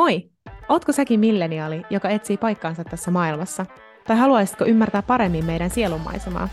Moi! 0.00 0.30
Ootko 0.68 0.92
säkin 0.92 1.20
milleniaali, 1.20 1.82
joka 1.90 2.08
etsii 2.08 2.36
paikkaansa 2.36 2.84
tässä 2.84 3.10
maailmassa? 3.10 3.66
Tai 4.06 4.16
haluaisitko 4.16 4.64
ymmärtää 4.64 5.02
paremmin 5.02 5.44
meidän 5.44 5.70
sielunmaisemaa? 5.70 6.48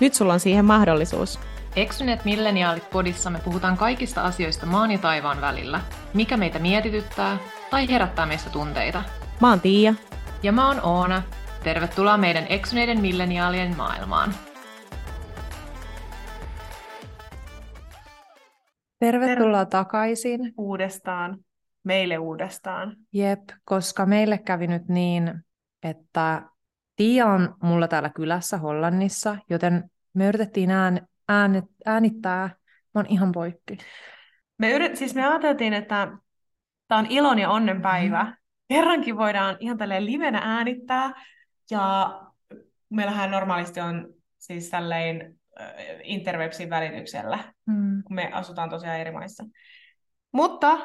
Nyt 0.00 0.14
sulla 0.14 0.32
on 0.32 0.40
siihen 0.40 0.64
mahdollisuus. 0.64 1.40
Eksyneet 1.76 2.24
milleniaalit 2.24 2.90
podissa 2.90 3.30
me 3.30 3.38
puhutaan 3.44 3.76
kaikista 3.76 4.22
asioista 4.22 4.66
maan 4.66 4.90
ja 4.90 4.98
taivaan 4.98 5.40
välillä. 5.40 5.80
Mikä 6.14 6.36
meitä 6.36 6.58
mietityttää 6.58 7.38
tai 7.70 7.88
herättää 7.90 8.26
meistä 8.26 8.50
tunteita. 8.50 9.02
Mä 9.40 9.48
oon 9.50 9.60
Tiia. 9.60 9.94
Ja 10.42 10.52
mä 10.52 10.68
oon 10.68 10.80
Oona. 10.82 11.22
Tervetuloa 11.64 12.16
meidän 12.16 12.46
eksyneiden 12.48 13.00
milleniaalien 13.00 13.76
maailmaan. 13.76 14.34
Tervetuloa 18.98 19.64
Ter- 19.64 19.70
takaisin. 19.70 20.54
Uudestaan. 20.58 21.45
Meille 21.86 22.18
uudestaan. 22.18 22.96
Jep, 23.12 23.40
koska 23.64 24.06
meille 24.06 24.38
kävi 24.38 24.66
nyt 24.66 24.88
niin, 24.88 25.34
että 25.82 26.42
Tiia 26.96 27.26
on 27.26 27.54
mulla 27.62 27.88
täällä 27.88 28.10
kylässä 28.10 28.58
Hollannissa, 28.58 29.36
joten 29.50 29.90
me 30.14 30.26
yritettiin 30.26 30.70
ään, 30.70 31.06
äänet, 31.28 31.64
äänittää. 31.84 32.48
Mä 32.94 32.98
oon 32.98 33.06
ihan 33.08 33.32
poikki. 33.32 33.78
Me, 34.58 34.70
yrit, 34.70 34.96
siis 34.96 35.14
me 35.14 35.26
ajateltiin, 35.26 35.72
että 35.72 36.08
tämä 36.88 36.98
on 36.98 37.06
ilon 37.08 37.38
ja 37.38 37.50
onnen 37.50 37.82
päivä. 37.82 38.24
Mm. 38.24 38.32
Kerrankin 38.68 39.16
voidaan 39.16 39.56
ihan 39.60 39.78
tälleen 39.78 40.06
livenä 40.06 40.40
äänittää. 40.44 41.12
Ja 41.70 42.20
meillähän 42.90 43.30
normaalisti 43.30 43.80
on 43.80 44.08
siis 44.38 44.70
tälleen 44.70 45.34
interwebsin 46.02 46.70
välityksellä, 46.70 47.38
mm. 47.66 48.02
kun 48.02 48.16
me 48.16 48.30
asutaan 48.32 48.70
tosiaan 48.70 49.00
eri 49.00 49.10
maissa. 49.10 49.44
Mutta 50.32 50.78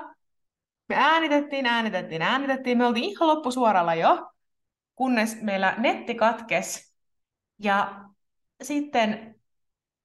me 0.91 0.98
äänitettiin, 0.98 1.66
äänitettiin, 1.66 2.22
äänitettiin. 2.22 2.77
Me 2.77 2.86
oltiin 2.86 3.05
ihan 3.05 3.27
loppusuoralla 3.27 3.95
jo, 3.95 4.31
kunnes 4.95 5.41
meillä 5.41 5.75
netti 5.78 6.16
katkes. 6.16 6.95
Ja 7.59 8.06
sitten 8.64 9.36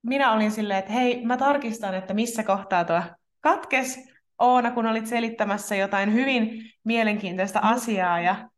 minä 0.03 0.33
olin 0.33 0.51
silleen, 0.51 0.79
että 0.79 0.93
hei, 0.93 1.25
mä 1.25 1.37
tarkistan, 1.37 1.95
että 1.95 2.15
missä 2.15 2.43
kohtaa 2.43 2.85
tuo 2.85 3.03
katkes. 3.41 3.99
Oona, 4.39 4.71
kun 4.71 4.87
olit 4.87 5.07
selittämässä 5.07 5.77
jotain 5.77 6.13
hyvin 6.13 6.73
mielenkiintoista 6.85 7.61
asiaa 7.63 8.21
ja 8.21 8.49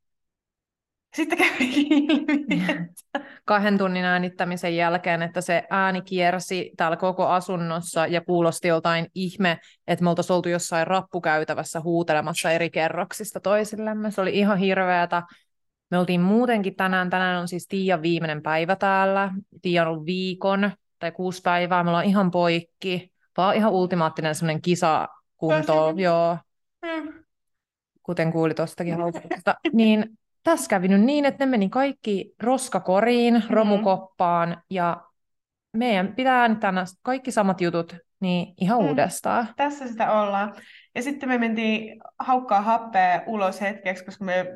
sitten 1.16 1.38
kävi 1.38 1.80
ilmi, 1.80 2.64
että... 2.68 3.28
Kahden 3.44 3.78
tunnin 3.78 4.04
äänittämisen 4.04 4.76
jälkeen, 4.76 5.22
että 5.22 5.40
se 5.40 5.64
ääni 5.70 6.02
kiersi 6.02 6.70
täällä 6.76 6.96
koko 6.96 7.26
asunnossa 7.26 8.06
ja 8.06 8.20
kuulosti 8.20 8.68
joltain 8.68 9.06
ihme, 9.14 9.58
että 9.86 10.02
me 10.02 10.10
oltaisiin 10.10 10.34
oltu 10.34 10.48
jossain 10.48 10.86
rappukäytävässä 10.86 11.80
huutelemassa 11.80 12.50
eri 12.50 12.70
kerroksista 12.70 13.40
toisillemme. 13.40 14.10
Se 14.10 14.20
oli 14.20 14.38
ihan 14.38 14.58
hirveätä. 14.58 15.22
Me 15.90 15.98
oltiin 15.98 16.20
muutenkin 16.20 16.76
tänään, 16.76 17.10
tänään 17.10 17.40
on 17.40 17.48
siis 17.48 17.66
Tiian 17.68 18.02
viimeinen 18.02 18.42
päivä 18.42 18.76
täällä. 18.76 19.30
Tiia 19.62 19.82
on 19.82 19.88
ollut 19.88 20.06
viikon 20.06 20.70
tai 20.98 21.12
kuusi 21.12 21.42
päivää, 21.42 21.82
me 21.84 21.90
ollaan 21.90 22.04
ihan 22.04 22.30
poikki. 22.30 23.12
Vaan 23.36 23.56
ihan 23.56 23.72
ultimaattinen 23.72 24.34
semmoinen 24.34 24.62
kisakunto, 24.62 25.94
joo. 25.96 26.38
Mm. 26.82 27.12
Kuten 28.02 28.32
kuuli 28.32 28.54
tuostakin 28.54 28.96
niin 29.72 30.18
tässä 30.50 30.68
kävi 30.68 30.88
nyt 30.88 31.00
niin, 31.00 31.24
että 31.24 31.46
ne 31.46 31.50
meni 31.50 31.68
kaikki 31.68 32.34
roskakoriin, 32.42 33.34
mm-hmm. 33.34 33.54
romukoppaan 33.54 34.62
ja 34.70 35.00
meidän 35.72 36.14
pitää 36.14 36.40
äänittää 36.40 36.72
kaikki 37.02 37.32
samat 37.32 37.60
jutut 37.60 37.96
niin 38.20 38.54
ihan 38.60 38.80
mm. 38.80 38.88
uudestaan. 38.88 39.48
Tässä 39.56 39.88
sitä 39.88 40.12
ollaan. 40.12 40.54
Ja 40.94 41.02
sitten 41.02 41.28
me 41.28 41.38
mentiin 41.38 42.00
haukkaa 42.18 42.60
happea 42.60 43.22
ulos 43.26 43.60
hetkeksi, 43.60 44.04
koska 44.04 44.24
me 44.24 44.46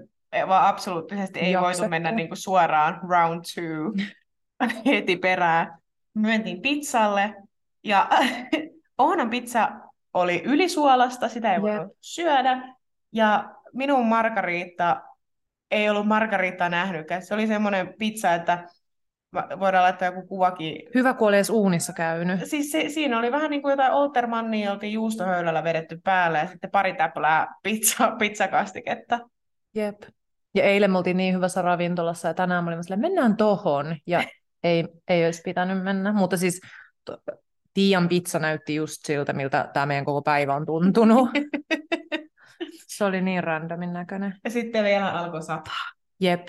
vaan 0.48 0.66
absoluuttisesti 0.66 1.40
ei 1.40 1.52
Jaksettu. 1.52 1.80
voitu 1.80 1.90
mennä 1.90 2.12
niinku 2.12 2.36
suoraan 2.36 3.00
round 3.08 3.44
two 3.54 4.06
heti 4.86 5.16
perään. 5.16 5.78
Me 6.14 6.28
mentiin 6.28 6.62
pizzalle 6.62 7.34
ja 7.84 8.08
Oonan 8.98 9.30
pizza 9.30 9.68
oli 10.14 10.42
ylisuolasta, 10.44 11.28
sitä 11.28 11.54
ei 11.54 11.62
voinut 11.62 11.92
syödä. 12.00 12.74
Ja 13.12 13.54
minun 13.72 14.06
margariitta 14.06 15.02
ei 15.72 15.90
ollut 15.90 16.06
margariittaa 16.06 16.68
nähnytkään. 16.68 17.22
Se 17.22 17.34
oli 17.34 17.46
semmoinen 17.46 17.94
pizza, 17.98 18.34
että 18.34 18.68
voidaan 19.34 19.82
laittaa 19.82 20.08
joku 20.08 20.26
kuvakin. 20.26 20.76
Hyvä, 20.94 21.14
kun 21.14 21.28
oli 21.28 21.36
edes 21.36 21.50
uunissa 21.50 21.92
käynyt. 21.92 22.40
Siis 22.44 22.70
se, 22.70 22.88
siinä 22.88 23.18
oli 23.18 23.32
vähän 23.32 23.50
niin 23.50 23.62
kuin 23.62 23.70
jotain 23.70 23.92
Oltermannia, 23.92 24.72
oltiin 24.72 24.92
juustohöylällä 24.92 25.64
vedetty 25.64 26.00
päälle 26.04 26.38
ja 26.38 26.46
sitten 26.46 26.70
pari 26.70 26.94
täplää 26.94 27.46
pizza, 27.62 28.10
pizzakastiketta. 28.18 29.20
Jep. 29.74 30.02
Ja 30.54 30.64
eilen 30.64 30.90
me 30.90 30.98
oltiin 30.98 31.16
niin 31.16 31.34
hyvässä 31.34 31.62
ravintolassa 31.62 32.28
ja 32.28 32.34
tänään 32.34 32.64
me 32.64 32.68
olimme 32.68 32.82
silleen, 32.82 33.00
mennään 33.00 33.36
tohon. 33.36 33.96
Ja 34.06 34.24
ei, 34.64 34.84
ei 35.08 35.24
olisi 35.24 35.42
pitänyt 35.44 35.82
mennä. 35.82 36.12
Mutta 36.12 36.36
siis 36.36 36.60
to, 37.04 37.18
Tiian 37.74 38.08
pizza 38.08 38.38
näytti 38.38 38.74
just 38.74 39.06
siltä, 39.06 39.32
miltä 39.32 39.70
tämä 39.72 39.86
meidän 39.86 40.04
koko 40.04 40.22
päivä 40.22 40.54
on 40.54 40.66
tuntunut. 40.66 41.28
Se 42.96 43.04
oli 43.04 43.20
niin 43.20 43.44
randomin 43.44 43.92
näköinen. 43.92 44.34
Ja 44.44 44.50
sitten 44.50 44.84
vielä 44.84 45.10
alkoi 45.10 45.42
sataa. 45.42 45.92
Jep. 46.20 46.48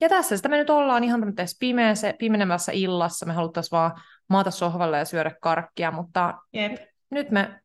Ja 0.00 0.08
tässä 0.08 0.36
sitä 0.36 0.48
me 0.48 0.56
nyt 0.56 0.70
ollaan 0.70 1.04
ihan 1.04 1.34
tässä 1.34 1.56
pimeässä, 1.60 2.14
pimenemässä 2.18 2.72
illassa. 2.72 3.26
Me 3.26 3.32
haluttaisiin 3.32 3.70
vaan 3.70 3.92
maata 4.28 4.50
sohvalle 4.50 4.98
ja 4.98 5.04
syödä 5.04 5.30
karkkia, 5.40 5.90
mutta 5.90 6.34
Jep. 6.52 6.72
nyt 7.10 7.30
me 7.30 7.60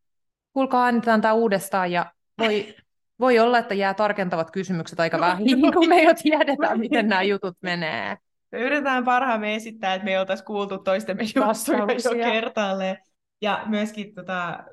kuulkaa 0.54 0.86
äänitetään 0.86 1.22
tämä 1.22 1.34
uudestaan 1.34 1.92
ja 1.92 2.12
voi, 2.40 2.76
voi 3.20 3.40
olla, 3.40 3.58
että 3.58 3.74
jää 3.74 3.94
tarkentavat 3.94 4.52
kysymykset 4.52 5.00
aika 5.00 5.20
vähän, 5.20 5.44
niin 5.44 5.74
kun 5.74 5.90
me 5.90 6.04
jo 6.04 6.14
tiedetään, 6.24 6.80
miten 6.80 7.08
nämä 7.08 7.24
jutut 7.24 7.58
menee. 7.62 8.18
Me 8.52 8.60
yritetään 8.60 9.04
parhaamme 9.04 9.56
esittää, 9.56 9.94
että 9.94 10.06
me 10.06 10.12
ei 10.12 10.18
oltaisi 10.18 10.44
kuultu 10.44 10.78
toistemme 10.78 11.24
juttuja 11.24 11.80
jo 12.04 12.32
kertaalleen. 12.32 12.98
Ja 13.42 13.64
myöskin 13.66 14.16
tota, 14.16 14.64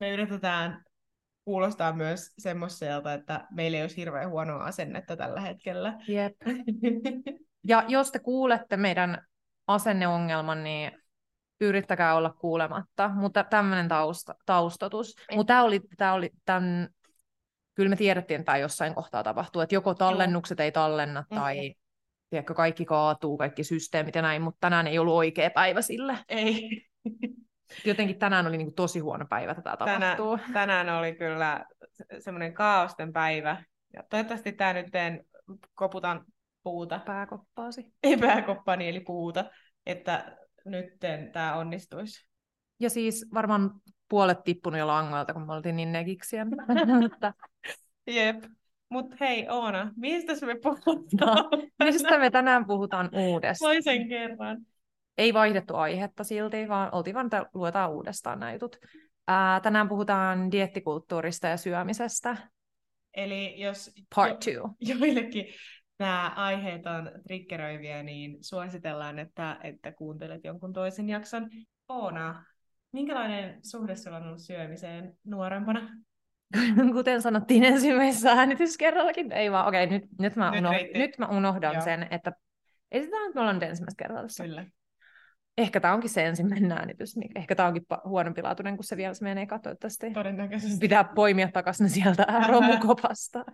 me 0.00 0.12
yritetään 0.12 0.84
kuulostaa 1.44 1.92
myös 1.92 2.34
semmoiselta, 2.38 3.12
että 3.12 3.46
meillä 3.50 3.76
ei 3.76 3.82
olisi 3.82 3.96
hirveän 3.96 4.30
huonoa 4.30 4.64
asennetta 4.64 5.16
tällä 5.16 5.40
hetkellä. 5.40 5.98
Jep. 6.08 6.36
ja 7.68 7.84
jos 7.88 8.12
te 8.12 8.18
kuulette 8.18 8.76
meidän 8.76 9.26
asenneongelman, 9.66 10.64
niin 10.64 10.92
yrittäkää 11.60 12.14
olla 12.14 12.30
kuulematta, 12.30 13.08
mutta 13.08 13.44
tämmöinen 13.44 13.88
tausta, 13.88 14.34
taustatus. 14.46 15.14
Mutta 15.34 15.50
tämä 15.50 15.62
oli, 15.62 15.80
tää 15.96 16.14
oli 16.14 16.30
tämän, 16.44 16.88
kyllä 17.74 17.90
me 17.90 17.96
tiedettiin, 17.96 18.40
että 18.40 18.46
tämä 18.46 18.58
jossain 18.58 18.94
kohtaa 18.94 19.22
tapahtuu, 19.22 19.62
että 19.62 19.74
joko 19.74 19.94
tallennukset 19.94 20.60
ei 20.60 20.72
tallenna 20.72 21.20
mm-hmm. 21.20 21.42
tai 21.42 21.74
tiedätkö, 22.30 22.54
kaikki 22.54 22.84
kaatuu, 22.84 23.38
kaikki 23.38 23.64
systeemit 23.64 24.14
ja 24.14 24.22
näin, 24.22 24.42
mutta 24.42 24.58
tänään 24.60 24.86
ei 24.86 24.98
ollut 24.98 25.14
oikea 25.14 25.50
päivä 25.50 25.82
sille. 25.82 26.18
Ei. 26.28 26.86
Jotenkin 27.84 28.18
tänään 28.18 28.46
oli 28.46 28.56
niin 28.56 28.66
kuin 28.66 28.74
tosi 28.74 28.98
huono 28.98 29.26
päivä 29.30 29.54
tätä 29.54 29.76
tapahtuu. 29.76 30.36
Tänään, 30.36 30.52
tänään 30.52 30.88
oli 30.88 31.14
kyllä 31.14 31.64
semmoinen 32.18 32.54
kaaosten 32.54 33.12
päivä. 33.12 33.62
Ja 33.94 34.02
toivottavasti 34.10 34.52
tämä 34.52 34.72
nyt 34.72 34.94
en 34.94 35.24
koputan 35.74 36.24
puuta. 36.62 37.00
Pääkoppaasi. 37.06 37.92
Ei 38.02 38.16
pääkoppaani, 38.16 38.88
eli 38.88 39.00
puuta. 39.00 39.44
Että 39.86 40.36
nyt 40.64 40.86
tämä 41.32 41.54
onnistuisi. 41.54 42.26
Ja 42.80 42.90
siis 42.90 43.26
varmaan 43.34 43.70
puolet 44.08 44.44
tippunut 44.44 44.78
jo 44.78 44.86
langoilta, 44.86 45.32
kun 45.32 45.46
me 45.46 45.52
oltiin 45.52 45.76
niin 45.76 45.92
negiksiä. 45.92 46.46
Jep. 48.06 48.44
Mutta 48.88 49.16
hei 49.20 49.48
Oona, 49.48 49.92
mistä 49.96 50.46
me 50.46 50.54
puhutaan? 50.62 51.36
No, 51.80 51.84
mistä 51.84 52.18
me 52.18 52.30
tänään 52.30 52.66
puhutaan 52.66 53.10
uudestaan? 53.12 53.74
Toisen 53.74 54.08
kerran 54.08 54.66
ei 55.18 55.34
vaihdettu 55.34 55.76
aihetta 55.76 56.24
silti, 56.24 56.68
vaan 56.68 56.88
oltiin 56.92 57.14
vaan, 57.14 57.26
että 57.26 57.46
luetaan 57.54 57.90
uudestaan 57.90 58.40
nämä 58.40 58.52
jutut. 58.52 58.76
Ää, 59.28 59.60
tänään 59.60 59.88
puhutaan 59.88 60.52
diettikulttuurista 60.52 61.46
ja 61.46 61.56
syömisestä. 61.56 62.36
Eli 63.16 63.60
jos 63.60 63.90
Part 64.14 64.38
two. 64.40 64.70
joillekin 65.00 65.46
nämä 65.98 66.32
aiheet 66.36 66.86
on 66.86 67.10
triggeröiviä, 67.26 68.02
niin 68.02 68.36
suositellaan, 68.40 69.18
että, 69.18 69.58
että 69.62 69.92
kuuntelet 69.92 70.44
jonkun 70.44 70.72
toisen 70.72 71.08
jakson. 71.08 71.50
Oona, 71.88 72.44
minkälainen 72.92 73.60
suhde 73.62 73.96
sulla 73.96 74.16
on 74.16 74.26
ollut 74.26 74.40
syömiseen 74.40 75.16
nuorempana? 75.24 75.88
Kuten 76.94 77.22
sanottiin 77.22 77.64
ensimmäisessä 77.64 78.32
äänityskerrallakin, 78.32 79.32
ei 79.32 79.52
vaan, 79.52 79.68
okei, 79.68 79.84
okay, 79.84 79.98
nyt, 79.98 80.08
nyt, 80.20 80.36
mä, 80.36 80.50
nyt, 80.50 80.64
unoh- 80.64 80.98
nyt 80.98 81.18
mä 81.18 81.26
unohdan 81.26 81.74
Joo. 81.74 81.84
sen, 81.84 82.06
että 82.10 82.32
esitetään, 82.92 83.26
että 83.26 83.34
me 83.34 83.40
ollaan 83.40 83.56
nyt 83.56 83.68
ensimmäisessä 83.68 84.02
kerralla. 84.02 84.28
Kyllä 84.42 84.66
ehkä 85.58 85.80
tämä 85.80 85.94
onkin 85.94 86.10
se 86.10 86.26
ensimmäinen 86.26 86.72
äänitys, 86.72 87.16
niin 87.16 87.30
ehkä 87.34 87.54
tämä 87.54 87.68
onkin 87.68 87.86
huonompi 88.04 88.42
laatuinen 88.42 88.76
kuin 88.76 88.84
se 88.84 88.96
vielä 88.96 89.14
se 89.14 89.24
menee 89.24 89.46
toivottavasti. 89.46 90.10
Todennäköisesti. 90.10 90.78
Pitää 90.78 91.04
poimia 91.04 91.48
takaisin 91.52 91.90
sieltä 91.90 92.26
romukopasta. 92.48 93.44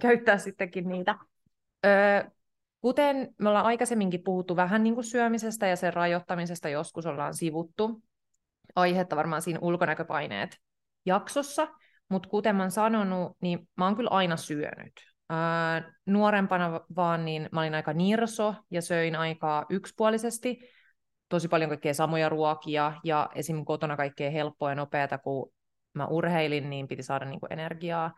Käyttää 0.00 0.38
sittenkin 0.38 0.88
niitä. 0.88 1.14
Öö, 1.86 2.24
kuten 2.80 3.34
me 3.38 3.48
ollaan 3.48 3.66
aikaisemminkin 3.66 4.22
puhuttu 4.24 4.56
vähän 4.56 4.82
niin 4.82 4.94
kuin 4.94 5.04
syömisestä 5.04 5.66
ja 5.66 5.76
sen 5.76 5.94
rajoittamisesta, 5.94 6.68
joskus 6.68 7.06
ollaan 7.06 7.34
sivuttu 7.34 8.02
aihetta 8.76 9.16
varmaan 9.16 9.42
siinä 9.42 9.58
ulkonäköpaineet 9.62 10.58
jaksossa, 11.06 11.68
mutta 12.08 12.28
kuten 12.28 12.56
mä 12.56 12.62
oon 12.62 12.70
sanonut, 12.70 13.36
niin 13.42 13.68
mä 13.76 13.84
oon 13.84 13.96
kyllä 13.96 14.10
aina 14.10 14.36
syönyt. 14.36 14.92
Ää, 15.30 15.92
nuorempana 16.06 16.80
vaan 16.96 17.24
niin 17.24 17.48
mä 17.52 17.60
olin 17.60 17.74
aika 17.74 17.92
nirso 17.92 18.54
ja 18.70 18.82
söin 18.82 19.16
aikaa 19.16 19.66
yksipuolisesti, 19.70 20.58
tosi 21.28 21.48
paljon 21.48 21.68
kaikkea 21.68 21.94
samoja 21.94 22.28
ruokia 22.28 22.92
ja 23.04 23.28
esim. 23.34 23.64
kotona 23.64 23.96
kaikkea 23.96 24.30
helppoa 24.30 24.70
ja 24.70 24.74
nopeata, 24.74 25.18
kun 25.18 25.52
mä 25.94 26.06
urheilin, 26.06 26.70
niin 26.70 26.88
piti 26.88 27.02
saada 27.02 27.24
niin 27.24 27.40
kuin 27.40 27.52
energiaa 27.52 28.14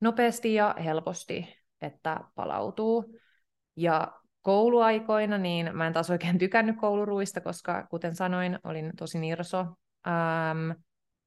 nopeasti 0.00 0.54
ja 0.54 0.74
helposti, 0.84 1.56
että 1.80 2.20
palautuu. 2.34 3.18
Ja 3.76 4.12
kouluaikoina, 4.40 5.38
niin 5.38 5.76
mä 5.76 5.86
en 5.86 5.92
taas 5.92 6.10
oikein 6.10 6.38
tykännyt 6.38 6.76
kouluruista, 6.80 7.40
koska 7.40 7.86
kuten 7.86 8.16
sanoin, 8.16 8.58
olin 8.64 8.92
tosi 8.98 9.18
nirso. 9.18 9.66
Ähm, 10.06 10.70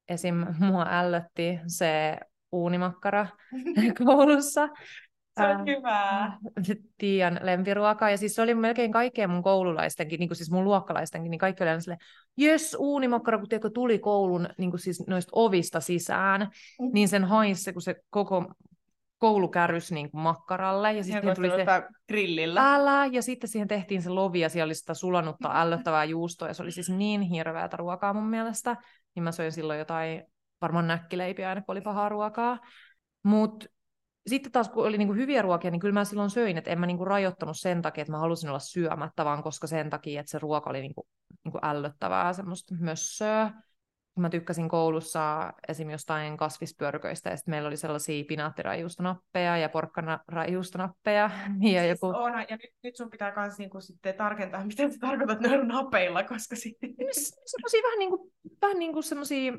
esim. 0.10 0.46
mua 0.60 0.86
ällötti 0.90 1.60
se 1.68 2.18
uunimakkara 2.52 3.28
koulussa. 4.06 4.70
Se 5.38 5.48
on 5.48 5.66
hyvää. 5.66 6.38
Tiian 6.98 7.40
lempiruokaa. 7.42 8.10
Ja 8.10 8.18
siis 8.18 8.36
se 8.36 8.42
oli 8.42 8.56
melkein 8.56 8.92
kaikkien 8.92 9.30
mun 9.30 9.44
koululaistenkin, 9.44 10.20
niin 10.20 10.30
kuin 10.30 10.38
siis 10.38 10.52
mun 10.52 10.64
luokkalaistenkin, 10.64 11.32
niin 11.32 11.40
kaikki 11.40 11.64
oli 11.64 11.70
aina 11.70 11.80
silleen, 11.80 12.00
jes, 12.38 12.76
uunimakkara, 12.80 13.38
kun 13.38 13.50
tiedätkö, 13.50 13.70
tuli 13.70 14.00
koulun 14.00 14.50
niin 14.58 14.70
kuin 14.70 14.80
siis 14.80 15.08
noista 15.08 15.30
ovista 15.34 15.80
sisään, 15.80 16.42
mm. 16.42 16.90
niin 16.94 17.08
sen 17.08 17.24
haisi, 17.24 17.74
kun 17.74 17.82
se 17.82 17.96
koko 18.10 18.46
koulukärys 19.18 19.92
niin 19.92 20.12
kuin 20.12 20.22
makkaralle. 20.22 20.94
Ja 20.94 21.04
sitten 21.04 21.36
tuli 21.36 21.50
se 21.50 21.66
grillillä. 22.08 22.74
Älä, 22.74 23.06
ja 23.06 23.22
sitten 23.22 23.50
siihen 23.50 23.68
tehtiin 23.68 24.02
se 24.02 24.10
lovi, 24.10 24.40
ja 24.40 24.50
siellä 24.50 24.68
oli 24.68 24.76
sitä 24.76 24.94
sulanutta 24.94 25.52
ällöttävää 25.62 26.04
juustoa, 26.04 26.48
ja 26.48 26.54
se 26.54 26.64
oli 26.64 26.72
siis 26.72 26.90
niin 26.90 27.22
hirveätä 27.22 27.78
ruokaa 27.78 28.14
mun 28.14 28.30
mielestä. 28.30 28.78
Niin 29.16 29.24
mä 29.24 29.32
söin 29.32 29.52
silloin 29.52 29.80
jotain, 29.80 30.24
varmaan 30.62 30.88
näkkileipiä 30.88 31.50
aina, 31.50 31.62
kun 31.62 31.74
oli 31.74 31.82
pahaa 31.82 32.10
ruokaa. 32.10 32.60
Mutta 33.24 33.66
sitten 34.28 34.52
taas 34.52 34.70
kun 34.70 34.88
oli 34.88 34.98
niinku 34.98 35.14
hyviä 35.14 35.42
ruokia, 35.42 35.72
niin 35.72 35.80
kyllä 35.80 35.94
mä 35.94 36.06
silloin 36.06 36.30
söin, 36.30 36.58
että 36.58 36.72
en 36.72 36.80
mä 36.80 36.86
niinku 36.86 37.06
rajoittanut 37.06 37.60
sen 37.60 37.82
takia, 37.82 38.02
että 38.02 38.12
mä 38.12 38.20
halusin 38.20 38.50
olla 38.50 38.60
syömättä, 38.60 39.26
vaan 39.26 39.44
koska 39.44 39.68
sen 39.68 39.90
takia, 39.90 40.20
että 40.20 40.30
se 40.30 40.40
ruoka 40.40 40.70
oli 40.70 40.82
niinku, 40.82 41.08
niinku 41.44 41.60
ällöttävää, 41.62 42.34
semmoista 42.34 42.76
mössöä. 42.80 43.52
Mä 44.20 44.30
tykkäsin 44.30 44.70
koulussa 44.70 45.54
esim. 45.68 45.90
jostain 45.90 46.38
kasvispörköistä, 46.38 47.30
ja 47.30 47.38
sitten 47.38 47.52
meillä 47.52 47.68
oli 47.68 47.78
sellaisia 47.78 48.24
pinaattirajuustonappeja 48.28 49.58
ja 49.58 49.70
porkkanarajuustonappeja. 49.70 51.32
Ja, 51.74 51.86
joku... 51.86 52.08
Siis 52.08 52.18
onhan, 52.18 52.46
ja 52.50 52.58
nyt, 52.58 52.72
nyt 52.84 52.96
sun 52.96 53.10
pitää 53.10 53.34
myös 53.36 53.58
niinku 53.58 53.82
sitten 53.82 54.16
tarkentaa, 54.16 54.66
mitä 54.66 54.90
sä 54.90 54.98
tarkoitat 55.00 55.42
noilla 55.42 55.66
napeilla, 55.66 56.24
koska 56.24 56.56
sitten... 56.56 56.90
Semmoisia 57.46 57.82
vähän 57.84 58.00
niin 58.00 58.10
kuin, 58.10 58.32
vähän 58.62 58.80
niin 58.80 58.94
kuin 58.94 59.04
semmoisia 59.04 59.54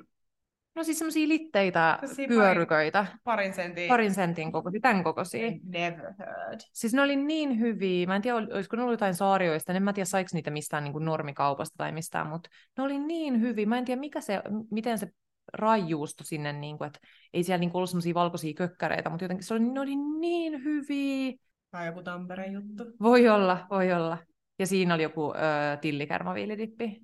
No 0.76 0.84
siis 0.84 0.98
semmoisia 0.98 1.28
litteitä 1.28 1.98
Tosi 2.00 2.26
pyöryköitä. 2.26 2.98
Parin, 2.98 3.20
parin 3.24 3.54
sentin. 3.54 3.88
Parin 3.88 4.14
sentin 4.14 4.52
kokoisia, 4.52 4.80
tämän 4.80 5.04
kokoisia. 5.04 5.52
Never 5.64 6.12
heard. 6.18 6.60
Siis 6.72 6.94
ne 6.94 7.02
oli 7.02 7.16
niin 7.16 7.60
hyviä. 7.60 8.06
Mä 8.06 8.16
en 8.16 8.22
tiedä, 8.22 8.36
olisiko 8.36 8.76
ne 8.76 8.82
ollut 8.82 8.92
jotain 8.92 9.14
saarioista. 9.14 9.72
En 9.72 9.82
mä 9.82 9.92
tiedä, 9.92 10.04
saiko 10.04 10.28
niitä 10.32 10.50
mistään 10.50 10.84
niin 10.84 10.92
kuin 10.92 11.04
normikaupasta 11.04 11.74
tai 11.76 11.92
mistään, 11.92 12.26
mutta 12.26 12.50
ne 12.78 12.84
oli 12.84 12.98
niin 12.98 13.40
hyviä. 13.40 13.66
Mä 13.66 13.78
en 13.78 13.84
tiedä, 13.84 14.00
mikä 14.00 14.20
se, 14.20 14.42
miten 14.70 14.98
se 14.98 15.08
rajuusto 15.52 16.24
sinne, 16.24 16.52
niin 16.52 16.78
kuin, 16.78 16.86
että 16.86 16.98
ei 17.34 17.42
siellä 17.42 17.60
niin 17.60 17.70
kuin 17.70 17.78
ollut 17.78 17.90
semmoisia 17.90 18.14
valkoisia 18.14 18.54
kökkäreitä, 18.54 19.10
mutta 19.10 19.24
jotenkin 19.24 19.46
se 19.46 19.54
oli, 19.54 19.60
ne 19.60 19.80
oli 19.80 19.96
niin 19.96 20.64
hyviä. 20.64 21.32
Tai 21.70 21.86
joku 21.86 22.02
Tampereen 22.02 22.52
juttu. 22.52 22.84
Voi 23.02 23.28
olla, 23.28 23.66
voi 23.70 23.92
olla. 23.92 24.18
Ja 24.58 24.66
siinä 24.66 24.94
oli 24.94 25.02
joku 25.02 25.32
ö, 25.34 25.76
tillikärmaviilidippi. 25.76 27.02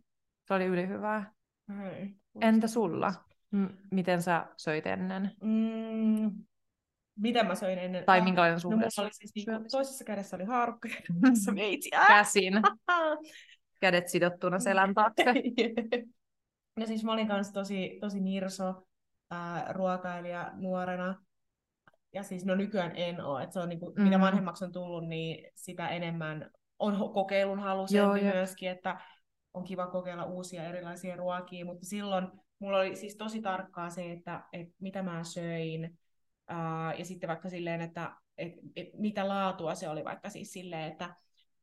Se 0.49 0.55
oli 0.55 0.65
yli 0.65 0.89
hyvää. 0.89 1.33
Hei, 1.79 2.15
Entä 2.41 2.69
sulla? 2.69 3.15
Miten 3.91 4.23
sä 4.23 4.47
söit 4.57 4.87
ennen? 4.87 5.31
Mm, 5.43 6.45
miten 7.19 7.47
mä 7.47 7.55
söin 7.55 7.79
ennen? 7.79 8.05
Tai 8.05 8.21
minkälainen 8.21 8.61
suhde? 8.61 8.77
No, 8.77 9.03
oli 9.03 9.13
siis 9.13 9.33
niinku, 9.35 9.69
toisessa 9.71 10.05
kädessä 10.05 10.37
oli 10.37 10.45
haarukka 10.45 10.89
ja 10.89 10.95
toisessa 11.21 11.55
veitsi. 11.55 11.91
Käsin. 11.91 12.55
Kädet 13.81 14.09
sidottuna 14.09 14.59
selän 14.59 14.95
taakse. 14.95 15.25
ja 16.81 16.87
siis 16.87 17.05
mä 17.05 17.13
olin 17.13 17.29
kanssa 17.29 17.53
tosi, 17.53 17.99
tosi 18.01 18.21
nirso 18.21 18.87
ää, 19.31 19.73
ruokailija 19.73 20.51
nuorena. 20.55 21.23
Ja 22.15 22.23
siis 22.23 22.45
no 22.45 22.55
nykyään 22.55 22.93
en 22.97 23.25
ole. 23.25 23.43
Et 23.43 23.53
se 23.53 23.61
on 23.61 23.69
niinku, 23.69 23.93
mm. 23.97 24.03
Mitä 24.03 24.21
vanhemmaksi 24.21 24.65
on 24.65 24.73
tullut, 24.73 25.09
niin 25.09 25.51
sitä 25.55 25.89
enemmän 25.89 26.51
on 26.79 27.13
kokeilun 27.13 27.59
halusempi 27.59 28.21
myöskin, 28.21 28.71
että 28.71 29.01
on 29.55 29.65
kiva 29.65 29.87
kokeilla 29.87 30.25
uusia 30.25 30.65
erilaisia 30.65 31.17
ruokia, 31.17 31.65
mutta 31.65 31.87
silloin 31.87 32.29
mulla 32.63 32.79
oli 32.79 32.97
siis 32.97 33.17
tosi 33.17 33.43
tarkkaa 33.43 33.91
se, 33.91 34.13
että, 34.13 34.45
että 34.53 34.75
mitä 34.81 35.03
mä 35.03 35.25
söin, 35.25 35.99
ää, 36.49 36.95
ja 36.95 37.05
sitten 37.05 37.29
vaikka 37.29 37.49
silleen, 37.49 37.81
että 37.81 38.17
et, 38.39 38.53
et, 38.77 38.89
mitä 38.95 39.29
laatua 39.29 39.75
se 39.75 39.89
oli 39.89 40.05
vaikka 40.05 40.31
siis 40.31 40.53
silleen, 40.53 40.93
että 40.93 41.15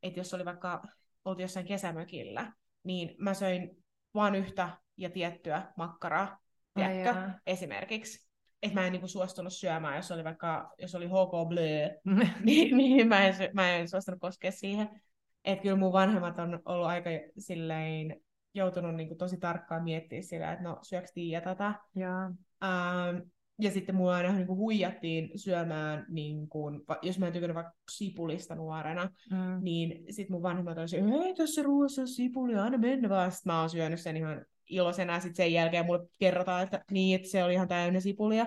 et 0.03 0.17
jos 0.17 0.33
oli 0.33 0.45
vaikka, 0.45 0.83
oltiin 1.25 1.43
jossain 1.43 1.65
kesämökillä, 1.65 2.53
niin 2.83 3.15
mä 3.17 3.33
söin 3.33 3.83
vain 4.13 4.35
yhtä 4.35 4.69
ja 4.97 5.09
tiettyä 5.09 5.73
makkaraa, 5.77 6.39
tiedätkö, 6.73 7.29
esimerkiksi. 7.47 8.29
Että 8.63 8.79
mä 8.79 8.85
en 8.85 8.91
niinku 8.91 9.07
suostunut 9.07 9.53
syömään, 9.53 9.95
jos 9.95 10.11
oli 10.11 10.23
vaikka, 10.23 10.73
jos 10.77 10.95
oli 10.95 11.07
HK 11.07 11.49
Bleu, 11.49 11.89
niin, 12.43 12.77
niin 12.77 13.07
mä, 13.07 13.27
en, 13.27 13.35
mä 13.53 13.71
en 13.75 13.89
suostunut 13.89 14.19
koskea 14.19 14.51
siihen. 14.51 15.01
Että 15.45 15.63
kyllä 15.63 15.75
mun 15.75 15.93
vanhemmat 15.93 16.39
on 16.39 16.59
ollut 16.65 16.87
aika 16.87 17.09
silleen 17.37 18.21
joutunut 18.53 18.95
niin 18.95 19.07
kuin, 19.07 19.17
tosi 19.17 19.37
tarkkaan 19.37 19.83
miettimään 19.83 20.23
sitä, 20.23 20.51
että 20.51 20.63
no 20.63 20.79
syöks 20.81 21.11
Tiia 21.13 21.41
tätä. 21.41 21.73
Ja. 21.95 22.25
Ähm, 22.63 23.17
ja 23.61 23.71
sitten 23.71 23.95
mua 23.95 24.15
aina 24.15 24.31
niin 24.31 24.47
kuin, 24.47 24.57
huijattiin 24.57 25.39
syömään, 25.39 26.05
niin 26.09 26.49
kuin, 26.49 26.81
jos 27.01 27.19
mä 27.19 27.27
en 27.27 27.33
tykännyt 27.33 27.55
vaikka 27.55 27.73
sipulista 27.91 28.55
nuorena, 28.55 29.09
mm. 29.31 29.63
niin 29.63 30.13
sitten 30.13 30.35
mun 30.35 30.43
vanhemmat 30.43 30.77
olisi, 30.77 31.01
hei 31.01 31.33
tässä 31.33 31.63
ruoassa 31.63 32.01
on 32.01 32.07
sipuli, 32.07 32.55
aina 32.55 32.77
mennä 32.77 33.09
vaan. 33.09 33.31
Sitten 33.31 33.53
mä 33.53 33.59
oon 33.59 33.69
syönyt 33.69 33.99
sen 33.99 34.17
ihan 34.17 34.45
iloisena, 34.69 35.13
ja 35.13 35.19
sitten 35.19 35.35
sen 35.35 35.53
jälkeen 35.53 35.85
mulle 35.85 36.07
kerrotaan, 36.19 36.63
että 36.63 36.83
niin, 36.91 37.15
että 37.15 37.27
se 37.27 37.43
oli 37.43 37.53
ihan 37.53 37.67
täynnä 37.67 37.99
sipulia, 37.99 38.45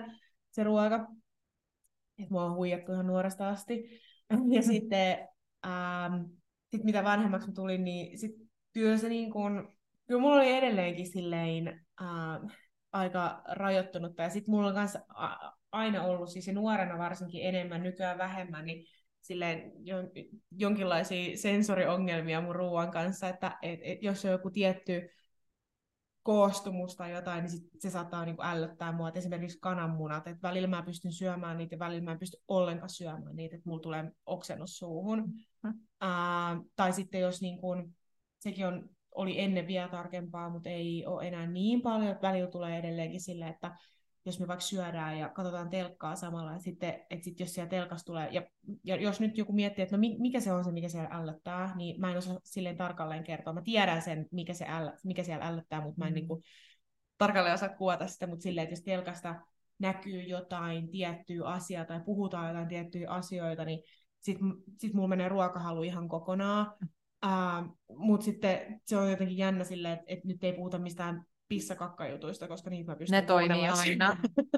se 0.51 0.65
ruoka. 0.65 1.07
Että 2.19 2.33
mua 2.33 2.45
on 2.45 2.57
huijattu 2.57 2.93
ihan 2.93 3.07
nuoresta 3.07 3.49
asti. 3.49 4.01
Ja 4.51 4.63
sitten, 4.73 5.29
ähm, 5.67 6.23
sit 6.71 6.85
mitä 6.85 7.05
vanhemmaksi 7.05 7.49
mä 7.49 7.55
tulin, 7.55 7.85
niin 7.85 8.19
sit 8.19 8.33
kyllä 8.73 8.99
se 8.99 9.09
niin 9.09 9.31
kuin, 9.31 9.69
Kyllä 10.07 10.21
mulla 10.21 10.37
oli 10.37 10.53
edelleenkin 10.53 11.13
silleen 11.13 11.69
äh, 12.03 12.57
aika 12.93 13.43
rajoittunutta. 13.49 14.23
Ja 14.23 14.31
sitten 14.31 14.55
mulla 14.55 14.69
on 14.69 14.75
kanssa 14.75 15.01
aina 15.73 16.03
ollut, 16.03 16.31
siis 16.31 16.49
nuorena 16.49 16.99
varsinkin 16.99 17.47
enemmän, 17.47 17.83
nykyään 17.83 18.19
vähemmän, 18.19 18.65
niin 18.65 18.87
silleen 19.21 19.73
jo, 19.77 19.97
jonkinlaisia 20.51 21.37
sensoriongelmia 21.37 22.41
mun 22.41 22.55
ruoan 22.55 22.91
kanssa, 22.91 23.29
että 23.29 23.59
et, 23.63 23.81
et, 23.82 24.03
jos 24.03 24.25
on 24.25 24.31
joku 24.31 24.51
tietty 24.51 25.11
koostumus 26.23 26.97
tai 26.97 27.13
jotain, 27.13 27.43
niin 27.43 27.51
sit 27.51 27.65
se 27.79 27.91
saattaa 27.91 28.25
niinku 28.25 28.43
ällöttää 28.43 28.93
mua. 28.93 29.09
Et 29.09 29.17
esimerkiksi 29.17 29.59
kananmunat, 29.61 30.27
että 30.27 30.49
välillä 30.49 30.69
mä 30.69 30.82
pystyn 30.82 31.13
syömään 31.13 31.59
niitä 31.59 31.75
ja 31.75 31.79
välillä 31.79 32.05
mä 32.05 32.13
en 32.13 32.19
pysty 32.19 32.37
ollenkaan 32.49 32.91
syömään 32.91 33.37
niitä, 33.37 33.56
että 33.56 33.69
mulla 33.69 33.82
tulee 33.82 34.13
oksennus 34.27 34.79
suuhun. 34.79 35.35
Mm. 35.63 35.71
Uh, 36.05 36.71
tai 36.77 36.93
sitten 36.93 37.21
jos 37.21 37.43
niin 37.43 37.59
kun, 37.59 37.94
sekin 38.39 38.67
on 38.67 38.91
oli 39.15 39.41
ennen 39.41 39.67
vielä 39.67 39.89
tarkempaa, 39.89 40.51
mutta 40.51 40.71
ei 40.71 41.07
ole 41.07 41.29
enää 41.29 41.47
niin 41.47 41.83
paljon, 41.83 42.11
että 42.11 42.29
välillä 42.29 42.51
tulee 42.51 42.79
edelleenkin 42.79 43.21
sille, 43.21 43.49
että 43.49 43.77
jos 44.25 44.41
me 44.41 44.49
vaikka 44.49 44.65
syödään 44.65 45.19
ja 45.19 45.29
katsotaan 45.29 45.71
telkkaa 45.71 46.17
samalla, 46.17 46.53
että 46.53 46.65
sitten, 46.65 46.95
että 47.11 47.25
sitten 47.25 47.45
jos 47.45 47.55
siellä 47.55 47.69
telkassa 47.69 48.07
tulee, 48.07 48.29
ja, 48.31 48.43
ja 48.85 48.97
jos 48.97 49.21
nyt 49.21 49.39
joku 49.39 49.53
miettii, 49.53 49.83
että 49.83 49.97
no 49.97 50.01
mikä 50.19 50.41
se 50.41 50.53
on 50.53 50.65
se, 50.65 50.73
mikä 50.73 50.89
siellä 50.89 51.11
ällöttää, 51.13 51.77
niin 51.77 52.01
mä 52.01 52.11
en 52.11 52.17
osaa 52.19 52.39
silleen 52.45 52.77
tarkalleen 52.77 53.25
kertoa. 53.25 53.53
Mä 53.53 53.63
tiedän 53.63 54.03
sen, 54.03 54.27
mikä, 54.33 54.55
se 54.55 54.67
äll, 54.69 54.91
mikä 55.05 55.23
siellä 55.23 55.47
ällöttää, 55.47 55.81
mutta 55.81 55.99
mä 55.99 56.07
en 56.07 56.13
mm. 56.13 56.15
niin 56.15 56.29
kuin, 56.29 56.43
tarkalleen 57.19 57.55
osaa 57.55 57.69
kuvata 57.69 58.07
sitä, 58.07 58.27
mutta 58.27 58.43
silleen, 58.43 58.63
että 58.63 58.73
jos 58.73 58.83
telkasta 58.85 59.35
näkyy 59.79 60.23
jotain 60.23 60.91
tiettyä 60.91 61.49
asiaa 61.49 61.85
tai 61.85 62.01
puhutaan 62.05 62.49
jotain 62.49 62.69
tiettyjä 62.69 63.11
asioita, 63.11 63.65
niin 63.65 63.83
sitten 64.19 64.49
sit 64.79 64.95
mulla 64.95 65.09
menee 65.09 65.29
ruokahalu 65.29 65.83
ihan 65.83 66.09
kokonaan. 66.09 66.73
Uh, 67.26 67.79
Mutta 67.96 68.24
sitten 68.24 68.81
se 68.86 68.96
on 68.96 69.10
jotenkin 69.10 69.38
jännä 69.38 69.64
silleen, 69.64 69.94
että, 69.94 70.05
et 70.06 70.24
nyt 70.24 70.44
ei 70.44 70.52
puhuta 70.52 70.79
mistään 70.79 71.24
pissakakkajutuista, 71.48 72.48
koska 72.48 72.70
niitä 72.70 72.93
mä 72.93 72.96
pystyn 72.96 73.20
Ne 73.20 73.26
toimii 73.26 73.69
aina. 73.69 74.17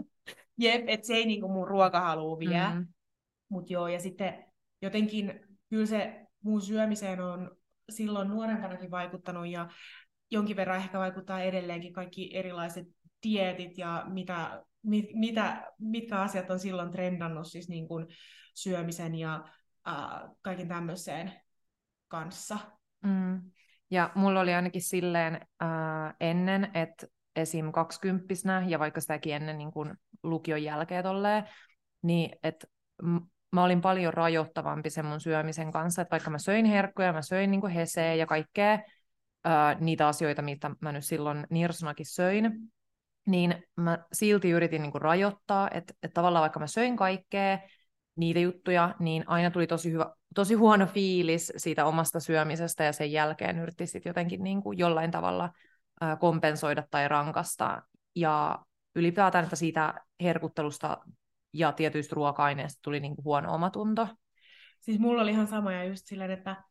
Jep, 0.59 0.85
että 0.89 1.07
se 1.07 1.15
ei 1.15 1.27
niinku 1.27 1.49
mun 1.49 1.69
ruokahalu 1.69 2.39
vie. 2.39 2.69
Mm-hmm. 2.69 2.87
Mutta 3.49 3.73
joo, 3.73 3.89
ja 3.89 4.01
sitten 4.01 4.45
jotenkin 4.83 5.41
kyllä 5.71 5.87
se 5.87 6.27
mun 6.43 6.63
syömiseen 6.63 7.21
on 7.21 7.57
silloin 7.91 8.29
nuorempanakin 8.29 8.91
vaikuttanut 8.91 9.47
ja 9.47 9.69
jonkin 10.31 10.57
verran 10.57 10.77
ehkä 10.77 10.99
vaikuttaa 10.99 11.43
edelleenkin 11.43 11.93
kaikki 11.93 12.37
erilaiset 12.37 12.87
dietit 13.27 13.79
ja 13.79 14.05
mitä, 14.09 14.65
mit, 14.83 15.07
mitä, 15.15 15.73
mitkä 15.79 16.21
asiat 16.21 16.51
on 16.51 16.59
silloin 16.59 16.91
trendannut 16.91 17.47
siis 17.47 17.69
niin 17.69 17.89
kuin 17.89 18.07
syömisen 18.55 19.15
ja 19.15 19.45
äh, 19.89 20.31
kaiken 20.43 20.69
tämmöiseen 20.69 21.33
kanssa. 22.15 22.59
Mm. 23.03 23.43
Ja 23.91 24.11
mulla 24.15 24.41
oli 24.41 24.55
ainakin 24.55 24.83
silleen 24.83 25.35
äh, 25.35 26.15
ennen, 26.21 26.71
että 26.75 27.07
esim. 27.37 27.73
kaksikymppisenä 27.73 28.65
ja 28.69 28.79
vaikka 28.79 29.01
sitäkin 29.01 29.35
ennen 29.35 29.59
niin 29.59 29.73
kuin 29.73 29.95
lukion 30.23 30.63
jälkeen 30.63 31.03
tolleen, 31.03 31.49
niin 32.03 32.31
että 32.43 32.67
mä 33.53 33.65
olin 33.65 33.81
paljon 33.81 34.15
rajoittavampi 34.15 34.91
sen 34.91 35.07
mun 35.07 35.21
syömisen 35.21 35.73
kanssa, 35.73 36.03
että 36.03 36.11
vaikka 36.11 36.31
mä 36.31 36.39
söin 36.39 36.65
herkkuja, 36.65 37.13
mä 37.13 37.23
söin 37.23 37.51
niin 37.51 37.69
heseä 37.69 38.15
ja 38.15 38.27
kaikkea 38.27 38.79
ää, 39.45 39.75
niitä 39.81 40.09
asioita, 40.09 40.43
mitä 40.43 40.71
mä 40.81 40.93
nyt 40.93 41.05
silloin 41.05 41.47
nirsonakin 41.51 42.07
söin, 42.07 42.53
niin 43.27 43.65
mä 43.77 43.99
silti 44.13 44.51
yritin 44.51 44.83
niin 44.83 45.03
rajoittaa, 45.03 45.71
että, 45.71 45.95
että 46.03 46.15
tavallaan 46.15 46.41
vaikka 46.41 46.61
mä 46.61 46.67
söin 46.67 46.97
kaikkea, 46.97 47.59
niitä 48.17 48.41
juttuja, 48.41 48.95
niin 48.99 49.25
aina 49.27 49.51
tuli 49.51 49.67
tosi, 49.67 49.93
hyvä, 49.93 50.15
tosi 50.35 50.55
huono 50.55 50.87
fiilis 50.87 51.53
siitä 51.57 51.85
omasta 51.85 52.21
syömisestä 52.21 52.85
ja 52.85 52.93
sen 52.93 53.13
jälkeen 53.13 53.59
yritti 53.59 53.87
sitten 53.87 54.11
jotenkin 54.11 54.45
niin 54.45 54.63
kuin 54.63 54.79
jollain 54.79 55.11
tavalla 55.11 55.51
kompensoida 56.21 56.85
tai 56.91 57.09
rankasta. 57.09 57.83
Ja 58.17 58.59
ylipäätään, 58.97 59.45
että 59.45 59.57
siitä 59.57 59.95
herkuttelusta 60.23 60.99
ja 61.53 61.73
tietyistä 61.73 62.15
ruoka-aineista 62.15 62.81
tuli 62.83 63.01
niin 63.01 63.17
kuin 63.17 63.25
huono 63.25 63.55
omatunto. 63.55 64.09
Siis 64.81 64.99
mulla 64.99 65.23
oli 65.23 65.31
ihan 65.31 65.47
sama 65.47 65.73
ja 65.73 65.85
just 65.85 66.07
silleen, 66.07 66.31
että, 66.31 66.65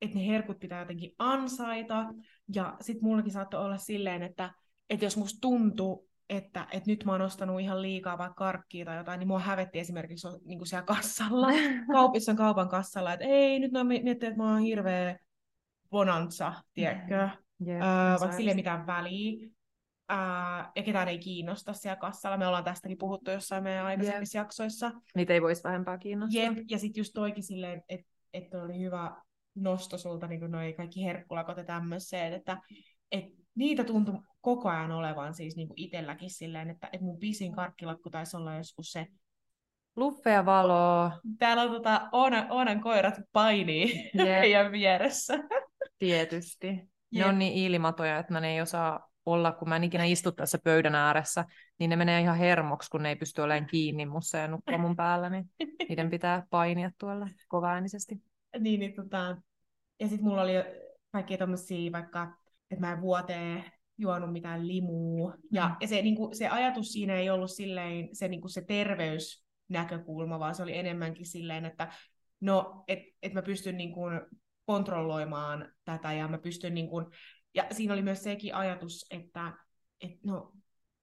että 0.00 0.18
ne 0.18 0.26
herkut 0.26 0.58
pitää 0.58 0.80
jotenkin 0.80 1.12
ansaita. 1.18 2.06
Ja 2.54 2.76
sitten 2.80 3.04
mullakin 3.04 3.32
saattoi 3.32 3.64
olla 3.64 3.78
silleen, 3.78 4.22
että, 4.22 4.54
että 4.90 5.04
jos 5.04 5.16
musta 5.16 5.38
tuntuu, 5.40 6.08
että, 6.28 6.66
että 6.72 6.90
nyt 6.90 7.04
mä 7.04 7.12
oon 7.12 7.20
ostanut 7.20 7.60
ihan 7.60 7.82
liikaa 7.82 8.18
vaikka 8.18 8.34
karkkia 8.34 8.84
tai 8.84 8.96
jotain, 8.96 9.18
niin 9.18 9.28
mua 9.28 9.38
hävetti 9.38 9.78
esimerkiksi 9.78 10.28
niin 10.44 10.58
kuin 10.58 10.68
siellä 10.68 10.86
kassalla, 10.86 11.48
kaupissa 11.92 12.34
kaupan 12.34 12.68
kassalla, 12.68 13.12
että 13.12 13.24
ei, 13.24 13.58
nyt 13.58 13.72
mä 13.72 13.84
miettii, 13.84 14.28
että 14.28 14.36
mä 14.36 14.52
oon 14.52 14.60
hirveä 14.60 15.18
bonanza, 15.90 16.52
tiedätkö? 16.74 17.28
Yeah, 17.66 18.12
öö, 18.12 18.20
vaikka 18.20 18.36
sille 18.36 18.50
ei 18.50 18.56
mitään 18.56 18.86
väliä. 18.86 19.48
Ää, 20.08 20.72
ja 20.76 20.82
ketään 20.82 21.08
ei 21.08 21.18
kiinnosta 21.18 21.72
siellä 21.72 21.96
kassalla. 21.96 22.36
Me 22.36 22.46
ollaan 22.46 22.64
tästäkin 22.64 22.98
puhuttu 22.98 23.30
jossain 23.30 23.62
meidän 23.62 23.86
aikaisemmissa 23.86 24.38
yep. 24.38 24.44
jaksoissa. 24.44 24.92
Niitä 25.14 25.32
ei 25.32 25.42
voisi 25.42 25.64
vähempää 25.64 25.98
kiinnostaa. 25.98 26.42
Jep, 26.42 26.58
ja 26.70 26.78
sitten 26.78 27.00
just 27.00 27.12
toikin 27.14 27.42
silleen, 27.42 27.82
että 27.88 28.06
et 28.32 28.54
oli 28.54 28.80
hyvä 28.80 29.22
nosto 29.54 29.98
sulta, 29.98 30.26
niin 30.26 30.40
kuin 30.40 30.52
noi 30.52 30.72
kaikki 30.72 31.04
herkkulakot 31.04 31.56
ja 31.56 31.64
tämmöiseen, 31.64 32.32
että 32.32 32.58
et 33.12 33.24
niitä 33.56 33.84
tuntui 33.84 34.18
koko 34.40 34.68
ajan 34.68 34.92
olevan 34.92 35.34
siis 35.34 35.56
niin 35.56 35.68
kuin 35.68 35.80
itselläkin 35.80 36.30
silleen, 36.30 36.70
että, 36.70 36.88
että 36.92 37.04
mun 37.04 37.18
pisin 37.18 37.52
karkkilakku 37.52 38.10
taisi 38.10 38.36
olla 38.36 38.56
joskus 38.56 38.92
se 38.92 39.06
Luffea 39.96 40.46
valoa. 40.46 41.20
Täällä 41.38 41.62
on 41.62 41.70
tota, 41.70 42.08
Oonan, 42.12 42.46
Oonan 42.50 42.80
koirat 42.80 43.14
painii 43.32 44.10
meidän 44.14 44.72
vieressä. 44.72 45.34
Tietysti. 45.98 46.66
Ne 46.66 46.88
Jep. 47.10 47.28
on 47.28 47.38
niin 47.38 47.52
ilmatoja, 47.52 48.18
että 48.18 48.40
ne 48.40 48.52
ei 48.54 48.60
osaa 48.60 49.08
olla, 49.26 49.52
kun 49.52 49.68
mä 49.68 49.76
en 49.76 49.84
ikinä 49.84 50.04
istu 50.04 50.32
tässä 50.32 50.58
pöydän 50.64 50.94
ääressä, 50.94 51.44
niin 51.78 51.90
ne 51.90 51.96
menee 51.96 52.20
ihan 52.20 52.36
hermoksi, 52.36 52.90
kun 52.90 53.02
ne 53.02 53.08
ei 53.08 53.16
pysty 53.16 53.40
olemaan 53.40 53.66
kiinni 53.66 54.06
mussa 54.06 54.38
ja 54.38 54.48
nukkua 54.48 54.78
mun 54.78 54.96
päällä, 54.96 55.30
niin 55.30 55.50
niiden 55.88 56.10
pitää 56.10 56.46
painia 56.50 56.90
tuolla 56.98 57.28
kovaäänisesti. 57.48 58.22
Niin, 58.58 58.80
niin 58.80 58.94
tota, 58.94 59.36
ja 60.00 60.08
sitten 60.08 60.26
mulla 60.26 60.42
oli 60.42 60.52
kaikkia 61.12 61.38
tommosia 61.38 61.92
vaikka, 61.92 62.36
että 62.70 62.86
mä 62.86 62.92
en 62.92 63.00
vuoteen 63.00 63.64
juonut 63.98 64.32
mitään 64.32 64.68
limua. 64.68 65.34
Ja, 65.52 65.68
mm. 65.68 65.76
ja 65.80 65.88
se, 65.88 66.02
niin 66.02 66.16
kuin, 66.16 66.36
se 66.36 66.48
ajatus 66.48 66.92
siinä 66.92 67.14
ei 67.14 67.30
ollut 67.30 67.50
silleen 67.50 68.08
se, 68.12 68.28
niin 68.28 68.40
kuin 68.40 68.50
se 68.50 68.64
terveysnäkökulma, 68.64 70.38
vaan 70.38 70.54
se 70.54 70.62
oli 70.62 70.78
enemmänkin 70.78 71.26
silleen, 71.26 71.64
että 71.64 71.92
no, 72.40 72.84
et, 72.88 72.98
et 73.22 73.32
mä 73.32 73.42
pystyn 73.42 73.76
niin 73.76 73.92
kuin, 73.92 74.20
kontrolloimaan 74.66 75.72
tätä 75.84 76.12
ja 76.12 76.28
mä 76.28 76.38
pystyn 76.38 76.74
niin 76.74 76.88
kuin, 76.88 77.06
ja 77.54 77.66
siinä 77.70 77.92
oli 77.92 78.02
myös 78.02 78.22
sekin 78.22 78.54
ajatus, 78.54 79.06
että 79.10 79.52
et 80.00 80.24
no, 80.24 80.52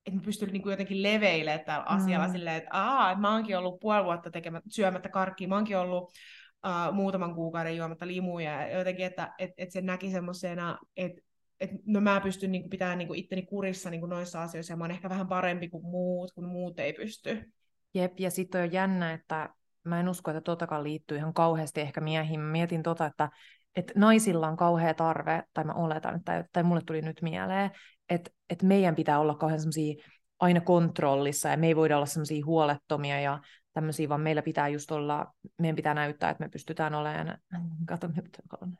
että 0.05 0.19
mä 0.19 0.25
pystyn 0.25 0.49
niin 0.49 0.61
kuin 0.61 0.73
jotenkin 0.73 1.03
leveilemään 1.03 1.65
tällä 1.65 1.85
mm. 1.89 1.95
asialla 1.95 2.27
silleen, 2.27 2.55
että 2.55 2.69
aah, 2.73 3.11
että 3.11 3.21
mä 3.21 3.33
oonkin 3.33 3.57
ollut 3.57 3.79
puoli 3.79 4.03
vuotta 4.03 4.31
tekemät, 4.31 4.63
syömättä 4.69 5.09
karkkia, 5.09 5.47
mä 5.47 5.55
oonkin 5.55 5.77
ollut 5.77 6.03
uh, 6.03 6.93
muutaman 6.93 7.35
kuukauden 7.35 7.77
juomatta 7.77 8.07
limuja, 8.07 8.51
ja 8.51 8.77
jotenkin, 8.77 9.05
että 9.05 9.33
et, 9.39 9.51
et 9.57 9.71
se 9.71 9.81
näki 9.81 10.11
semmoisena, 10.11 10.77
että 10.97 11.21
et, 11.63 11.71
no 11.85 12.01
mä 12.01 12.21
pystyn 12.21 12.51
niin 12.51 12.61
kuin, 12.61 12.69
pitämään 12.69 12.97
niin 12.97 13.07
kuin 13.07 13.19
itteni 13.19 13.41
kurissa 13.41 13.89
niin 13.89 13.99
kuin 13.99 14.09
noissa 14.09 14.41
asioissa, 14.41 14.73
ja 14.73 14.77
mä 14.77 14.83
oon 14.83 14.91
ehkä 14.91 15.09
vähän 15.09 15.27
parempi 15.27 15.69
kuin 15.69 15.85
muut, 15.85 16.31
kun 16.31 16.45
muut 16.45 16.79
ei 16.79 16.93
pysty. 16.93 17.51
Jep, 17.93 18.19
ja 18.19 18.31
sitten 18.31 18.63
on 18.63 18.71
jännä, 18.71 19.13
että 19.13 19.49
mä 19.83 19.99
en 19.99 20.09
usko, 20.09 20.31
että 20.31 20.41
totakaan 20.41 20.83
liittyy 20.83 21.17
ihan 21.17 21.33
kauheasti 21.33 21.81
ehkä 21.81 22.01
miehiin. 22.01 22.39
Mä 22.39 22.51
mietin 22.51 22.83
tota, 22.83 23.05
että 23.05 23.29
että 23.75 23.93
naisilla 23.95 24.47
on 24.47 24.57
kauhea 24.57 24.93
tarve, 24.93 25.43
tai 25.53 25.63
mä 25.63 25.73
oletan, 25.73 26.23
tai, 26.23 26.43
tai 26.51 26.63
mulle 26.63 26.81
tuli 26.85 27.01
nyt 27.01 27.21
mieleen, 27.21 27.71
että, 28.09 28.31
että 28.49 28.65
meidän 28.65 28.95
pitää 28.95 29.19
olla 29.19 29.35
kauhean 29.35 29.59
semmoisia 29.59 30.03
aina 30.39 30.61
kontrollissa, 30.61 31.49
ja 31.49 31.57
me 31.57 31.67
ei 31.67 31.75
voida 31.75 31.95
olla 31.95 32.05
semmoisia 32.05 32.45
huolettomia 32.45 33.19
ja 33.19 33.39
tämmöisiä, 33.73 34.09
vaan 34.09 34.21
meillä 34.21 34.41
pitää 34.41 34.67
just 34.67 34.91
olla, 34.91 35.33
meidän 35.57 35.75
pitää 35.75 35.93
näyttää, 35.93 36.29
että 36.29 36.43
me 36.43 36.49
pystytään 36.49 36.95
olemaan, 36.95 37.37
kato, 37.85 38.07
me 38.07 38.21
pitää 38.21 38.57
olla, 38.61 38.71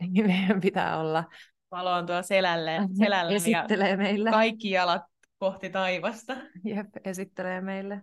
meidän 0.26 0.60
pitää 0.60 0.98
olla 0.98 1.24
Valo 1.72 1.92
on 1.92 2.06
tuolla 2.06 2.22
selälle, 2.22 2.78
selälle 2.98 3.34
esittelee 3.34 3.90
ja 3.90 3.96
meille. 3.96 4.30
kaikki 4.30 4.70
jalat 4.70 5.02
kohti 5.38 5.70
taivasta. 5.70 6.36
Jep, 6.64 6.88
esittelee 7.04 7.60
meille 7.60 8.02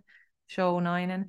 shownainen. 0.54 1.26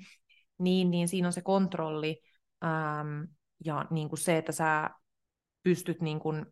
Niin, 0.60 0.92
niin 0.92 1.08
siinä 1.08 1.28
on 1.28 1.34
se 1.34 1.42
kontrolli, 1.42 2.22
ähm, 2.64 3.24
ja 3.66 3.86
niin 3.90 4.10
kuin 4.10 4.20
se, 4.20 4.38
että 4.38 4.52
sä 4.52 4.90
pystyt 5.64 6.02
niin 6.02 6.20
kuin, 6.20 6.46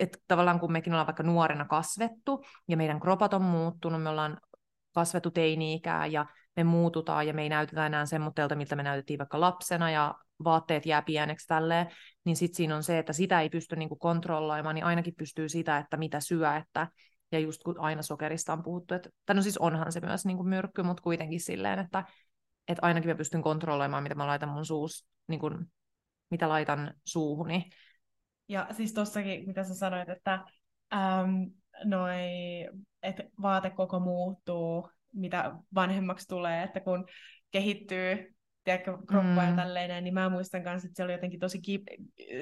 että 0.00 0.18
tavallaan 0.28 0.60
kun 0.60 0.72
mekin 0.72 0.92
ollaan 0.92 1.06
vaikka 1.06 1.22
nuorena 1.22 1.64
kasvettu 1.64 2.44
ja 2.68 2.76
meidän 2.76 3.00
kropat 3.00 3.34
on 3.34 3.42
muuttunut, 3.42 4.02
me 4.02 4.08
ollaan 4.08 4.40
kasvettu 4.94 5.30
teini-ikää 5.30 6.06
ja 6.06 6.26
me 6.58 6.64
muututaan 6.64 7.26
ja 7.26 7.34
me 7.34 7.42
ei 7.42 7.48
näytetä 7.48 7.86
enää 7.86 8.06
semmoitelta, 8.06 8.54
miltä 8.54 8.76
me 8.76 8.82
näytettiin 8.82 9.18
vaikka 9.18 9.40
lapsena 9.40 9.90
ja 9.90 10.14
vaatteet 10.44 10.86
jää 10.86 11.02
pieneksi 11.02 11.46
tälleen, 11.46 11.86
niin 12.24 12.36
sitten 12.36 12.56
siinä 12.56 12.76
on 12.76 12.82
se, 12.82 12.98
että 12.98 13.12
sitä 13.12 13.40
ei 13.40 13.48
pysty 13.48 13.76
niinku 13.76 13.96
kontrolloimaan, 13.96 14.74
niin 14.74 14.84
ainakin 14.84 15.14
pystyy 15.14 15.48
sitä, 15.48 15.78
että 15.78 15.96
mitä 15.96 16.20
syö, 16.20 16.56
että 16.56 16.88
ja 17.32 17.38
just 17.38 17.62
kun 17.62 17.80
aina 17.80 18.02
sokerista 18.02 18.52
on 18.52 18.62
puhuttu, 18.62 18.94
että, 18.94 19.34
no 19.34 19.42
siis 19.42 19.58
onhan 19.58 19.92
se 19.92 20.00
myös 20.00 20.26
niinku 20.26 20.42
myrkky, 20.42 20.82
mutta 20.82 21.02
kuitenkin 21.02 21.40
silleen, 21.40 21.78
että, 21.78 22.04
että 22.68 22.86
ainakin 22.86 23.10
mä 23.10 23.14
pystyn 23.14 23.42
kontrolloimaan, 23.42 24.02
mitä 24.02 24.14
mä 24.14 24.26
laitan 24.26 24.48
mun 24.48 24.66
suus, 24.66 25.06
niin 25.28 25.40
kuin 25.40 25.66
mitä 26.30 26.48
laitan 26.48 26.94
suuhuni. 27.04 27.70
Ja 28.48 28.66
siis 28.72 28.92
tossakin, 28.92 29.46
mitä 29.46 29.64
sä 29.64 29.74
sanoit, 29.74 30.08
että 30.08 30.44
äm, 30.92 31.50
noi, 31.84 32.18
että 33.02 33.22
vaatekoko 33.42 34.00
muuttuu, 34.00 34.90
mitä 35.20 35.52
vanhemmaksi 35.74 36.28
tulee, 36.28 36.62
että 36.62 36.80
kun 36.80 37.06
kehittyy 37.50 38.34
tiedätkö, 38.64 38.98
kroppa 39.06 39.42
mm. 39.42 39.48
ja 39.48 39.56
tälleen, 39.56 40.04
niin 40.04 40.14
mä 40.14 40.28
muistan 40.28 40.64
kanssa, 40.64 40.86
että 40.86 40.96
se 40.96 41.04
oli 41.04 41.12
jotenkin 41.12 41.40
tosi 41.40 41.60
kip, 41.60 41.82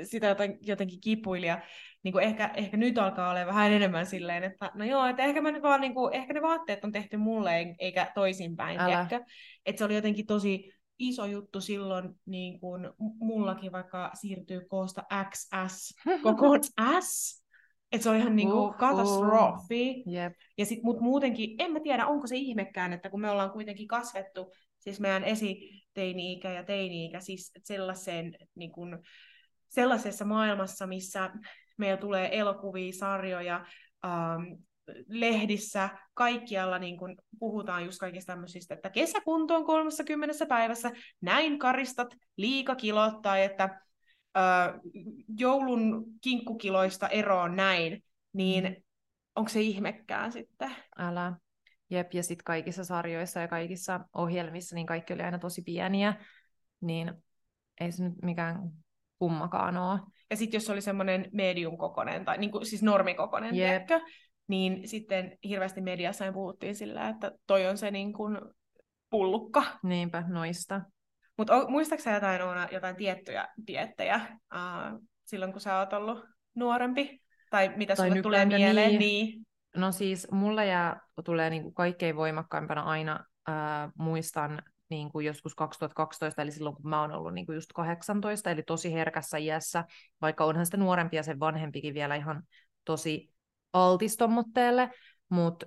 sitä 0.02 0.26
joten, 0.26 0.58
jotenkin 0.60 1.00
kipuili, 1.00 1.46
ja 1.46 1.62
niin 2.02 2.12
kuin 2.12 2.24
ehkä, 2.24 2.50
ehkä 2.54 2.76
nyt 2.76 2.98
alkaa 2.98 3.30
olla 3.30 3.46
vähän 3.46 3.72
enemmän 3.72 4.06
silleen, 4.06 4.44
että 4.44 4.70
no 4.74 4.84
joo, 4.84 5.06
että 5.06 5.22
ehkä, 5.22 5.40
mä 5.40 5.50
nyt 5.50 5.62
vaan, 5.62 5.80
niin 5.80 5.94
kuin, 5.94 6.14
ehkä 6.14 6.34
ne 6.34 6.42
vaatteet 6.42 6.84
on 6.84 6.92
tehty 6.92 7.16
mulle, 7.16 7.76
eikä 7.78 8.12
toisinpäin, 8.14 8.80
tiedätkö? 8.86 9.20
Että 9.66 9.78
se 9.78 9.84
oli 9.84 9.94
jotenkin 9.94 10.26
tosi 10.26 10.72
iso 10.98 11.26
juttu 11.26 11.60
silloin, 11.60 12.10
niin 12.26 12.60
kuin 12.60 12.88
mullakin 12.98 13.72
vaikka 13.72 14.10
siirtyy 14.14 14.60
koosta 14.68 15.02
XS 15.30 15.94
koko 16.22 16.58
S, 17.00 17.42
että 17.92 18.02
se 18.02 18.10
on 18.10 18.16
ihan 18.16 18.36
niin 18.36 18.50
kuin 18.50 18.74
katastrofi. 18.74 20.04
Yep. 20.12 20.32
Ja 20.58 20.66
sit, 20.66 20.82
mut 20.82 21.00
muutenkin, 21.00 21.54
en 21.58 21.72
mä 21.72 21.80
tiedä, 21.80 22.06
onko 22.06 22.26
se 22.26 22.36
ihmekään, 22.36 22.92
että 22.92 23.10
kun 23.10 23.20
me 23.20 23.30
ollaan 23.30 23.50
kuitenkin 23.50 23.88
kasvettu, 23.88 24.52
siis 24.78 25.00
meidän 25.00 25.24
esiteini-ikä 25.24 26.52
ja 26.52 26.64
teini-ikä, 26.64 27.20
siis 27.20 27.52
sellaiseen, 27.64 28.36
niin 28.54 28.72
kuin, 28.72 28.98
sellaisessa 29.68 30.24
maailmassa, 30.24 30.86
missä 30.86 31.30
meillä 31.78 31.96
tulee 31.96 32.38
elokuvia, 32.38 32.92
sarjoja, 32.92 33.66
ähm, 34.04 34.42
lehdissä, 35.08 35.88
kaikkialla 36.14 36.78
niin 36.78 36.98
kun 36.98 37.16
puhutaan 37.38 37.84
just 37.84 37.98
kaikista 37.98 38.32
tämmöisistä, 38.32 38.74
että 38.74 38.90
kesäkunto 38.90 39.54
on 39.56 39.64
30 39.64 40.46
päivässä, 40.46 40.90
näin 41.20 41.58
karistat 41.58 42.14
liikakilot, 42.36 43.22
tai 43.22 43.42
että 43.42 43.80
joulun 45.38 46.04
kinkkukiloista 46.20 47.08
eroon 47.08 47.56
näin, 47.56 48.04
niin 48.32 48.64
mm. 48.64 48.74
onko 49.34 49.48
se 49.48 49.60
ihmekään 49.60 50.32
sitten? 50.32 50.70
Älä. 50.98 51.32
Jep, 51.90 52.14
ja 52.14 52.22
sitten 52.22 52.44
kaikissa 52.44 52.84
sarjoissa 52.84 53.40
ja 53.40 53.48
kaikissa 53.48 54.00
ohjelmissa, 54.14 54.74
niin 54.74 54.86
kaikki 54.86 55.12
oli 55.12 55.22
aina 55.22 55.38
tosi 55.38 55.62
pieniä, 55.62 56.14
niin 56.80 57.12
ei 57.80 57.92
se 57.92 58.04
nyt 58.04 58.14
mikään 58.22 58.58
kummakaan 59.18 59.76
ole. 59.76 60.00
Ja 60.30 60.36
sitten 60.36 60.56
jos 60.56 60.70
oli 60.70 60.80
semmoinen 60.80 61.28
medium-kokoinen, 61.32 62.24
tai 62.24 62.38
niin 62.38 62.50
kuin, 62.50 62.66
siis 62.66 62.82
normikokoinen, 62.82 63.54
yep 63.54 63.88
niin 64.48 64.88
sitten 64.88 65.38
hirveästi 65.44 65.80
mediassa 65.80 66.32
puhuttiin 66.32 66.74
sillä, 66.74 67.08
että 67.08 67.32
toi 67.46 67.66
on 67.66 67.78
se 67.78 67.90
niin 67.90 68.12
kuin 68.12 68.38
pullukka. 69.10 69.62
Niinpä, 69.82 70.24
noista. 70.28 70.80
Mutta 71.38 71.68
muistaaksä 71.68 72.10
jotain, 72.10 72.42
Oona, 72.42 72.68
jotain 72.72 72.96
tiettyjä 72.96 73.48
diettejä 73.66 74.20
uh, 74.54 75.08
silloin, 75.24 75.52
kun 75.52 75.60
sä 75.60 75.78
oot 75.78 75.92
ollut 75.92 76.24
nuorempi? 76.54 77.22
Tai 77.50 77.72
mitä 77.76 77.96
tai 77.96 78.08
sulle 78.08 78.22
tulee 78.22 78.44
mieleen? 78.44 78.88
Niin. 78.88 78.98
niin. 78.98 79.46
No 79.76 79.92
siis 79.92 80.30
mulla 80.30 80.64
jää, 80.64 81.00
tulee 81.24 81.50
niin 81.50 81.62
kuin 81.62 81.74
kaikkein 81.74 82.16
voimakkaimpana 82.16 82.82
aina, 82.82 83.24
ää, 83.46 83.90
muistan 83.98 84.62
niin 84.90 85.10
kuin 85.10 85.26
joskus 85.26 85.54
2012, 85.54 86.42
eli 86.42 86.50
silloin 86.50 86.76
kun 86.76 86.90
mä 86.90 87.00
oon 87.00 87.12
ollut 87.12 87.34
niin 87.34 87.46
kuin 87.46 87.54
just 87.54 87.72
18, 87.74 88.50
eli 88.50 88.62
tosi 88.62 88.92
herkässä 88.92 89.38
iässä, 89.38 89.84
vaikka 90.20 90.44
onhan 90.44 90.66
sitä 90.66 90.76
nuorempia 90.76 91.22
sen 91.22 91.40
vanhempikin 91.40 91.94
vielä 91.94 92.14
ihan 92.14 92.42
tosi 92.84 93.30
altistomotteelle, 93.72 94.90
mutta 95.28 95.66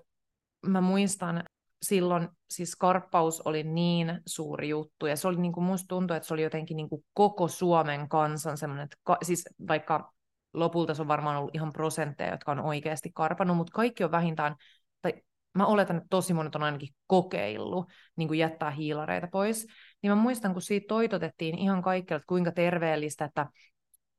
mä 0.67 0.81
muistan 0.81 1.43
silloin 1.81 2.29
siis 2.49 2.75
karppaus 2.75 3.41
oli 3.41 3.63
niin 3.63 4.21
suuri 4.25 4.69
juttu, 4.69 5.05
ja 5.05 5.15
se 5.15 5.27
oli 5.27 5.37
niin 5.37 5.53
kuin, 5.53 5.63
musta 5.63 5.87
tuntui, 5.87 6.17
että 6.17 6.27
se 6.27 6.33
oli 6.33 6.43
jotenkin 6.43 6.77
niin 6.77 6.89
kuin 6.89 7.05
koko 7.13 7.47
Suomen 7.47 8.09
kansan 8.09 8.57
semmoinen, 8.57 8.83
että 8.83 8.97
ka, 9.03 9.17
siis 9.23 9.49
vaikka 9.67 10.13
lopulta 10.53 10.93
se 10.93 11.01
on 11.01 11.07
varmaan 11.07 11.37
ollut 11.37 11.55
ihan 11.55 11.73
prosentteja, 11.73 12.31
jotka 12.31 12.51
on 12.51 12.59
oikeasti 12.59 13.11
karpannut, 13.13 13.57
mutta 13.57 13.73
kaikki 13.73 14.03
on 14.03 14.11
vähintään, 14.11 14.55
tai 15.01 15.13
mä 15.53 15.65
oletan, 15.65 15.97
että 15.97 16.07
tosi 16.09 16.33
monet 16.33 16.55
on 16.55 16.63
ainakin 16.63 16.95
kokeillut 17.07 17.85
niin 18.15 18.27
kuin 18.27 18.39
jättää 18.39 18.71
hiilareita 18.71 19.27
pois, 19.31 19.67
niin 20.01 20.11
mä 20.11 20.15
muistan, 20.15 20.53
kun 20.53 20.61
siitä 20.61 20.87
toitotettiin 20.87 21.57
ihan 21.57 21.81
kaikille, 21.81 22.17
että 22.17 22.27
kuinka 22.27 22.51
terveellistä, 22.51 23.25
että 23.25 23.47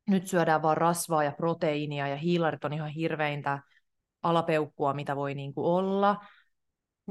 nyt 0.07 0.27
syödään 0.27 0.61
vaan 0.61 0.77
rasvaa 0.77 1.23
ja 1.23 1.31
proteiinia, 1.31 2.07
ja 2.07 2.15
hiilarit 2.15 2.65
on 2.65 2.73
ihan 2.73 2.89
hirveintä 2.89 3.59
alapeukkua, 4.23 4.93
mitä 4.93 5.15
voi 5.15 5.35
niin 5.35 5.53
kuin 5.53 5.65
olla, 5.65 6.17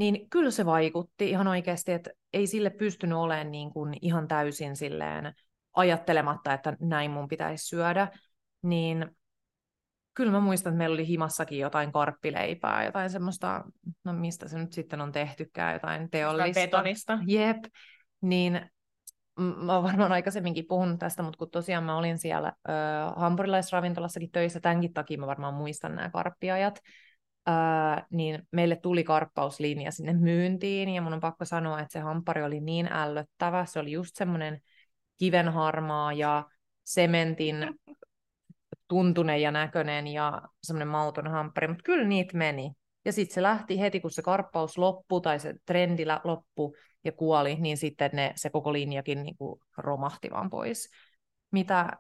niin 0.01 0.31
kyllä 0.31 0.51
se 0.51 0.67
vaikutti 0.67 1.31
ihan 1.31 1.47
oikeasti, 1.49 1.93
että 1.93 2.11
ei 2.33 2.47
sille 2.47 2.71
pystynyt 2.71 3.19
olemaan 3.19 3.51
niin 3.51 3.73
kuin 3.73 3.95
ihan 4.03 4.29
täysin 4.29 4.77
silleen 4.77 5.35
ajattelematta, 5.77 6.53
että 6.53 6.77
näin 6.81 7.11
mun 7.11 7.29
pitäisi 7.29 7.67
syödä, 7.67 8.09
niin 8.63 9.17
kyllä 10.15 10.33
mä 10.33 10.41
muistan, 10.41 10.71
että 10.73 10.79
meillä 10.79 10.95
oli 10.95 11.07
himassakin 11.07 11.59
jotain 11.59 11.93
karppileipää, 11.93 12.85
jotain 12.85 13.11
semmoista, 13.11 13.65
no 14.05 14.13
mistä 14.13 14.49
se 14.49 14.59
nyt 14.59 14.73
sitten 14.73 15.01
on 15.01 15.13
tehtykään, 15.13 15.73
jotain 15.73 16.11
teollista. 16.11 16.61
betonista. 16.61 17.19
Jep, 17.27 17.65
niin 18.21 18.71
mä 19.39 19.75
oon 19.75 19.85
varmaan 19.85 20.13
aikaisemminkin 20.13 20.67
puhunut 20.69 20.99
tästä, 20.99 21.23
mutta 21.23 21.39
kun 21.39 21.51
tosiaan 21.51 21.85
mä 21.85 21.97
olin 21.97 22.19
siellä 22.19 22.53
ö, 22.69 22.73
hampurilaisravintolassakin 23.17 24.31
töissä, 24.31 24.61
tämänkin 24.61 24.93
takia 24.93 25.19
mä 25.19 25.27
varmaan 25.27 25.55
muistan 25.55 25.95
nämä 25.95 26.11
karppiajat, 26.11 26.81
ö, 27.49 27.53
niin 28.11 28.49
meille 28.53 28.77
tuli 28.77 29.05
karppauslinja 29.05 29.93
sinne 29.93 30.13
myyntiin, 30.13 30.89
ja 30.89 31.03
mun 31.03 31.13
on 31.13 31.21
pakko 31.21 31.45
sanoa, 31.45 31.81
että 31.81 31.93
se 31.93 32.01
hampari 32.01 32.43
oli 32.43 32.61
niin 32.61 32.93
ällöttävä, 32.93 33.65
se 33.65 33.79
oli 33.79 33.93
just 33.93 34.17
semmoinen 34.17 34.61
kivenharmaa 35.19 36.13
ja 36.13 36.45
sementin 36.85 37.57
tuntunen 38.89 39.43
ja 39.43 39.51
näköinen 39.51 40.07
ja 40.07 40.43
semmoinen 40.63 40.89
mauton 40.89 41.27
hamppari, 41.27 41.69
mutta 41.69 41.83
kyllä 41.83 42.07
niitä 42.09 42.37
meni. 42.37 42.73
Ja 43.05 43.13
sitten 43.13 43.35
se 43.35 43.43
lähti 43.43 43.81
heti, 43.81 44.01
kun 44.01 44.11
se 44.11 44.23
karppaus 44.23 44.79
loppui 44.79 45.21
tai 45.21 45.41
se 45.41 45.55
trendi 45.67 46.05
loppui 46.25 46.73
ja 47.05 47.13
kuoli, 47.13 47.55
niin 47.55 47.77
sitten 47.77 48.11
ne, 48.13 48.33
se 48.37 48.51
koko 48.51 48.73
linjakin 48.73 49.23
niin 49.23 49.37
kuin 49.37 49.61
romahti 49.77 50.31
vaan 50.31 50.51
pois. 50.51 50.91
Mitä 51.51 51.91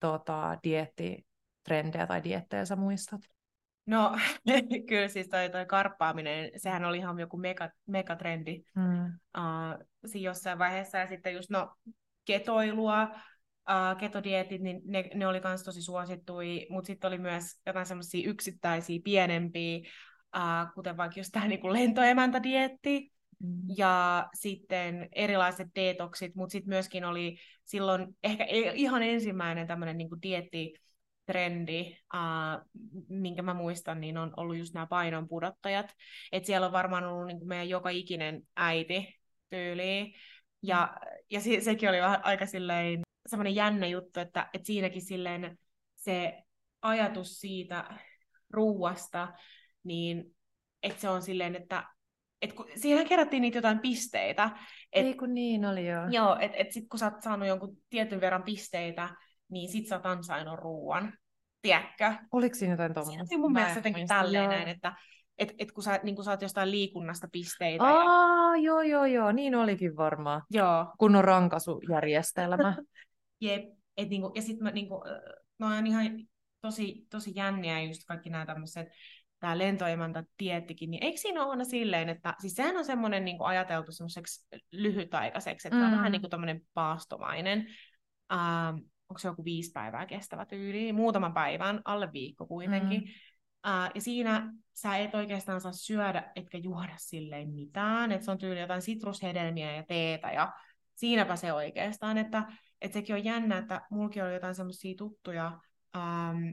tota, 0.00 0.58
dieettitrendejä 0.64 2.06
tai 2.06 2.24
diettejä 2.24 2.64
sä 2.64 2.76
muistat? 2.76 3.20
No 3.86 4.16
kyllä 4.88 5.08
siis 5.08 5.28
toi, 5.28 5.50
toi 5.50 5.66
karppaaminen, 5.66 6.50
sehän 6.56 6.84
oli 6.84 6.98
ihan 6.98 7.18
joku 7.18 7.36
mega, 7.36 7.70
megatrendi 7.86 8.64
mm. 8.74 9.04
uh, 9.38 9.86
siinä 10.06 10.24
jossain 10.24 10.58
vaiheessa. 10.58 10.98
Ja 10.98 11.06
sitten 11.06 11.34
just 11.34 11.50
no 11.50 11.74
ketoilua, 12.24 13.02
uh, 13.70 13.98
ketodietit, 13.98 14.62
niin 14.62 14.80
ne, 14.84 15.10
ne 15.14 15.26
oli 15.26 15.40
myös 15.44 15.62
tosi 15.62 15.82
suosittui, 15.82 16.66
mutta 16.70 16.86
sitten 16.86 17.08
oli 17.08 17.18
myös 17.18 17.44
jotain 17.66 17.86
semmoisia 17.86 18.30
yksittäisiä 18.30 19.00
pienempiä, 19.04 19.78
uh, 20.36 20.74
kuten 20.74 20.96
vaikka 20.96 21.20
just 21.20 21.32
tämä 21.32 21.48
niinku 21.48 21.72
lentoemäntädietti, 21.72 23.12
mm. 23.38 23.62
ja 23.76 24.26
sitten 24.34 25.08
erilaiset 25.12 25.68
detoksit, 25.74 26.34
mutta 26.34 26.52
sitten 26.52 26.68
myöskin 26.68 27.04
oli 27.04 27.36
silloin 27.64 28.16
ehkä 28.22 28.44
e, 28.44 28.72
ihan 28.74 29.02
ensimmäinen 29.02 29.66
tämmöinen 29.66 29.98
niinku 29.98 30.16
dietti, 30.22 30.74
trendi, 31.26 31.96
uh, 32.14 32.70
minkä 33.08 33.42
mä 33.42 33.54
muistan, 33.54 34.00
niin 34.00 34.18
on 34.18 34.34
ollut 34.36 34.56
just 34.56 34.74
nämä 34.74 34.86
painon 34.86 35.28
pudottajat. 35.28 35.94
Et 36.32 36.44
siellä 36.44 36.66
on 36.66 36.72
varmaan 36.72 37.04
ollut 37.04 37.26
niin 37.26 37.48
meidän 37.48 37.68
joka 37.68 37.90
ikinen 37.90 38.42
äiti 38.56 39.20
tyyliin. 39.50 40.14
Ja, 40.62 40.96
ja 41.30 41.40
se, 41.40 41.60
sekin 41.60 41.88
oli 41.88 42.00
aika 42.00 42.46
silleen 42.46 43.00
semmoinen 43.26 43.54
jännä 43.54 43.86
juttu, 43.86 44.20
että, 44.20 44.48
että 44.52 44.66
siinäkin 44.66 45.02
silleen 45.02 45.58
se 45.94 46.42
ajatus 46.82 47.40
siitä 47.40 47.98
ruuasta, 48.50 49.32
niin 49.84 50.24
että 50.82 51.00
se 51.00 51.08
on 51.08 51.22
silleen, 51.22 51.56
että 51.56 51.84
et 52.42 52.52
kun, 52.52 52.66
siihen 52.76 53.08
kerättiin 53.08 53.40
niitä 53.40 53.58
jotain 53.58 53.78
pisteitä. 53.78 54.50
Et, 54.92 55.06
Ei 55.06 55.14
kun 55.14 55.34
niin 55.34 55.64
oli 55.64 55.88
joo. 55.88 56.06
Joo, 56.10 56.36
että 56.40 56.56
et 56.56 56.72
sit 56.72 56.88
kun 56.88 56.98
sä 56.98 57.06
oot 57.06 57.22
saanut 57.22 57.48
jonkun 57.48 57.76
tietyn 57.90 58.20
verran 58.20 58.42
pisteitä, 58.42 59.08
niin 59.54 59.72
sit 59.72 59.86
sä 59.86 59.96
oot 59.96 60.06
ansainnut 60.06 60.58
ruuan. 60.58 61.12
Tiedätkö? 61.62 62.12
Oliko 62.32 62.54
siinä 62.54 62.72
jotain 62.72 62.94
tuommoista? 62.94 63.24
Siinä 63.24 63.40
mun 63.40 63.52
Mä 63.52 63.58
mielestä 63.58 63.78
jotenkin 63.78 64.08
tälleen 64.08 64.50
näin, 64.50 64.68
että 64.68 64.92
et, 65.38 65.54
et 65.58 65.72
kun 65.72 65.82
sä 65.82 66.00
niin 66.02 66.14
kun 66.14 66.24
saat 66.24 66.42
jostain 66.42 66.70
liikunnasta 66.70 67.28
pisteitä. 67.32 67.84
Aa, 67.84 68.56
ja... 68.56 68.62
joo, 68.62 68.82
joo, 68.82 69.04
joo, 69.04 69.32
niin 69.32 69.54
olikin 69.54 69.96
varmaan. 69.96 70.42
Joo. 70.50 70.94
Kunnon 70.98 71.24
rankasujärjestelmä. 71.24 72.76
Jep. 73.40 73.64
Et 73.96 74.08
niinku, 74.08 74.32
ja 74.34 74.42
sitten 74.42 74.62
mä 74.62 74.70
niinku, 74.70 75.04
no 75.58 75.66
on 75.66 75.86
ihan 75.86 76.06
tosi, 76.60 77.06
tosi 77.10 77.32
jänniä 77.34 77.82
just 77.82 78.02
kaikki 78.06 78.30
nämä 78.30 78.46
tämmöiset, 78.46 78.88
tämä 79.40 79.58
lentoemäntä 79.58 80.24
tiettikin, 80.36 80.90
niin 80.90 81.04
eikö 81.04 81.16
siinä 81.20 81.42
ole 81.42 81.50
aina 81.50 81.64
silleen, 81.64 82.08
että 82.08 82.34
siis 82.40 82.54
sehän 82.54 82.76
on 82.76 82.84
semmoinen 82.84 83.24
niin 83.24 83.36
ajateltu 83.40 83.92
semmoiseksi 83.92 84.46
lyhytaikaiseksi, 84.72 85.68
että 85.68 85.78
mm. 85.78 85.84
on 85.84 85.90
vähän 85.90 86.12
niin 86.12 86.20
kuin 86.20 86.30
tämmöinen 86.30 86.60
paastomainen, 86.74 87.66
ähm, 88.32 88.76
onko 89.14 89.18
se 89.18 89.28
joku 89.28 89.44
viisi 89.44 89.72
päivää 89.72 90.06
kestävä 90.06 90.46
tyyli, 90.46 90.92
muutaman 90.92 91.34
päivän, 91.34 91.80
alle 91.84 92.12
viikko 92.12 92.46
kuitenkin, 92.46 93.00
mm. 93.00 93.08
Uh, 93.66 93.90
ja 93.94 94.00
siinä 94.00 94.52
sä 94.74 94.96
et 94.96 95.14
oikeastaan 95.14 95.60
saa 95.60 95.72
syödä 95.72 96.32
etkä 96.36 96.58
juoda 96.58 96.94
silleen 96.96 97.50
mitään, 97.50 98.12
että 98.12 98.24
se 98.24 98.30
on 98.30 98.38
tyyli 98.38 98.60
jotain 98.60 98.82
sitrushedelmiä 98.82 99.76
ja 99.76 99.84
teetä 99.88 100.32
ja 100.32 100.52
siinäpä 100.94 101.36
se 101.36 101.52
oikeastaan, 101.52 102.18
että 102.18 102.52
et 102.80 102.92
sekin 102.92 103.14
on 103.14 103.24
jännä, 103.24 103.58
että 103.58 103.80
mullakin 103.90 104.24
oli 104.24 104.34
jotain 104.34 104.54
semmoisia 104.54 104.94
tuttuja, 104.98 105.60
ähm, 105.96 106.48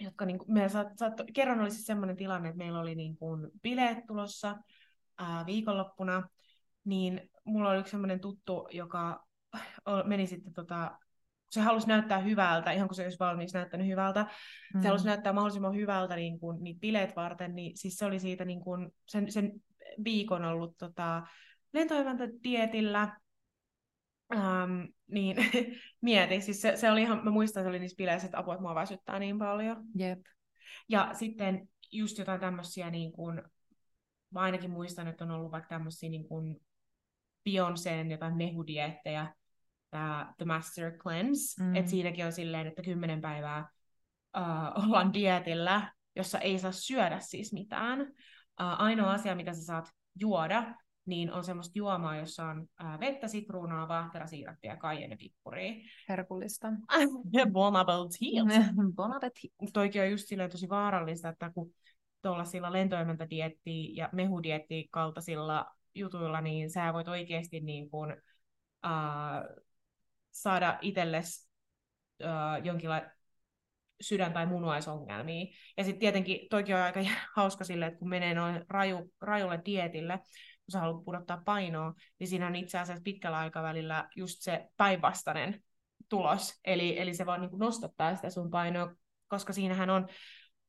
jotka 0.00 0.24
niin 0.24 0.38
kuin, 0.38 0.52
meillä 0.52 0.68
saat, 0.68 0.88
saat, 0.98 1.12
kerran 1.34 1.60
oli 1.60 1.70
siis 1.70 1.86
semmoinen 1.86 2.16
tilanne, 2.16 2.48
että 2.48 2.58
meillä 2.58 2.80
oli 2.80 2.94
niin 2.94 3.16
kuin 3.16 3.50
bileet 3.62 3.98
tulossa 4.06 4.56
äh, 5.22 5.46
viikonloppuna, 5.46 6.28
niin 6.84 7.30
mulla 7.44 7.70
oli 7.70 7.78
yksi 7.78 7.90
semmoinen 7.90 8.20
tuttu, 8.20 8.68
joka 8.70 9.24
meni 10.04 10.26
sitten 10.26 10.52
tota, 10.52 10.98
se 11.50 11.60
halusi 11.60 11.88
näyttää 11.88 12.18
hyvältä, 12.18 12.72
ihan 12.72 12.88
kuin 12.88 12.96
se 12.96 13.02
olisi 13.02 13.18
valmiiksi 13.18 13.56
näyttänyt 13.56 13.86
hyvältä. 13.86 14.26
Mm. 14.74 14.82
Se 14.82 14.88
halusi 14.88 15.06
näyttää 15.06 15.32
mahdollisimman 15.32 15.74
hyvältä 15.74 16.16
niin 16.16 16.40
kuin, 16.40 16.62
niitä 16.62 16.80
bileet 16.80 17.16
varten, 17.16 17.54
niin 17.54 17.76
siis 17.76 17.96
se 17.96 18.04
oli 18.04 18.18
siitä 18.18 18.44
niin 18.44 18.60
kuin, 18.60 18.90
sen, 19.06 19.32
sen 19.32 19.52
viikon 20.04 20.44
ollut 20.44 20.76
tota, 20.78 21.22
lentoimäntä 21.72 22.28
dietillä, 22.44 23.16
Um, 24.34 24.88
niin 25.06 25.36
mieti, 26.00 26.40
siis 26.40 26.62
se, 26.62 26.76
se 26.76 26.90
oli 26.90 27.02
ihan, 27.02 27.24
mä 27.24 27.30
muistan, 27.30 27.62
se 27.62 27.68
oli 27.68 27.78
niissä 27.78 27.96
bileissä, 27.96 28.26
että 28.26 28.38
apua, 28.38 28.54
että 28.54 28.62
mua 28.62 28.74
väsyttää 28.74 29.18
niin 29.18 29.38
paljon. 29.38 29.84
Jep. 29.94 30.18
Ja 30.88 31.10
sitten 31.12 31.68
just 31.92 32.18
jotain 32.18 32.40
tämmöisiä, 32.40 32.90
niin 32.90 33.12
kuin, 33.12 33.42
mä 34.30 34.40
ainakin 34.40 34.70
muistan, 34.70 35.06
että 35.06 35.24
on 35.24 35.30
ollut 35.30 35.52
vaikka 35.52 35.68
tämmöisiä 35.68 36.10
niin 36.10 36.28
kuin 36.28 36.60
Beyoncéen 37.48 38.10
jotain 38.10 38.36
mehudiettejä, 38.36 39.34
tämä 39.96 40.34
The 40.38 40.44
Master 40.44 40.98
Cleanse, 40.98 41.64
mm. 41.64 41.76
että 41.76 41.90
siinäkin 41.90 42.26
on 42.26 42.32
silleen, 42.32 42.66
että 42.66 42.82
kymmenen 42.82 43.20
päivää 43.20 43.68
uh, 44.36 44.84
ollaan 44.84 45.12
dietillä, 45.12 45.92
jossa 46.16 46.38
ei 46.38 46.58
saa 46.58 46.72
syödä 46.72 47.18
siis 47.20 47.52
mitään. 47.52 48.00
Uh, 48.00 48.06
ainoa 48.58 49.12
asia, 49.12 49.34
mitä 49.34 49.54
sä 49.54 49.62
saat 49.62 49.90
juoda, 50.20 50.74
niin 51.06 51.32
on 51.32 51.44
semmoista 51.44 51.78
juomaa, 51.78 52.16
jossa 52.16 52.44
on 52.44 52.66
ää, 52.78 53.00
vettä, 53.00 53.28
sitruunaa, 53.28 53.88
vaahterasiirappia 53.88 54.70
ja 54.70 54.76
kaienepippuria. 54.76 55.74
Herkullista. 56.08 56.68
bon 57.52 57.76
appetit. 57.76 58.34
bon 58.96 59.12
appetit. 59.12 59.52
Toikin 59.72 60.02
on 60.02 60.10
just 60.10 60.28
silleen 60.28 60.50
tosi 60.50 60.68
vaarallista, 60.68 61.28
että 61.28 61.50
kun 61.50 61.70
tuollaisilla 62.22 62.72
lentoimentädietti 62.72 63.96
ja 63.96 64.08
mehudietti 64.12 64.88
kaltaisilla 64.90 65.66
jutuilla, 65.94 66.40
niin 66.40 66.70
sä 66.70 66.92
voit 66.92 67.08
oikeasti 67.08 67.60
niin 67.60 67.90
kuin, 67.90 68.16
ää, 68.82 69.44
saada 70.42 70.78
itsellesi 70.80 71.48
jonkinlainen 72.62 73.10
sydän- 74.00 74.32
tai 74.32 74.46
munuaisongelmia. 74.46 75.46
Ja 75.76 75.84
sitten 75.84 76.00
tietenkin 76.00 76.48
toikin 76.50 76.76
on 76.76 76.82
aika 76.82 77.00
hauska 77.36 77.64
sille, 77.64 77.86
että 77.86 77.98
kun 77.98 78.08
menee 78.08 78.34
noin 78.34 78.64
raju, 78.68 79.12
rajulle 79.20 79.60
dietille, 79.64 80.18
kun 80.18 80.72
sä 80.72 80.80
haluat 80.80 81.04
pudottaa 81.04 81.42
painoa, 81.44 81.94
niin 82.18 82.28
siinä 82.28 82.46
on 82.46 82.56
itse 82.56 82.78
asiassa 82.78 83.02
pitkällä 83.02 83.38
aikavälillä 83.38 84.08
just 84.16 84.36
se 84.40 84.68
päinvastainen 84.76 85.62
tulos. 86.08 86.60
Eli, 86.64 87.00
eli 87.00 87.14
se 87.14 87.26
vaan 87.26 87.40
niin 87.40 87.58
nostattaa 87.58 88.16
sitä 88.16 88.30
sun 88.30 88.50
painoa, 88.50 88.94
koska 89.28 89.52
siinähän 89.52 89.90
on 89.90 90.08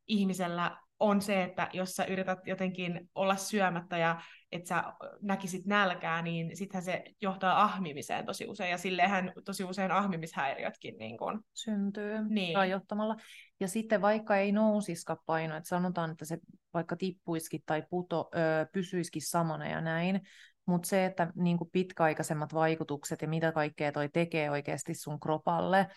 ihmisellä 0.07 0.77
on 0.99 1.21
se, 1.21 1.43
että 1.43 1.69
jos 1.73 1.95
sä 1.95 2.05
yrität 2.05 2.39
jotenkin 2.45 3.09
olla 3.15 3.35
syömättä 3.35 3.97
ja 3.97 4.21
että 4.51 4.67
sä 4.67 4.83
näkisit 5.21 5.65
nälkää, 5.65 6.21
niin 6.21 6.57
sittenhän 6.57 6.83
se 6.83 7.03
johtaa 7.21 7.63
ahmimiseen 7.63 8.25
tosi 8.25 8.47
usein, 8.47 8.71
ja 8.71 8.77
silleenhän 8.77 9.33
tosi 9.45 9.63
usein 9.63 9.91
ahmimishäiriötkin 9.91 10.97
niin 10.97 11.17
kun... 11.17 11.43
syntyy 11.53 12.29
Niin. 12.29 12.55
rajoittamalla. 12.55 13.15
Ja 13.59 13.67
sitten 13.67 14.01
vaikka 14.01 14.37
ei 14.37 14.51
nousisikaan 14.51 15.19
paino, 15.25 15.57
että 15.57 15.69
sanotaan, 15.69 16.11
että 16.11 16.25
se 16.25 16.37
vaikka 16.73 16.95
tippuisikin 16.95 17.61
tai 17.65 17.83
puto, 17.89 18.29
ö, 18.35 18.67
pysyisikin 18.73 19.21
samana 19.25 19.67
ja 19.67 19.81
näin, 19.81 20.21
mutta 20.65 20.87
se, 20.87 21.05
että 21.05 21.31
niin 21.35 21.57
pitkäaikaisemmat 21.71 22.53
vaikutukset 22.53 23.21
ja 23.21 23.27
mitä 23.27 23.51
kaikkea 23.51 23.91
toi 23.91 24.09
tekee 24.09 24.51
oikeasti 24.51 24.93
sun 24.93 25.19
kropalle, 25.19 25.87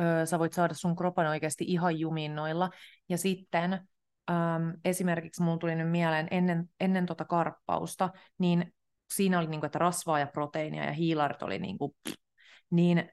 ö, 0.00 0.26
sä 0.26 0.38
voit 0.38 0.52
saada 0.52 0.74
sun 0.74 0.96
kropan 0.96 1.26
oikeasti 1.26 1.64
ihan 1.68 1.98
jumiin 1.98 2.34
noilla. 2.34 2.70
Ja 3.08 3.18
sitten 3.18 3.88
äm, 4.30 4.72
esimerkiksi 4.84 5.42
mulla 5.42 5.58
tuli 5.58 5.74
nyt 5.74 5.90
mieleen 5.90 6.28
ennen, 6.30 6.68
ennen 6.80 7.06
tota 7.06 7.24
karppausta, 7.24 8.10
niin 8.38 8.74
siinä 9.14 9.38
oli 9.38 9.46
niinku, 9.46 9.66
että 9.66 9.78
rasvaa 9.78 10.18
ja 10.18 10.26
proteiinia 10.26 10.84
ja 10.84 10.92
hiilarit 10.92 11.42
oli 11.42 11.58
niinku, 11.58 11.96
niin, 12.70 13.08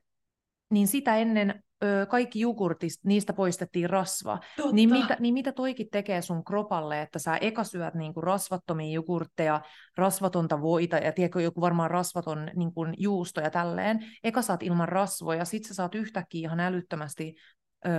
niin 0.72 0.88
sitä 0.88 1.16
ennen 1.18 1.64
ö, 1.84 2.06
kaikki 2.10 2.40
jogurtista, 2.40 3.08
niistä 3.08 3.34
poistettiin 3.34 3.90
rasva. 3.90 4.40
Totta. 4.58 4.76
Niin 4.76 4.90
mitä, 4.90 5.18
niin 5.20 5.34
mitä 5.34 5.52
toikin 5.52 5.88
tekee 5.92 6.22
sun 6.22 6.44
kropalle, 6.44 7.02
että 7.02 7.20
sä 7.20 7.38
eka 7.38 7.64
syöt 7.64 7.94
niinku 7.94 8.22
rasvattomia 8.22 8.94
jogurtteja, 8.94 9.62
rasvatonta 9.98 10.62
voita 10.62 10.98
ja 10.98 11.12
tiedätkö, 11.12 11.42
joku 11.42 11.62
varmaan 11.62 11.92
rasvaton 11.92 12.52
niinku 12.56 12.86
juusto 12.98 13.42
ja 13.42 13.50
tälleen. 13.50 14.00
Eka 14.24 14.42
saat 14.42 14.64
ilman 14.64 14.90
rasvoja, 14.90 15.46
sit 15.46 15.66
sä 15.66 15.74
saat 15.74 15.96
yhtäkkiä 15.96 16.40
ihan 16.40 16.60
älyttömästi 16.60 17.36
ö, 17.86 17.90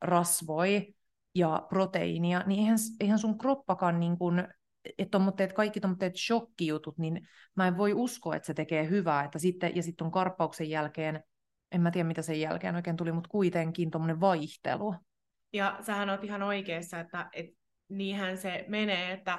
rasvoi 0.00 0.94
ja 1.34 1.66
proteiinia, 1.68 2.42
niin 2.46 2.60
eihän, 2.60 2.78
eihän 3.00 3.18
sun 3.18 3.38
kroppakaan 3.38 4.00
niin 4.00 4.18
kuin, 4.18 4.48
että 4.98 5.10
tommoitteet, 5.10 5.52
kaikki 5.52 5.80
tommoitteet 5.80 6.16
shokkijutut, 6.16 6.98
niin 6.98 7.28
mä 7.54 7.68
en 7.68 7.76
voi 7.76 7.92
uskoa, 7.92 8.36
että 8.36 8.46
se 8.46 8.54
tekee 8.54 8.88
hyvää, 8.88 9.24
että 9.24 9.38
sitten, 9.38 9.76
ja 9.76 9.82
sitten 9.82 10.04
on 10.04 10.10
karppauksen 10.10 10.70
jälkeen, 10.70 11.22
en 11.72 11.80
mä 11.80 11.90
tiedä 11.90 12.08
mitä 12.08 12.22
sen 12.22 12.40
jälkeen 12.40 12.74
oikein 12.74 12.96
tuli, 12.96 13.12
mutta 13.12 13.28
kuitenkin 13.28 13.90
tommonen 13.90 14.20
vaihtelu. 14.20 14.94
Ja 15.52 15.78
sähän 15.80 16.10
oot 16.10 16.24
ihan 16.24 16.42
oikeassa, 16.42 17.00
että 17.00 17.28
et, 17.32 17.46
niinhän 17.88 18.38
se 18.38 18.64
menee, 18.68 19.12
että 19.12 19.38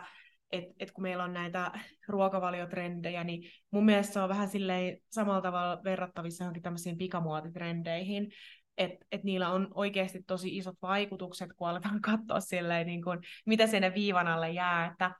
et, 0.51 0.65
et 0.79 0.91
kun 0.91 1.01
meillä 1.01 1.23
on 1.23 1.33
näitä 1.33 1.71
ruokavaliotrendejä, 2.07 3.23
niin 3.23 3.51
mun 3.71 3.85
mielestä 3.85 4.13
se 4.13 4.19
on 4.19 4.29
vähän 4.29 4.47
silleen 4.47 4.97
samalla 5.11 5.41
tavalla 5.41 5.83
verrattavissa 5.83 6.43
johonkin 6.43 6.63
tämmöisiin 6.63 6.97
pikamuotitrendeihin, 6.97 8.31
että 8.79 9.05
et 9.11 9.23
niillä 9.23 9.49
on 9.49 9.67
oikeasti 9.73 10.23
tosi 10.23 10.57
isot 10.57 10.75
vaikutukset, 10.81 11.53
kun 11.53 11.69
aletaan 11.69 12.01
katsoa 12.11 12.39
silleen, 12.39 12.87
niin 12.87 13.03
kun, 13.03 13.21
mitä 13.45 13.67
sinne 13.67 13.93
viivan 13.93 14.27
alle 14.27 14.51
jää, 14.51 14.85
että 14.91 15.11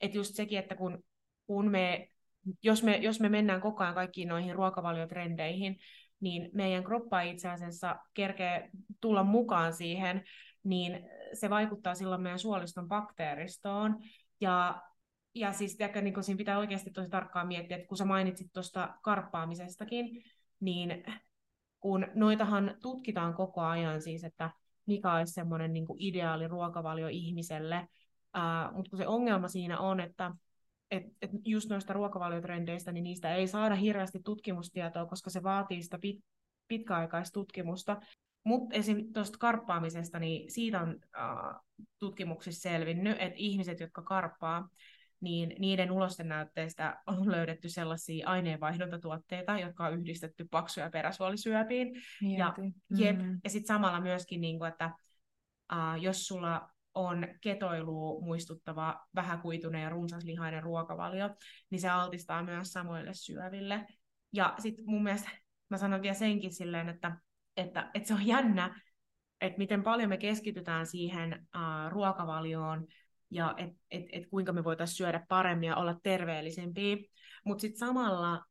et 0.00 0.14
just 0.14 0.34
sekin, 0.34 0.58
että 0.58 0.76
kun, 0.76 1.04
kun 1.46 1.70
me, 1.70 2.08
jos 2.62 2.82
me, 2.82 2.96
jos 2.96 3.20
me 3.20 3.28
mennään 3.28 3.60
koko 3.60 3.82
ajan 3.82 3.94
kaikkiin 3.94 4.28
noihin 4.28 4.54
ruokavaliotrendeihin, 4.54 5.76
niin 6.20 6.50
meidän 6.52 6.84
kroppa 6.84 7.20
itse 7.20 7.48
asiassa 7.48 7.96
kerkee 8.14 8.70
tulla 9.00 9.22
mukaan 9.22 9.72
siihen, 9.72 10.24
niin 10.64 11.00
se 11.32 11.50
vaikuttaa 11.50 11.94
silloin 11.94 12.20
meidän 12.20 12.38
suoliston 12.38 12.88
bakteeristoon. 12.88 13.96
Ja, 14.40 14.82
ja 15.34 15.52
siis 15.52 15.76
tiedätkö, 15.76 16.00
niin 16.00 16.24
siinä 16.24 16.38
pitää 16.38 16.58
oikeasti 16.58 16.90
tosi 16.90 17.08
tarkkaan 17.08 17.46
miettiä, 17.46 17.76
että 17.76 17.88
kun 17.88 17.98
sä 17.98 18.04
mainitsit 18.04 18.52
tuosta 18.52 18.94
karppaamisestakin, 19.02 20.24
niin 20.60 21.04
kun 21.80 22.06
noitahan 22.14 22.74
tutkitaan 22.82 23.34
koko 23.34 23.60
ajan 23.60 24.02
siis, 24.02 24.24
että 24.24 24.50
mikä 24.86 25.12
olisi 25.12 25.32
semmoinen 25.32 25.72
niin 25.72 25.86
ideaali 25.98 26.48
ruokavalio 26.48 27.08
ihmiselle, 27.08 27.88
uh, 28.36 28.76
mutta 28.76 28.90
kun 28.90 28.98
se 28.98 29.06
ongelma 29.06 29.48
siinä 29.48 29.78
on, 29.78 30.00
että 30.00 30.32
et, 30.90 31.02
et 31.22 31.30
just 31.44 31.70
noista 31.70 31.92
ruokavaliotrendeistä, 31.92 32.92
niin 32.92 33.04
niistä 33.04 33.34
ei 33.34 33.48
saada 33.48 33.74
hirveästi 33.74 34.20
tutkimustietoa, 34.24 35.06
koska 35.06 35.30
se 35.30 35.42
vaatii 35.42 35.82
sitä 35.82 35.98
pit, 35.98 36.24
pitkäaikaistutkimusta. 36.68 38.00
Mutta 38.44 38.76
esim. 38.76 39.12
tuosta 39.12 39.38
karppaamisesta, 39.38 40.18
niin 40.18 40.50
siitä 40.50 40.80
on 40.80 40.88
uh, 40.88 41.84
tutkimuksissa 41.98 42.62
selvinnyt, 42.62 43.16
että 43.20 43.36
ihmiset, 43.36 43.80
jotka 43.80 44.02
karppaa, 44.02 44.68
niin 45.20 45.54
niiden 45.58 45.90
ulostennäytteistä 45.90 46.96
on 47.06 47.30
löydetty 47.30 47.68
sellaisia 47.68 48.28
aineenvaihduntatuotteita, 48.28 49.58
jotka 49.58 49.86
on 49.86 50.00
yhdistetty 50.00 50.46
paksu- 50.50 50.80
ja 50.80 50.90
peräsuolisyöpiin. 50.90 52.02
Ja, 52.38 52.54
jep, 52.96 53.18
Mm. 53.18 53.40
ja 53.44 53.50
sitten 53.50 53.66
samalla 53.74 54.00
myöskin, 54.00 54.40
niin 54.40 54.58
kuin, 54.58 54.68
että 54.68 54.90
uh, 55.72 56.02
jos 56.02 56.26
sulla 56.26 56.68
on 56.94 57.28
ketoilu 57.40 58.20
muistuttava 58.20 59.06
vähäkuituinen 59.14 59.82
ja 59.82 59.88
runsaslihainen 59.88 60.62
ruokavalio, 60.62 61.30
niin 61.70 61.80
se 61.80 61.88
altistaa 61.88 62.42
myös 62.42 62.72
samoille 62.72 63.14
syöville. 63.14 63.86
Ja 64.32 64.54
sitten 64.58 64.84
mun 64.86 65.02
mielestä 65.02 65.30
mä 65.68 65.78
sanon 65.78 66.02
vielä 66.02 66.14
senkin 66.14 66.54
silleen, 66.54 66.88
että, 66.88 67.16
että, 67.56 67.90
että 67.94 68.08
se 68.08 68.14
on 68.14 68.26
jännä, 68.26 68.80
että 69.40 69.58
miten 69.58 69.82
paljon 69.82 70.08
me 70.08 70.16
keskitytään 70.16 70.86
siihen 70.86 71.46
uh, 71.56 71.90
ruokavalioon 71.92 72.86
ja 73.30 73.54
että 73.56 73.76
et, 73.90 74.04
et 74.12 74.26
kuinka 74.30 74.52
me 74.52 74.64
voitaisiin 74.64 74.96
syödä 74.96 75.26
paremmin 75.28 75.66
ja 75.66 75.76
olla 75.76 76.00
terveellisempiä. 76.02 76.96
Mutta 77.44 77.60
sitten 77.60 77.78
samalla 77.78 78.44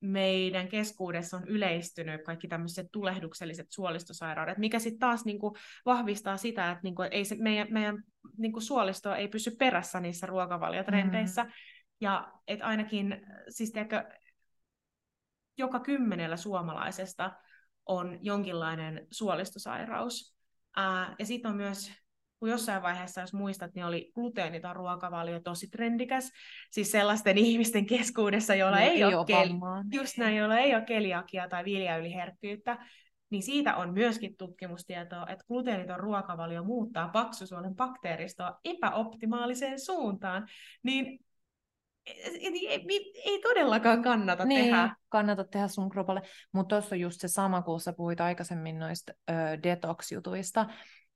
meidän 0.00 0.68
keskuudessa 0.68 1.36
on 1.36 1.48
yleistynyt 1.48 2.24
kaikki 2.24 2.48
tämmöiset 2.48 2.86
tulehdukselliset 2.92 3.66
suolistosairaudet, 3.70 4.58
mikä 4.58 4.78
sitten 4.78 4.98
taas 4.98 5.24
niinku 5.24 5.56
vahvistaa 5.86 6.36
sitä, 6.36 6.70
että 6.70 6.82
niinku, 6.82 7.02
ei 7.02 7.24
se, 7.24 7.36
meidän, 7.38 7.66
meidän 7.70 8.02
niinku 8.38 8.60
suolisto 8.60 9.14
ei 9.14 9.28
pysy 9.28 9.50
perässä 9.50 10.00
niissä 10.00 10.26
ruokavaliotrendeissä. 10.26 11.44
Mm. 11.44 11.50
Ja 12.00 12.32
et 12.46 12.62
ainakin, 12.62 13.26
siis 13.48 13.72
tiedätkö, 13.72 14.04
joka 15.58 15.80
kymmenellä 15.80 16.36
suomalaisesta 16.36 17.32
on 17.86 18.18
jonkinlainen 18.22 19.06
suolistosairaus. 19.10 20.36
Ää, 20.76 21.14
ja 21.18 21.26
sitten 21.26 21.50
on 21.50 21.56
myös 21.56 21.92
kun 22.38 22.50
jossain 22.50 22.82
vaiheessa, 22.82 23.20
jos 23.20 23.32
muistat, 23.32 23.74
niin 23.74 23.84
oli 23.84 24.10
gluteeniton 24.14 24.76
ruokavalio 24.76 25.40
tosi 25.40 25.68
trendikäs. 25.68 26.30
Siis 26.70 26.90
sellaisten 26.90 27.38
ihmisten 27.48 27.86
keskuudessa, 27.86 28.54
joilla 28.54 28.80
ei, 28.80 28.90
ei 28.90 29.04
ole, 29.04 29.16
ole 29.16 29.26
kel... 29.26 29.48
vammaa. 29.48 29.84
just 29.92 30.18
näin, 30.18 30.36
joilla 30.36 30.58
ei 30.58 30.74
ole 30.74 30.84
keliakia 30.84 31.48
tai 31.48 31.64
viljayliherkkyyttä, 31.64 32.78
niin 33.30 33.42
siitä 33.42 33.76
on 33.76 33.92
myöskin 33.92 34.36
tutkimustietoa, 34.36 35.26
että 35.28 35.44
gluteeniton 35.48 36.00
ruokavalio 36.00 36.64
muuttaa 36.64 37.08
paksusuolen 37.08 37.74
bakteeristoa 37.74 38.60
epäoptimaaliseen 38.64 39.80
suuntaan. 39.80 40.48
Niin 40.82 41.18
ei, 42.06 42.68
ei, 42.68 43.12
ei 43.24 43.40
todellakaan 43.42 44.02
kannata 44.02 44.44
niin, 44.44 44.64
tehdä. 44.64 44.96
kannata 45.08 45.44
tehdä 45.44 45.68
sun 45.68 45.90
kropalle. 45.90 46.22
Mutta 46.52 46.76
tuossa 46.76 46.94
on 46.94 47.00
just 47.00 47.20
se 47.20 47.28
sama, 47.28 47.62
kun 47.62 47.80
sä 47.80 47.92
puhuit 47.92 48.20
aikaisemmin 48.20 48.78
noista 48.78 49.12
ö, 49.30 49.32
detox-jutuista, 49.62 50.66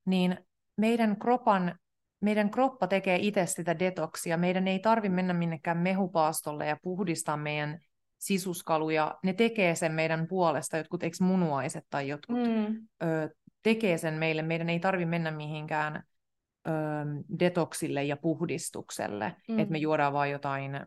niin 0.05 0.37
meidän 0.79 1.17
kropan 1.19 1.75
meidän 2.21 2.49
kroppa 2.49 2.87
tekee 2.87 3.17
itse 3.21 3.45
sitä 3.45 3.79
detoksia. 3.79 4.37
Meidän 4.37 4.67
ei 4.67 4.79
tarvi 4.79 5.09
mennä 5.09 5.33
minnekään 5.33 5.77
mehupaastolle 5.77 6.65
ja 6.67 6.77
puhdistaa 6.81 7.37
meidän 7.37 7.79
sisuskaluja. 8.17 9.15
Ne 9.23 9.33
tekee 9.33 9.75
sen 9.75 9.91
meidän 9.91 10.27
puolesta, 10.27 10.77
jotkut 10.77 11.03
eikö 11.03 11.17
munuaiset 11.21 11.83
tai 11.89 12.07
jotkut 12.07 12.35
Mm. 12.37 12.87
ö, 13.03 13.29
tekee 13.63 13.97
sen 13.97 14.13
meille. 14.13 14.41
Meidän 14.41 14.69
ei 14.69 14.79
tarvi 14.79 15.05
mennä 15.05 15.31
mihinkään 15.31 16.03
ö, 16.67 16.71
detoksille 17.39 18.03
ja 18.03 18.17
puhdistukselle, 18.17 19.35
Mm. 19.49 19.59
että 19.59 19.71
me 19.71 19.77
juodaan 19.77 20.13
vaan 20.13 20.31
jotain, 20.31 20.85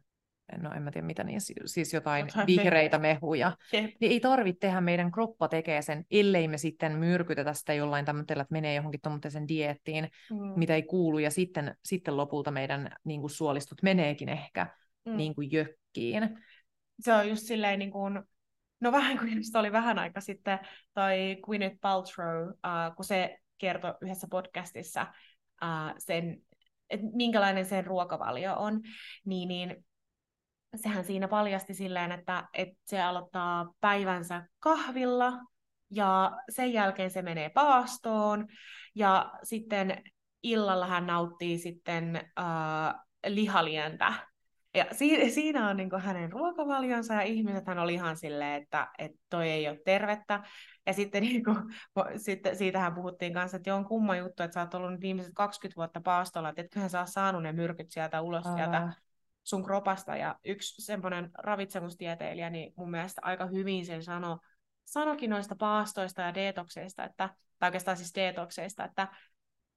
no 0.60 0.72
en 0.72 0.82
mä 0.82 0.90
tiedä 0.90 1.06
mitä 1.06 1.24
niissä, 1.24 1.54
siis 1.66 1.92
jotain, 1.92 2.26
Jotain 2.26 2.46
vihreitä 2.46 2.98
mehuja. 2.98 3.56
Jep. 3.72 3.90
Niin 4.00 4.12
ei 4.12 4.20
tarvitse 4.20 4.60
tehdä, 4.60 4.80
meidän 4.80 5.12
kroppa 5.12 5.48
tekee 5.48 5.82
sen, 5.82 6.04
ellei 6.10 6.48
me 6.48 6.58
sitten 6.58 6.92
myrkytetä 6.92 7.54
sitä 7.54 7.74
jollain 7.74 8.04
tämmöisellä, 8.04 8.40
että 8.42 8.52
menee 8.52 8.74
johonkin 8.74 9.00
tuommoiseen 9.00 9.48
diettiin, 9.48 10.08
Mm. 10.30 10.36
mitä 10.56 10.74
ei 10.74 10.82
kuulu, 10.82 11.18
ja 11.18 11.30
sitten, 11.30 11.76
sitten 11.84 12.16
lopulta 12.16 12.50
meidän 12.50 12.90
niin 13.04 13.20
kuin 13.20 13.30
suolistot 13.30 13.82
meneekin 13.82 14.28
ehkä 14.28 14.66
Mm. 15.04 15.16
niin 15.16 15.34
kuin 15.34 15.52
jökkiin. 15.52 16.38
se 17.00 17.12
on 17.12 17.28
just 17.28 17.42
silleen 17.46 17.78
niin 17.78 17.90
kuin, 17.90 18.22
no 18.80 18.92
vähän 18.92 19.18
kuin 19.18 19.36
just 19.36 19.56
oli 19.56 19.72
vähän 19.72 19.98
aika 19.98 20.20
sitten 20.20 20.58
toi 20.94 21.36
Gwyneth 21.44 21.76
Paltrow, 21.80 22.48
uh, 22.48 22.96
kun 22.96 23.04
se 23.04 23.38
kertoi 23.58 23.94
yhdessä 24.00 24.26
podcastissa 24.30 25.02
uh, 25.62 25.94
sen, 25.98 26.42
että 26.90 27.06
minkälainen 27.12 27.64
sen 27.64 27.86
ruokavalio 27.86 28.54
on, 28.56 28.80
niin, 29.24 29.48
niin 29.48 29.84
sehän 30.76 31.04
siinä 31.04 31.28
paljasti 31.28 31.74
silleen, 31.74 32.12
että, 32.12 32.48
että 32.52 32.76
se 32.84 33.02
aloittaa 33.02 33.72
päivänsä 33.80 34.46
kahvilla 34.58 35.32
ja 35.90 36.32
sen 36.48 36.72
jälkeen 36.72 37.10
se 37.10 37.22
menee 37.22 37.48
paastoon 37.50 38.46
ja 38.94 39.32
sitten 39.42 40.02
illalla 40.42 40.86
hän 40.86 41.06
nauttii 41.06 41.58
sitten 41.58 42.30
uh, 42.40 43.00
lihalientä 43.26 44.12
Ja 44.74 44.86
si- 44.92 45.30
siinä 45.30 45.68
on 45.68 45.76
niin 45.76 46.00
hänen 46.00 46.32
ruokavalionsa 46.32 47.14
ja 47.14 47.22
ihmisethän 47.22 47.78
oli 47.78 47.94
ihan 47.94 48.16
silleen, 48.16 48.62
että, 48.62 48.88
että 48.98 49.18
toi 49.30 49.50
ei 49.50 49.68
ole 49.68 49.78
tervettä. 49.84 50.42
Ja 50.86 50.92
sitten, 50.92 51.22
niin 51.28 51.44
kuin, 51.44 51.56
sitten 52.16 52.56
siitähän 52.56 52.94
puhuttiin 52.94 53.34
kanssa, 53.34 53.56
että 53.56 53.74
on 53.74 53.84
kumma 53.84 54.16
juttu, 54.16 54.42
että 54.42 54.54
sä 54.54 54.60
oot 54.60 54.74
ollut 54.74 55.00
viimeiset 55.00 55.32
20 55.34 55.76
vuotta 55.76 56.00
paastolla, 56.00 56.48
että 56.48 56.62
etköhän 56.62 56.90
sä 56.90 56.98
ole 56.98 57.06
saanut 57.06 57.42
ne 57.42 57.52
myrkyt 57.52 57.90
sieltä 57.90 58.20
ulos 58.20 58.46
Älä. 58.46 58.56
sieltä 58.56 58.92
sun 59.44 59.64
kropasta. 59.64 60.16
Ja 60.16 60.38
yksi 60.44 60.82
semmoinen 60.82 61.30
ravitsemustieteilijä, 61.38 62.50
niin 62.50 62.72
mun 62.76 62.90
mielestä 62.90 63.20
aika 63.24 63.46
hyvin 63.46 63.86
sen 63.86 64.02
sanoi, 64.02 64.38
sanokin 64.84 65.30
noista 65.30 65.56
paastoista 65.56 66.22
ja 66.22 66.34
detokseista, 66.34 67.04
että, 67.04 67.30
tai 67.58 67.68
oikeastaan 67.68 67.96
siis 67.96 68.14
detokseista, 68.14 68.84
että, 68.84 69.08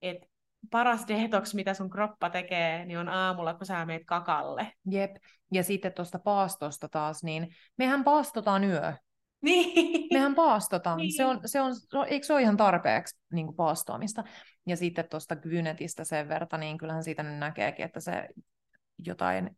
että 0.01 0.27
paras 0.71 1.07
detox, 1.07 1.53
mitä 1.53 1.73
sun 1.73 1.89
kroppa 1.89 2.29
tekee, 2.29 2.85
niin 2.85 2.99
on 2.99 3.09
aamulla, 3.09 3.53
kun 3.53 3.65
sä 3.65 3.85
meet 3.85 4.03
kakalle. 4.05 4.71
Jep. 4.91 5.15
Ja 5.53 5.63
sitten 5.63 5.93
tuosta 5.93 6.19
paastosta 6.19 6.89
taas, 6.89 7.23
niin 7.23 7.47
mehän 7.77 8.03
paastotaan 8.03 8.63
yö. 8.63 8.93
Niin. 9.41 10.07
Mehän 10.13 10.35
paastotaan. 10.35 10.97
Niin. 10.97 11.13
Se 11.13 11.25
on, 11.25 11.39
se 11.45 11.61
on, 11.61 11.73
eikö 12.07 12.25
se 12.25 12.33
ole 12.33 12.41
ihan 12.41 12.57
tarpeeksi 12.57 13.17
niin 13.33 13.45
kuin 13.45 13.55
paastoamista? 13.55 14.23
Ja 14.67 14.77
sitten 14.77 15.09
tuosta 15.09 15.35
Gynetistä 15.35 16.03
sen 16.03 16.29
verran, 16.29 16.59
niin 16.59 16.77
kyllähän 16.77 17.03
siitä 17.03 17.23
nyt 17.23 17.39
näkeekin, 17.39 17.85
että 17.85 17.99
se 17.99 18.27
jotain, 18.97 19.57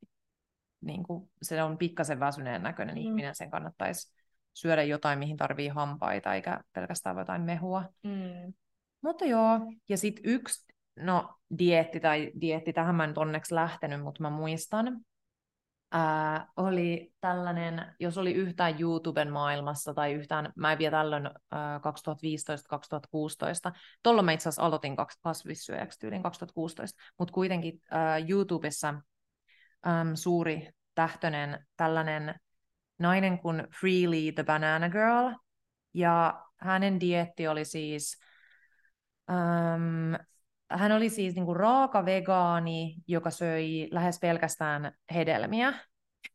niin 0.81 1.03
kuin, 1.03 1.29
se 1.41 1.63
on 1.63 1.77
pikkasen 1.77 2.19
väsyneen 2.19 2.63
näköinen 2.63 2.95
mm. 2.95 3.01
ihminen, 3.01 3.35
sen 3.35 3.51
kannattaisi 3.51 4.13
syödä 4.53 4.83
jotain, 4.83 5.19
mihin 5.19 5.37
tarvii 5.37 5.67
hampaita, 5.67 6.33
eikä 6.33 6.59
pelkästään 6.73 7.17
jotain 7.17 7.41
mehua. 7.41 7.83
Mm. 8.03 8.53
Mutta 9.01 9.25
joo, 9.25 9.59
ja 9.89 9.97
sitten 9.97 10.25
yksi, 10.25 10.73
no 10.99 11.35
dietti 11.59 11.99
tai 11.99 12.31
dietti, 12.41 12.73
tähän 12.73 12.95
mä 12.95 13.03
en 13.03 13.09
nyt 13.09 13.17
onneksi 13.17 13.55
lähtenyt, 13.55 14.01
mutta 14.01 14.23
mä 14.23 14.29
muistan, 14.29 15.01
ää, 15.91 16.47
oli 16.57 17.13
tällainen, 17.21 17.95
jos 17.99 18.17
oli 18.17 18.33
yhtään 18.33 18.81
YouTuben 18.81 19.31
maailmassa 19.31 19.93
tai 19.93 20.13
yhtään, 20.13 20.53
mä 20.55 20.71
en 20.71 20.77
vielä 20.77 20.97
tällöin 20.97 21.29
ää, 21.51 21.77
2015-2016, 21.77 21.81
tuolla 24.03 24.21
mä 24.21 24.31
itse 24.31 24.49
asiassa 24.49 24.63
aloitin 24.63 24.95
kasvissyöjäksi 25.23 25.99
tyylin 25.99 26.23
2016, 26.23 26.99
mutta 27.19 27.33
kuitenkin 27.33 27.81
ää, 27.91 28.17
YouTubessa 28.17 28.93
äm, 29.87 30.15
suuri 30.15 30.69
tähtönen 30.95 31.65
tällainen 31.77 32.35
nainen 32.99 33.39
kuin 33.39 33.67
Freely 33.79 34.31
the 34.31 34.43
Banana 34.43 34.89
Girl, 34.89 35.33
ja 35.93 36.43
hänen 36.57 36.99
dietti 36.99 37.47
oli 37.47 37.65
siis, 37.65 38.17
äm, 39.29 40.25
hän 40.69 40.91
oli 40.91 41.09
siis 41.09 41.35
niinku 41.35 41.53
raaka 41.53 42.05
vegaani, 42.05 42.95
joka 43.07 43.31
söi 43.31 43.87
lähes 43.91 44.19
pelkästään 44.19 44.91
hedelmiä. 45.13 45.73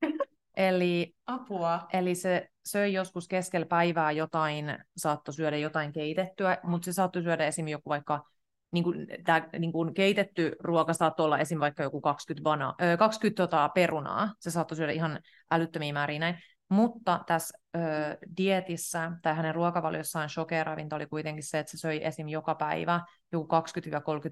eli, 0.56 1.14
Apua. 1.26 1.86
Eli 1.92 2.14
se 2.14 2.48
söi 2.64 2.92
joskus 2.92 3.28
keskellä 3.28 3.66
päivää 3.66 4.12
jotain, 4.12 4.78
saattoi 4.96 5.34
syödä 5.34 5.56
jotain 5.56 5.92
keitettyä, 5.92 6.58
mutta 6.62 6.84
se 6.84 6.92
saattoi 6.92 7.22
syödä 7.22 7.46
esim. 7.46 7.68
joku 7.68 7.90
vaikka 7.90 8.31
niin 8.72 8.84
kuin, 8.84 9.06
tämä 9.24 9.48
niin 9.58 9.72
kuin 9.72 9.94
keitetty 9.94 10.56
ruoka 10.60 10.92
saattoi 10.92 11.24
olla 11.24 11.38
esim. 11.38 11.60
vaikka 11.60 11.82
joku 11.82 12.00
20, 12.00 12.44
vana, 12.44 12.74
20 12.98 13.42
tota, 13.42 13.68
perunaa, 13.68 14.34
se 14.40 14.50
saattoi 14.50 14.76
syödä 14.76 14.92
ihan 14.92 15.20
älyttömiä 15.50 15.92
määriä 15.92 16.18
näin, 16.18 16.38
mutta 16.68 17.20
tässä 17.26 17.58
ö, 17.76 17.80
dietissä 18.36 19.12
tai 19.22 19.34
hänen 19.34 19.54
ruokavaliossaan 19.54 20.28
shokeravinta 20.28 20.96
oli 20.96 21.06
kuitenkin 21.06 21.44
se, 21.44 21.58
että 21.58 21.70
se 21.70 21.78
söi 21.78 22.04
esim. 22.04 22.28
joka 22.28 22.54
päivä 22.54 23.00
joku 23.32 23.48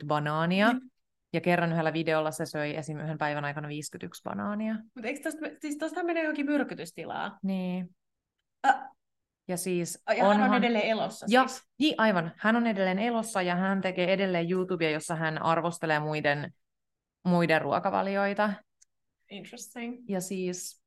20-30 0.04 0.06
banaania. 0.06 0.72
Mm. 0.72 0.80
Ja 1.32 1.40
kerran 1.40 1.72
yhdellä 1.72 1.92
videolla 1.92 2.30
se 2.30 2.46
söi 2.46 2.76
esim. 2.76 3.00
yhden 3.00 3.18
päivän 3.18 3.44
aikana 3.44 3.68
51 3.68 4.22
banaania. 4.22 4.74
Mutta 4.94 5.08
eikö 5.08 5.22
tosta, 5.22 5.46
siis 5.60 5.76
tosta 5.76 6.02
menee 6.02 6.22
johonkin 6.22 6.46
myrkytystilaa? 6.46 7.38
Niin. 7.42 7.88
Äh. 8.66 8.90
Ja 9.48 9.56
siis 9.56 10.02
ja 10.16 10.24
onhan... 10.24 10.40
hän 10.40 10.50
on 10.50 10.64
edelleen 10.64 10.86
elossa 10.86 11.26
ja, 11.28 11.46
siis. 11.46 11.62
Niin, 11.78 11.94
aivan. 11.98 12.32
Hän 12.36 12.56
on 12.56 12.66
edelleen 12.66 12.98
elossa 12.98 13.42
ja 13.42 13.56
hän 13.56 13.80
tekee 13.80 14.12
edelleen 14.12 14.50
YouTubea, 14.50 14.90
jossa 14.90 15.14
hän 15.14 15.42
arvostelee 15.42 15.98
muiden, 15.98 16.52
muiden 17.24 17.62
ruokavalioita. 17.62 18.52
Interesting. 19.30 20.04
Ja 20.08 20.20
siis 20.20 20.82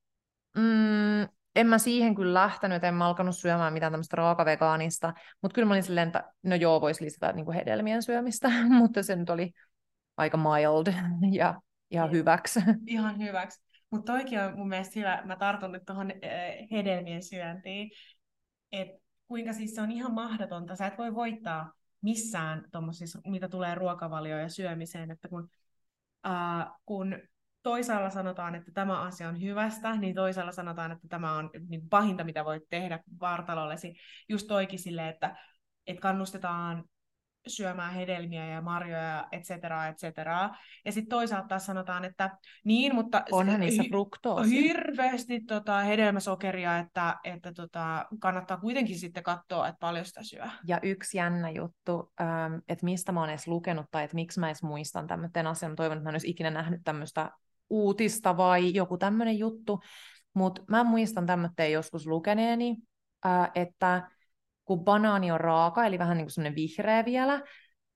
mm, 0.58 1.22
en 1.56 1.68
mä 1.68 1.78
siihen 1.78 2.16
kyllä 2.16 2.34
lähtenyt, 2.34 2.84
en 2.84 2.94
mä 2.94 3.08
alkanut 3.08 3.38
syömään 3.38 3.74
mitään 3.74 3.94
tämmöistä 3.94 4.16
raakavegaanista, 4.16 5.13
mutta 5.42 5.56
kyllä 5.56 5.68
mä 5.68 5.74
olin 5.74 5.84
silleen, 5.84 6.08
että 6.08 6.32
no 6.44 6.56
joo, 6.56 6.82
voisi 6.82 7.06
lisätä 7.06 7.32
niin 7.32 7.46
kuin 7.46 7.56
hedelmien 7.56 8.04
syömistä, 8.04 8.50
mutta 8.80 9.04
se 9.04 9.16
nyt 9.16 9.30
oli 9.30 9.52
aika 10.18 10.38
mild 10.38 10.94
ja 11.32 11.62
ihan 11.92 12.12
hyväksi. 12.12 12.60
Ihan 12.88 13.20
hyväksi. 13.20 13.63
Mutta 13.92 14.13
toikin 14.13 14.42
on 14.42 14.58
mun 14.58 14.68
mielestä 14.68 15.00
hyvä, 15.00 15.22
mä 15.26 15.36
tartun 15.36 15.72
nyt 15.72 15.84
tuohon 15.86 16.12
hedelmien 16.72 17.24
syöntiin, 17.24 17.92
että 18.74 19.04
kuinka 19.28 19.54
siis 19.54 19.76
se 19.76 19.82
on 19.82 19.92
ihan 19.92 20.14
mahdotonta, 20.14 20.76
sä 20.76 20.88
et 20.88 20.98
voi 20.98 21.16
voittaa 21.16 21.74
missään 22.02 22.66
tuommoisissa, 22.72 23.20
mitä 23.28 23.50
tulee 23.50 23.76
ruokavalioon 23.76 24.42
ja 24.42 24.50
syömiseen, 24.50 25.12
että 25.12 25.28
kun, 25.28 25.50
äh, 26.28 26.68
kun 26.86 27.20
toisaalla 27.64 28.10
sanotaan, 28.10 28.56
että 28.56 28.72
tämä 28.72 29.02
asia 29.02 29.30
on 29.30 29.42
hyvästä, 29.42 29.96
niin 29.96 30.16
toisaalla 30.16 30.52
sanotaan, 30.52 30.92
että 30.92 31.08
tämä 31.08 31.34
on 31.34 31.50
niin 31.70 31.90
pahinta, 31.90 32.24
mitä 32.24 32.46
voit 32.46 32.64
tehdä 32.70 33.00
vartalollesi. 33.20 33.94
Just 34.30 34.48
toikin 34.48 34.80
silleen, 34.80 35.10
että, 35.10 35.36
että 35.88 36.02
kannustetaan 36.02 36.84
syömään 37.48 37.94
hedelmiä 37.94 38.48
ja 38.48 38.62
marjoja, 38.62 39.28
et 39.32 39.44
cetera, 39.44 39.88
et 39.88 39.98
cetera. 39.98 40.50
Ja 40.86 40.92
sitten 40.92 41.10
toisaalta 41.10 41.48
taas 41.48 41.66
sanotaan, 41.66 42.06
että 42.06 42.38
niin, 42.64 42.96
mutta... 42.96 43.24
Onhan 43.32 43.60
niissä 43.60 43.84
fruktoosia. 43.90 44.62
Hirveästi 44.62 45.40
tota, 45.40 45.80
hedelmäsokeria, 45.80 46.80
että, 46.80 47.16
että 47.24 47.54
tota, 47.54 48.06
kannattaa 48.20 48.58
kuitenkin 48.58 49.00
sitten 49.00 49.24
katsoa, 49.24 49.68
että 49.68 49.80
paljon 49.80 50.06
sitä 50.06 50.24
syö. 50.24 50.46
Ja 50.68 50.80
yksi 50.82 51.18
jännä 51.18 51.50
juttu, 51.50 52.12
ähm, 52.22 52.56
että 52.68 52.86
mistä 52.86 53.12
mä 53.12 53.20
oon 53.20 53.30
edes 53.30 53.48
lukenut 53.48 53.86
tai 53.92 54.04
että 54.04 54.16
miksi 54.16 54.40
mä 54.40 54.48
edes 54.48 54.64
muistan 54.64 55.08
tämmöisen 55.08 55.48
asian. 55.48 55.72
Mä 55.72 55.76
toivon, 55.76 55.98
että 55.98 56.04
mä 56.04 56.10
en 56.10 56.14
olisi 56.14 56.30
ikinä 56.30 56.52
nähnyt 56.52 56.82
tämmöistä 56.84 57.32
uutista 57.70 58.38
vai 58.38 58.74
joku 58.74 58.98
tämmöinen 58.98 59.40
juttu, 59.40 59.82
mutta 60.34 60.62
mä 60.68 60.84
muistan 60.84 61.26
tämmöinen 61.26 61.72
joskus 61.72 62.08
lukeneeni, 62.08 62.78
äh, 63.26 63.52
että 63.56 64.10
kun 64.65 64.84
banaani 64.84 65.32
on 65.32 65.39
raaka, 65.39 65.86
eli 65.86 65.99
vähän 65.99 66.17
niin 66.17 66.26
kuin 66.26 66.32
semmoinen 66.32 66.56
vihreä 66.56 67.06
vielä, 67.06 67.41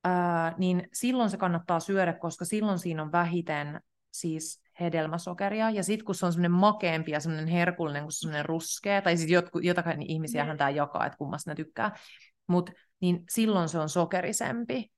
ää, 0.03 0.55
niin 0.57 0.87
silloin 0.93 1.29
se 1.29 1.37
kannattaa 1.37 1.79
syödä, 1.79 2.13
koska 2.13 2.45
silloin 2.45 2.79
siinä 2.79 3.01
on 3.01 3.11
vähiten 3.11 3.81
siis 4.11 4.61
hedelmäsokeria, 4.79 5.69
ja 5.69 5.83
sitten 5.83 6.05
kun 6.05 6.15
se 6.15 6.25
on 6.25 6.33
semmoinen 6.33 6.51
makeampi 6.51 7.11
ja 7.11 7.19
semmoinen 7.19 7.47
herkullinen 7.47 8.03
kuin 8.03 8.11
semmoinen 8.11 8.45
ruskea, 8.45 9.01
tai 9.01 9.17
sitten 9.17 9.43
jotakin 9.61 10.01
ihmisiähän 10.01 10.55
mm. 10.55 10.57
tämä 10.57 10.69
jakaa, 10.69 11.05
että 11.05 11.17
kummasta 11.17 11.51
ne 11.51 11.55
tykkää, 11.55 11.95
mutta 12.47 12.71
niin 13.01 13.23
silloin 13.29 13.69
se 13.69 13.79
on 13.79 13.89
sokerisempi. 13.89 14.91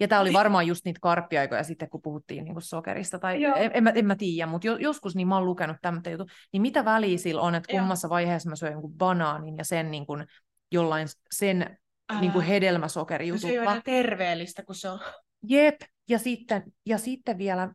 Ja 0.00 0.08
tämä 0.08 0.20
oli 0.20 0.32
varmaan 0.32 0.66
just 0.66 0.84
niitä 0.84 0.98
karppiaikoja 1.02 1.64
sitten, 1.64 1.90
kun 1.90 2.02
puhuttiin 2.02 2.44
niin 2.44 2.62
sokerista, 2.62 3.18
tai 3.18 3.44
en, 3.44 3.70
en, 3.74 3.82
mä, 3.82 3.90
en 3.90 4.06
mä 4.06 4.16
tiedä, 4.16 4.46
mutta 4.46 4.66
jo, 4.66 4.76
joskus 4.76 5.16
niin 5.16 5.28
mä 5.28 5.34
oon 5.34 5.46
lukenut 5.46 5.76
tämmöitä 5.82 6.10
juttu, 6.10 6.26
niin 6.52 6.62
mitä 6.62 6.84
väliä 6.84 7.18
sillä 7.18 7.40
on, 7.40 7.54
että 7.54 7.72
kummassa 7.72 8.06
Joo. 8.06 8.10
vaiheessa 8.10 8.48
mä 8.48 8.56
syön 8.56 8.80
banaanin 8.96 9.56
ja 9.58 9.64
sen 9.64 9.90
niin 9.90 10.06
kuin 10.06 10.26
jollain 10.72 11.08
sen 11.30 11.76
Älä. 12.10 12.20
niin 12.20 12.32
kuin 12.32 12.44
hedelmäsokerijutulla. 12.44 13.54
Se 13.54 13.60
ei 13.60 13.68
ole 13.68 13.82
terveellistä, 13.84 14.62
kun 14.62 14.74
se 14.74 14.88
on. 14.88 15.00
Jep, 15.48 15.80
ja 16.08 16.18
sitten, 16.18 16.62
ja 16.86 16.98
sitten 16.98 17.38
vielä, 17.38 17.74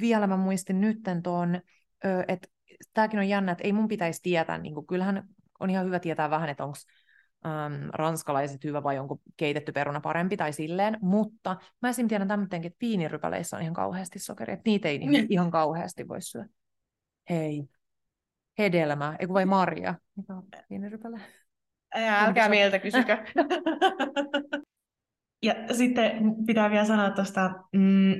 vielä 0.00 0.26
mä 0.26 0.36
muistin 0.36 0.80
nytten 0.80 1.22
tuon, 1.22 1.60
että 2.28 2.48
tämäkin 2.94 3.18
on 3.18 3.28
jännä, 3.28 3.52
että 3.52 3.64
ei 3.64 3.72
mun 3.72 3.88
pitäisi 3.88 4.22
tietää, 4.22 4.58
niin 4.58 4.74
kuin, 4.74 4.86
kyllähän 4.86 5.28
on 5.60 5.70
ihan 5.70 5.86
hyvä 5.86 5.98
tietää 5.98 6.30
vähän, 6.30 6.48
että 6.48 6.64
onko 6.64 6.76
äm, 7.46 7.90
ranskalaiset 7.92 8.64
hyvä 8.64 8.82
vai 8.82 8.98
onko 8.98 9.20
keitetty 9.36 9.72
peruna 9.72 10.00
parempi 10.00 10.36
tai 10.36 10.52
silleen, 10.52 10.98
mutta 11.00 11.56
mä 11.82 11.88
esim. 11.88 12.08
tiedän 12.08 12.28
tämmöisenkin, 12.28 12.66
että 12.66 12.80
viinirypäleissä 12.80 13.56
on 13.56 13.62
ihan 13.62 13.74
kauheasti 13.74 14.18
sokeria, 14.18 14.54
että 14.54 14.70
niitä 14.70 14.88
ei 14.88 14.98
niin, 14.98 15.26
ihan 15.30 15.50
kauheasti 15.50 16.08
voi 16.08 16.22
syödä. 16.22 16.48
Hei, 17.30 17.64
hedelmä, 18.58 19.16
eikö 19.18 19.32
vai 19.32 19.46
marja? 19.46 19.94
Mikä 20.16 20.34
on 20.34 20.42
viinirypäle? 20.70 21.20
Älkää 21.96 22.48
mieltä 22.48 22.78
kysykö. 22.78 23.18
ja 25.42 25.54
sitten 25.72 26.34
pitää 26.46 26.70
vielä 26.70 26.84
sanoa 26.84 27.10
tuosta, 27.10 27.50
mm, 27.72 28.14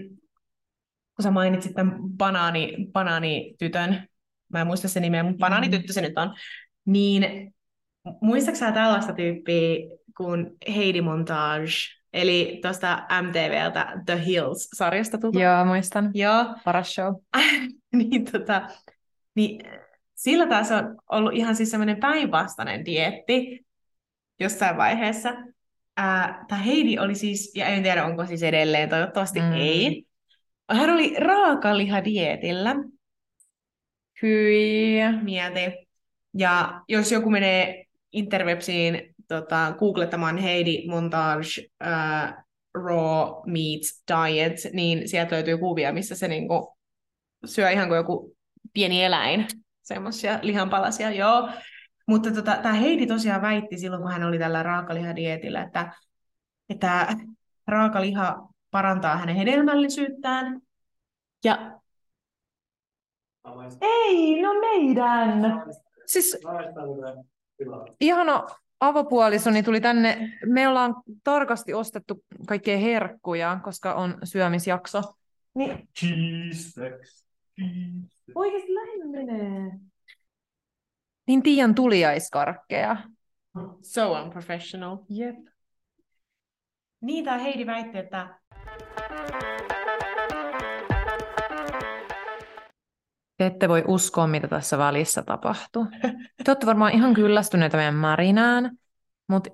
kun 1.17 1.23
sä 1.23 1.31
mainitsit 1.31 1.75
tämän 1.75 1.97
banaani, 2.17 2.77
banaanitytön, 2.93 4.09
mä 4.53 4.61
en 4.61 4.67
muista 4.67 4.89
sen 4.89 5.03
nimeä, 5.03 5.23
mutta 5.23 5.39
banaanityttö 5.39 5.93
se 5.93 6.01
nyt 6.01 6.19
on, 6.19 6.35
niin 6.85 7.55
muistatko 8.21 8.59
sä 8.59 8.73
tällaista 8.73 9.13
tyyppiä 9.13 9.77
kuin 10.17 10.51
Heidi 10.77 11.01
Montage? 11.01 11.97
Eli 12.13 12.59
tuosta 12.63 13.07
MTVltä 13.23 14.03
The 14.07 14.25
Hills-sarjasta 14.27 15.19
tuttu. 15.19 15.39
Joo, 15.39 15.65
muistan. 15.65 16.11
Joo. 16.15 16.47
Paras 16.65 16.95
show. 16.95 17.15
niin, 17.93 18.25
tota, 18.25 18.69
niin 19.35 19.61
sillä 20.15 20.47
taas 20.47 20.71
on 20.71 20.97
ollut 21.11 21.33
ihan 21.35 21.57
siis 21.57 21.71
semmoinen 21.71 22.01
päinvastainen 22.01 22.85
dietti, 22.85 23.66
jossain 24.41 24.77
vaiheessa. 24.77 25.35
Tämä 26.49 26.63
Heidi 26.67 26.99
oli 26.99 27.15
siis, 27.15 27.53
ja 27.55 27.67
en 27.67 27.83
tiedä 27.83 28.05
onko 28.05 28.27
siis 28.27 28.43
edelleen, 28.43 28.89
toivottavasti 28.89 29.41
mm. 29.41 29.53
ei. 29.53 30.05
Hän 30.71 30.91
oli 30.91 31.15
raakalihadietillä. 31.19 32.75
Hyi. 34.23 35.01
Mieti. 35.23 35.87
Ja 36.35 36.81
jos 36.89 37.13
joku 37.13 37.31
menee 37.31 37.85
interwebsiin 38.13 39.15
tota, 39.29 39.75
googlettamaan 39.79 40.39
Heidi 40.39 40.89
Montage 40.89 41.67
uh, 41.85 42.45
Raw 42.75 43.29
Meats 43.47 44.05
Diet, 44.09 44.75
niin 44.75 45.09
sieltä 45.09 45.35
löytyy 45.35 45.59
kuvia, 45.59 45.93
missä 45.93 46.15
se 46.15 46.29
niinku 46.29 46.77
syö 47.45 47.71
ihan 47.71 47.89
kuin 47.89 47.97
joku 47.97 48.37
pieni 48.75 49.05
eläin. 49.05 49.47
Semmoisia 49.83 50.39
lihanpalasia, 50.43 51.11
joo. 51.11 51.49
Mutta 52.07 52.31
tota, 52.31 52.57
tämä 52.57 52.75
Heidi 52.75 53.07
tosiaan 53.07 53.43
väitti 53.43 53.79
silloin, 53.79 54.03
kun 54.03 54.13
hän 54.13 54.25
oli 54.25 54.39
tällä 54.39 54.63
raakalihadietillä, 54.63 55.63
että, 55.63 55.93
että 56.69 57.17
raakaliha 57.67 58.49
parantaa 58.71 59.17
hänen 59.17 59.37
hedelmällisyyttään. 59.37 60.61
Ja... 61.45 61.81
Ei, 63.81 64.43
no 64.43 64.55
meidän! 64.55 65.43
Siis 66.07 66.39
ihana 68.01 68.47
avopuolisoni 68.81 69.63
tuli 69.63 69.81
tänne. 69.81 70.39
Me 70.47 70.69
ollaan 70.69 70.95
tarkasti 71.25 71.75
ostettu 71.75 72.25
kaikkea 72.47 72.79
herkkuja, 72.79 73.61
koska 73.65 73.95
on 73.95 74.19
syömisjakso. 74.25 75.03
Niin, 75.55 75.89
Cheese 75.99 76.71
sex. 76.71 77.25
oikeasti 78.35 78.75
lähinnä 78.75 79.07
menee. 79.07 79.73
Niin 81.27 81.43
Tiian 81.43 81.75
tuliaiskarkkeja. 81.75 82.97
So 83.83 84.23
unprofessional. 84.23 84.97
Jep. 85.09 85.37
Niin, 87.01 87.25
tämä 87.25 87.39
Heidi 87.39 87.67
väitti, 87.67 87.99
että 87.99 88.39
Te 93.37 93.47
ette 93.47 93.69
voi 93.69 93.85
uskoa, 93.87 94.27
mitä 94.27 94.49
tässä 94.49 94.79
välissä 94.79 95.23
tapahtuu. 95.23 95.87
Te 96.45 96.51
olette 96.51 96.67
varmaan 96.67 96.93
ihan 96.93 97.15
kyllästyneitä 97.15 97.77
meidän 97.77 97.95
märinään, 97.95 98.71
mutta 99.29 99.51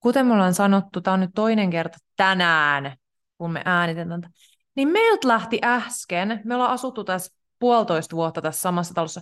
kuten 0.00 0.26
me 0.26 0.32
ollaan 0.32 0.54
sanottu, 0.54 1.00
tämä 1.00 1.14
on 1.14 1.20
nyt 1.20 1.30
toinen 1.34 1.70
kerta 1.70 1.98
tänään, 2.16 2.96
kun 3.38 3.52
me 3.52 3.62
äänitetään. 3.64 4.20
tätä, 4.20 4.34
Niin 4.74 4.88
meiltä 4.88 5.28
lähti 5.28 5.58
äsken, 5.64 6.40
me 6.44 6.54
ollaan 6.54 6.72
asuttu 6.72 7.04
tässä 7.04 7.34
puolitoista 7.58 8.16
vuotta 8.16 8.42
tässä 8.42 8.60
samassa 8.60 8.94
talossa, 8.94 9.20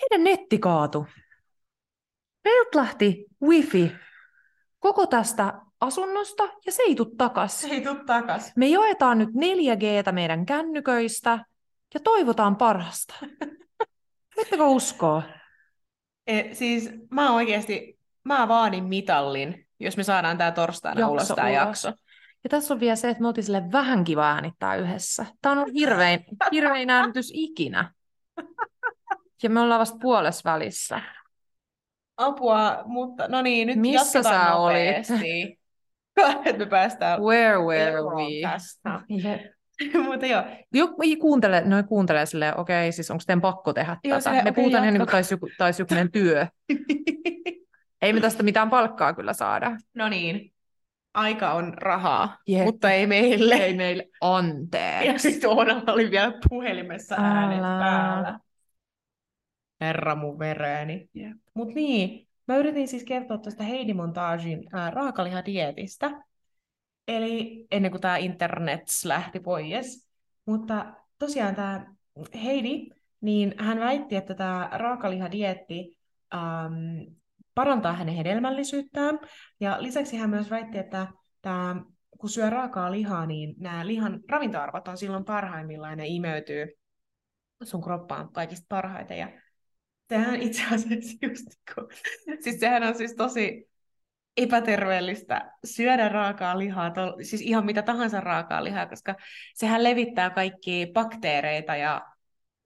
meidän 0.00 0.24
netti 0.24 0.58
kaatu. 0.58 1.06
Meiltä 2.44 2.78
lähti 2.78 3.24
wifi 3.42 3.92
koko 4.78 5.06
tästä 5.06 5.52
asunnosta 5.80 6.42
ja 6.66 6.72
se 6.72 6.82
ei 6.82 6.94
se 6.94 7.16
takas. 7.16 7.64
ei 7.64 7.80
tule 7.80 8.04
takas. 8.06 8.52
Me 8.56 8.66
joetaan 8.66 9.18
nyt 9.18 9.28
4Gtä 9.28 10.12
meidän 10.12 10.46
kännyköistä 10.46 11.44
ja 11.94 12.00
toivotaan 12.00 12.56
parasta. 12.56 13.14
Voitteko 14.36 14.70
uskoa? 14.70 15.22
E, 16.26 16.54
siis 16.54 16.90
mä 17.10 17.32
oikeasti, 17.32 17.98
mä 18.24 18.48
vaadin 18.48 18.84
mitallin, 18.84 19.66
jos 19.80 19.96
me 19.96 20.02
saadaan 20.02 20.38
tää 20.38 20.52
torstaina 20.52 21.00
Jakso 21.00 21.12
ulos 21.12 21.28
tää 21.28 21.44
ulos. 21.44 21.54
jakso. 21.54 21.92
Ja 22.44 22.50
tässä 22.50 22.74
on 22.74 22.80
vielä 22.80 22.96
se, 22.96 23.10
että 23.10 23.20
me 23.20 23.26
oltiin 23.28 23.44
sille 23.44 23.62
vähän 23.72 24.04
kiva 24.04 24.30
äänittää 24.30 24.76
yhdessä. 24.76 25.26
Tämä 25.42 25.52
on 25.52 25.58
ollut 25.58 25.74
hirvein, 25.74 26.24
hirvein 26.52 26.90
äänitys 26.90 27.30
ikinä. 27.34 27.92
Ja 29.44 29.50
me 29.50 29.60
ollaan 29.60 29.80
vasta 29.80 29.98
puolessa 30.00 30.50
välissä. 30.50 31.00
Apua, 32.16 32.82
mutta 32.86 33.28
no 33.28 33.42
niin, 33.42 33.66
nyt 33.68 33.76
Missä 33.76 34.22
sä 34.22 34.54
olit? 34.54 34.74
nopeasti. 34.76 35.58
että 36.44 36.58
me 36.58 36.66
päästään 36.66 37.20
Where 37.22 37.58
were 37.58 38.02
we? 38.02 38.42
tästä. 38.42 39.00
Jep. 39.08 39.40
mutta 40.08 40.26
joo, 40.26 40.42
Joku 40.72 41.02
kuuntele, 41.20 41.60
noi 41.64 41.82
kuuntelee 41.82 42.26
silleen, 42.26 42.58
okei, 42.60 42.92
siis 42.92 43.10
onko 43.10 43.22
teidän 43.26 43.40
pakko 43.40 43.72
tehdä 43.72 43.96
Joo, 44.04 44.10
tätä? 44.18 44.20
silleen, 44.20 44.44
me 44.44 44.52
puhutaan 44.52 44.84
ihan 44.84 44.94
niin 44.94 45.00
kuin 45.00 45.10
taisi 45.10 45.34
joku, 45.34 45.48
taisi 45.58 45.82
joku 45.82 45.94
työ. 46.12 46.46
Ei 48.02 48.12
me 48.12 48.20
tästä 48.20 48.42
mitään 48.42 48.70
palkkaa 48.70 49.12
kyllä 49.14 49.32
saada. 49.32 49.76
no 49.94 50.08
niin, 50.08 50.52
aika 51.14 51.52
on 51.52 51.74
rahaa, 51.76 52.38
Jep. 52.46 52.64
mutta 52.64 52.90
ei 52.90 53.06
meille. 53.06 53.54
Ei 53.54 53.74
meille 53.76 54.02
Ja 54.02 54.36
anteeksi. 54.36 55.30
sitten 55.30 55.50
Oonalla 55.50 55.92
oli 55.92 56.10
vielä 56.10 56.32
puhelimessa 56.48 57.14
äänet 57.18 57.58
Älä. 57.58 57.78
päällä. 57.78 58.38
Herra 59.80 60.14
mun 60.14 60.38
vereeni. 60.38 61.08
Jep. 61.14 61.36
Mut 61.54 61.74
niin, 61.74 62.28
mä 62.48 62.56
yritin 62.56 62.88
siis 62.88 63.04
kertoa 63.04 63.38
tuosta 63.38 63.64
Heidi 63.64 63.94
Montagin 63.94 64.64
ää, 64.72 64.90
raakalihadietistä. 64.90 66.24
Eli 67.08 67.66
ennen 67.70 67.90
kuin 67.90 68.00
tämä 68.00 68.16
internet 68.16 68.82
lähti 69.04 69.40
pois. 69.40 70.08
Mutta 70.46 70.94
tosiaan 71.18 71.54
tämä 71.54 71.94
Heidi, 72.42 72.88
niin 73.20 73.54
hän 73.58 73.80
väitti, 73.80 74.16
että 74.16 74.34
tämä 74.34 74.68
raakalihadietti 74.72 75.98
ähm, 76.34 77.14
parantaa 77.54 77.92
hänen 77.92 78.14
hedelmällisyyttään. 78.14 79.18
Ja 79.60 79.76
lisäksi 79.82 80.16
hän 80.16 80.30
myös 80.30 80.50
väitti, 80.50 80.78
että 80.78 81.06
tämä, 81.42 81.76
kun 82.18 82.30
syö 82.30 82.50
raakaa 82.50 82.92
lihaa, 82.92 83.26
niin 83.26 83.54
nämä 83.58 83.86
lihan 83.86 84.20
ravintoarvot 84.28 84.88
on 84.88 84.98
silloin 84.98 85.24
parhaimmillaan 85.24 85.92
ja 85.92 85.96
ne 85.96 86.06
imeytyy 86.06 86.66
sun 87.62 87.82
kroppaan 87.82 88.32
kaikista 88.32 88.66
parhaiten. 88.68 89.18
Ja 89.18 89.28
sehän 90.08 90.42
itse 90.42 90.62
asiassa 90.74 91.16
just 91.22 91.46
kun, 91.74 91.88
siis 92.40 92.60
sehän 92.60 92.82
on 92.82 92.94
siis 92.94 93.14
tosi 93.14 93.68
epäterveellistä 94.36 95.52
syödä 95.64 96.08
raakaa 96.08 96.58
lihaa, 96.58 96.90
tol, 96.90 97.12
siis 97.22 97.42
ihan 97.42 97.66
mitä 97.66 97.82
tahansa 97.82 98.20
raakaa 98.20 98.64
lihaa, 98.64 98.86
koska 98.86 99.14
sehän 99.54 99.84
levittää 99.84 100.30
kaikki 100.30 100.90
bakteereita 100.92 101.76
ja 101.76 102.02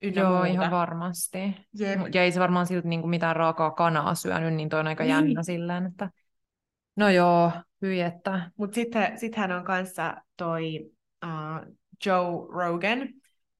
ynnä 0.01 0.21
Joo, 0.21 0.31
muuta. 0.31 0.47
ihan 0.47 0.71
varmasti. 0.71 1.55
Jep. 1.79 1.99
Ja 2.13 2.23
ei 2.23 2.31
se 2.31 2.39
varmaan 2.39 2.65
silti 2.65 2.87
niin 2.87 3.01
kuin 3.01 3.09
mitään 3.09 3.35
raakaa 3.35 3.71
kanaa 3.71 4.15
syönyt, 4.15 4.53
niin 4.53 4.69
toi 4.69 4.79
on 4.79 4.87
aika 4.87 5.03
Niin. 5.03 5.09
jännä 5.11 5.43
silleen, 5.43 5.85
että 5.85 6.09
no 6.95 7.09
joo, 7.09 7.51
hyi, 7.81 8.01
että 8.01 8.51
Mutta 8.57 8.75
sitten 8.75 9.19
sit 9.19 9.35
hän 9.35 9.51
on 9.51 9.63
kanssa 9.63 10.15
toi 10.37 10.91
uh, 11.25 11.75
Joe 12.05 12.47
Rogan, 12.53 13.09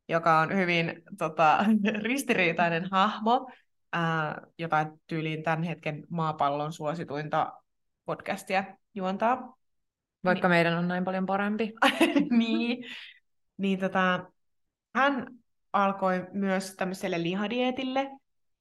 joka 0.10 0.40
on 0.40 0.56
hyvin 0.56 1.02
tota, 1.18 1.66
ristiriitainen 2.04 2.88
hahmo, 2.92 3.52
uh, 3.96 4.52
jota 4.58 4.86
tyyliin 5.08 5.44
tämän 5.44 5.64
hetken 5.64 6.04
maapallon 6.10 6.74
suosituinta 6.74 7.54
podcastia 8.06 8.64
juontaa. 8.96 9.58
vaikka 10.26 10.50
meidän 10.50 10.78
on 10.78 10.88
näin 10.88 11.06
paljon 11.06 11.26
parempi. 11.26 11.74
niin, 12.40 12.86
niin 13.58 13.80
tota, 13.80 14.32
hän 14.96 15.28
alkoi 15.74 16.28
myös 16.34 16.76
tämmöiselle 16.76 17.24
lihadietille, 17.24 18.12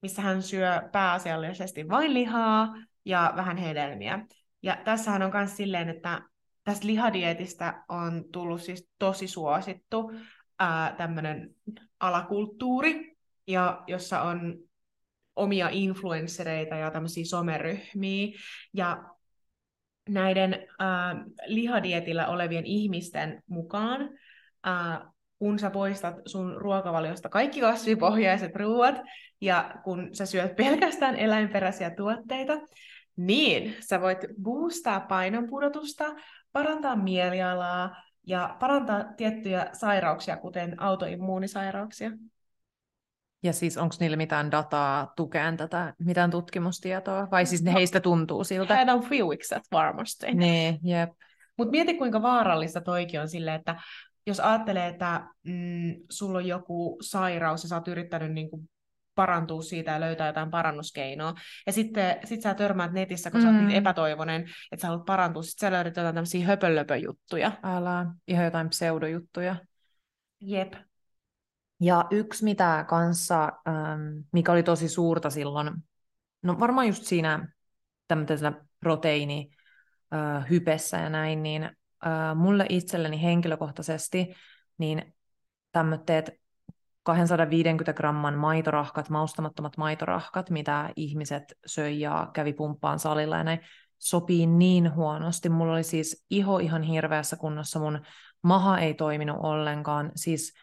missä 0.01 0.21
hän 0.21 0.43
syö 0.43 0.81
pääasiallisesti 0.91 1.89
vain 1.89 2.13
lihaa 2.13 2.75
ja 3.05 3.33
vähän 3.35 3.57
hedelmiä. 3.57 4.25
Ja 4.63 4.77
tässähän 4.85 5.21
on 5.21 5.31
myös 5.33 5.57
silleen, 5.57 5.89
että 5.89 6.21
tästä 6.63 6.87
lihadietistä 6.87 7.83
on 7.89 8.23
tullut 8.31 8.61
siis 8.61 8.89
tosi 8.99 9.27
suosittu 9.27 10.11
ää, 10.59 10.93
tämmöinen 10.97 11.55
alakulttuuri, 11.99 13.17
ja 13.47 13.83
jossa 13.87 14.21
on 14.21 14.68
omia 15.39 15.69
influenssereita 15.71 16.75
ja 16.75 16.91
tämmöisiä 16.91 17.25
someryhmiä. 17.25 18.27
Ja 18.73 19.03
näiden 20.09 20.53
äh, 20.53 21.25
lihadietillä 21.45 22.27
olevien 22.27 22.65
ihmisten 22.65 23.43
mukaan, 23.47 24.09
äh, 24.67 24.99
kun 25.39 25.59
sä 25.59 25.69
poistat 25.69 26.15
sun 26.25 26.55
ruokavaliosta 26.57 27.29
kaikki 27.29 27.61
kasvipohjaiset 27.61 28.55
ruoat, 28.55 28.95
ja 29.41 29.73
kun 29.83 30.09
sä 30.13 30.25
syöt 30.25 30.55
pelkästään 30.55 31.15
eläinperäisiä 31.15 31.89
tuotteita, 31.89 32.53
niin 33.15 33.75
sä 33.79 34.01
voit 34.01 34.19
boostaa 34.41 34.99
painonpudotusta, 34.99 36.05
parantaa 36.51 36.95
mielialaa 36.95 37.95
ja 38.27 38.55
parantaa 38.59 39.03
tiettyjä 39.17 39.69
sairauksia, 39.73 40.37
kuten 40.37 40.81
autoimmuunisairauksia. 40.81 42.11
Ja 43.43 43.53
siis 43.53 43.77
onko 43.77 43.95
niillä 43.99 44.17
mitään 44.17 44.51
dataa 44.51 45.13
tukeen 45.15 45.57
tätä, 45.57 45.93
mitään 45.99 46.31
tutkimustietoa? 46.31 47.27
Vai 47.31 47.45
siis 47.45 47.63
ne 47.63 47.73
heistä 47.73 47.99
tuntuu 47.99 48.43
siltä? 48.43 48.75
Heitä 48.75 48.93
on 48.93 49.03
fiuikset 49.03 49.63
varmasti. 49.71 50.33
Niin, 50.33 50.79
jep. 50.83 51.09
Mutta 51.57 51.71
mieti, 51.71 51.93
kuinka 51.93 52.21
vaarallista 52.21 52.81
toikin 52.81 53.21
on 53.21 53.29
silleen, 53.29 53.55
että 53.55 53.75
jos 54.27 54.39
ajattelee, 54.39 54.87
että 54.87 55.21
mm, 55.43 55.95
sulla 56.09 56.37
on 56.37 56.47
joku 56.47 56.97
sairaus 57.01 57.63
ja 57.63 57.69
sä 57.69 57.75
oot 57.75 57.87
yrittänyt 57.87 58.33
niin 58.33 58.49
kuin 58.49 58.69
parantua 59.15 59.61
siitä 59.61 59.91
ja 59.91 59.99
löytää 59.99 60.27
jotain 60.27 60.51
parannuskeinoa, 60.51 61.33
ja 61.65 61.73
sitten 61.73 62.17
sit 62.23 62.41
sä 62.41 62.53
törmäät 62.53 62.91
netissä, 62.91 63.31
kun 63.31 63.39
mm. 63.39 63.43
sä 63.43 63.49
oot 63.49 63.57
niin 63.57 63.77
epätoivoinen, 63.77 64.41
että 64.41 64.81
sä 64.81 64.87
haluat 64.87 65.05
parantua, 65.05 65.43
sitten 65.43 65.67
sä 65.67 65.71
löydät 65.71 65.95
jotain 65.95 66.15
tämmöisiä 66.15 66.45
höpölöpöjuttuja. 66.45 67.51
Älä, 67.63 68.05
ihan 68.27 68.45
jotain 68.45 68.69
pseudojuttuja. 68.69 69.55
Jep. 70.41 70.73
Ja 71.79 72.05
yksi, 72.11 72.43
mitä 72.43 72.85
kanssa, 72.87 73.43
ähm, 73.67 74.01
mikä 74.31 74.51
oli 74.51 74.63
tosi 74.63 74.89
suurta 74.89 75.29
silloin, 75.29 75.71
no 76.43 76.59
varmaan 76.59 76.87
just 76.87 77.03
siinä 77.03 77.47
tämmöisellä 78.07 78.53
proteiini 78.79 79.49
äh, 80.13 80.49
hypessä 80.49 80.97
ja 80.97 81.09
näin, 81.09 81.43
niin 81.43 81.63
äh, 81.63 82.35
mulle 82.35 82.65
itselleni 82.69 83.23
henkilökohtaisesti, 83.23 84.33
niin 84.77 85.15
tämmöiset 85.71 86.39
250 87.03 87.93
gramman 87.93 88.37
maitorahkat, 88.37 89.09
maustamattomat 89.09 89.77
maitorahkat, 89.77 90.49
mitä 90.49 90.89
ihmiset 90.95 91.43
söi 91.65 91.99
ja 91.99 92.29
kävi 92.33 92.53
pumppaan 92.53 92.99
salilla 92.99 93.37
ja 93.37 93.43
näin, 93.43 93.59
sopii 93.97 94.45
niin 94.47 94.95
huonosti. 94.95 95.49
Mulla 95.49 95.73
oli 95.73 95.83
siis 95.83 96.25
iho 96.29 96.59
ihan 96.59 96.83
hirveässä 96.83 97.35
kunnossa, 97.35 97.79
mun 97.79 98.01
maha 98.43 98.79
ei 98.79 98.93
toiminut 98.93 99.37
ollenkaan. 99.43 100.11
Siis 100.15 100.53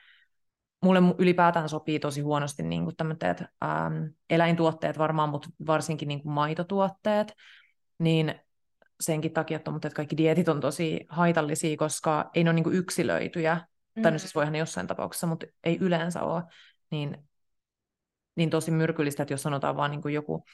mulle 0.82 1.00
ylipäätään 1.18 1.68
sopii 1.68 2.00
tosi 2.00 2.20
huonosti 2.20 2.62
niin 2.62 2.84
kuin 2.84 2.96
tämmöiset 2.96 3.40
ähm, 3.64 4.04
eläintuotteet 4.30 4.98
varmaan, 4.98 5.28
mutta 5.28 5.48
varsinkin 5.66 6.08
niin 6.08 6.22
kuin 6.22 6.32
maitotuotteet, 6.32 7.32
niin 7.98 8.34
senkin 9.00 9.32
takia, 9.32 9.56
että 9.56 9.90
kaikki 9.94 10.16
dietit 10.16 10.48
on 10.48 10.60
tosi 10.60 11.06
haitallisia, 11.08 11.76
koska 11.76 12.30
ei 12.34 12.44
ne 12.44 12.50
ole 12.50 12.54
niin 12.54 12.64
kuin 12.64 12.76
yksilöityjä, 12.76 13.60
mm. 13.94 14.02
tai 14.02 14.12
no 14.12 14.18
siis 14.18 14.34
voihan 14.34 14.52
ne 14.52 14.58
jossain 14.58 14.86
tapauksessa, 14.86 15.26
mutta 15.26 15.46
ei 15.64 15.78
yleensä 15.80 16.22
ole, 16.22 16.42
niin, 16.90 17.28
niin 18.36 18.50
tosi 18.50 18.70
myrkyllistä, 18.70 19.22
että 19.22 19.32
jos 19.32 19.42
sanotaan 19.42 19.76
vaan 19.76 19.90
niin 19.90 20.02
kuin 20.02 20.14
joku, 20.14 20.44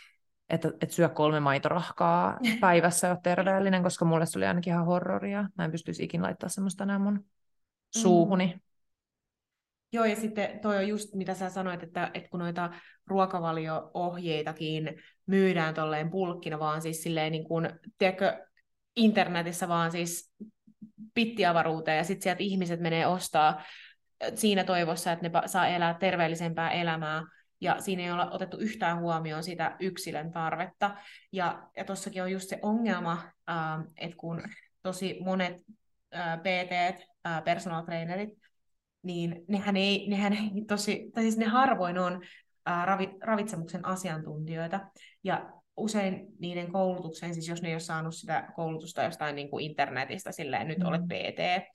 että, 0.51 0.69
että 0.69 0.95
syö 0.95 1.09
kolme 1.09 1.41
maitorahkaa 1.41 2.39
päivässä 2.61 3.07
ja 3.07 3.17
terveellinen, 3.23 3.83
koska 3.83 4.05
mulle 4.05 4.27
se 4.27 4.39
oli 4.39 4.47
ainakin 4.47 4.73
ihan 4.73 4.87
horroria. 4.87 5.49
Mä 5.59 5.65
en 5.65 5.71
pystyisi 5.71 6.05
ikin 6.05 6.23
laittaa 6.23 6.49
semmoista 6.49 6.85
enää 6.85 6.99
mun 6.99 7.25
suuhuni. 7.91 8.47
Mm. 8.47 8.61
Joo, 9.93 10.05
ja 10.05 10.17
sitten 10.17 10.61
toi 10.61 10.77
on 10.77 10.89
just 10.89 11.15
mitä 11.15 11.35
sä 11.35 11.51
sanoit, 11.51 11.83
että, 11.83 12.11
että 12.15 12.29
kun 12.31 12.41
noita 12.41 12.71
ruokavalio-ohjeitakin 13.07 15.03
myydään 15.27 15.75
tolleen 15.75 16.11
pulkkina, 16.11 16.59
vaan 16.59 16.83
siis 16.83 17.03
silleen 17.03 17.33
niin 17.33 17.45
kuin, 17.45 17.71
tiedätkö, 17.99 18.47
internetissä 18.97 19.69
vaan 19.69 19.91
siis 19.91 20.33
pittiavaruuteen, 21.15 21.97
ja 21.97 22.05
sitten 22.05 22.23
sieltä 22.23 22.43
ihmiset 22.43 22.81
menee 22.81 23.07
ostaa 23.07 23.63
siinä 24.35 24.65
toivossa, 24.65 25.13
että 25.13 25.29
ne 25.29 25.49
saa 25.49 25.67
elää 25.67 25.95
terveellisempää 25.95 26.71
elämää, 26.71 27.23
ja 27.61 27.81
siinä 27.81 28.03
ei 28.03 28.11
olla 28.11 28.31
otettu 28.31 28.57
yhtään 28.57 29.01
huomioon 29.01 29.43
sitä 29.43 29.77
yksilön 29.81 30.33
tarvetta. 30.33 30.97
Ja, 31.33 31.69
ja 31.77 31.85
tuossakin 31.85 32.23
on 32.23 32.33
just 32.33 32.49
se 32.49 32.59
ongelma, 32.63 33.23
että 33.97 34.17
kun 34.17 34.43
tosi 34.83 35.19
monet 35.25 35.57
PT, 36.43 37.05
personal 37.45 37.85
trainerit, 37.85 38.42
niin 39.03 39.45
nehän 39.49 39.77
ei, 39.77 40.09
nehän 40.09 40.33
ei 40.33 40.65
tosi, 40.69 41.11
tai 41.15 41.23
siis 41.23 41.37
ne 41.37 41.47
harvoin 41.47 41.99
on 41.99 42.23
ää, 42.67 42.85
ravi, 42.85 43.11
ravitsemuksen 43.21 43.87
asiantuntijoita, 43.87 44.81
ja 45.25 45.53
usein 45.77 46.27
niiden 46.39 46.73
koulutukseen, 46.73 47.35
siis 47.35 47.49
jos 47.49 47.63
ne 47.63 47.69
ei 47.69 47.75
ole 47.75 47.81
saanut 47.81 48.15
sitä 48.15 48.53
koulutusta 48.57 49.03
jostain 49.03 49.37
niin 49.37 49.51
kuin 49.51 49.65
internetistä, 49.65 50.33
silleen 50.33 50.69
nyt 50.69 50.79
mm. 50.79 50.87
olet 50.87 51.03
PT, 51.03 51.69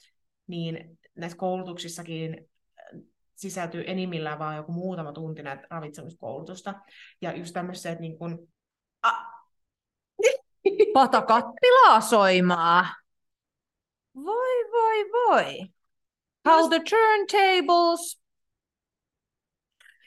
niin 0.48 1.00
näissä 1.16 1.38
koulutuksissakin 1.38 2.50
sisältyy 3.36 3.84
enimmillään 3.88 4.40
vaan 4.40 4.56
joku 4.56 4.72
muutama 4.72 5.12
tunti 5.12 5.44
näitä 5.44 5.68
ravitsemuskoulutusta. 5.70 6.74
Ja 7.22 7.38
just 7.38 7.54
tämmöiset, 7.54 7.92
että 7.92 8.02
niin 8.02 8.18
kuin... 8.18 8.38
Pata 10.94 11.22
kattilaa 11.22 12.02
soimaa. 12.02 12.86
Voi, 14.16 14.72
voi, 14.72 15.12
voi. 15.12 15.77
How 16.48 16.70
the 16.70 16.82
turntables. 16.90 18.22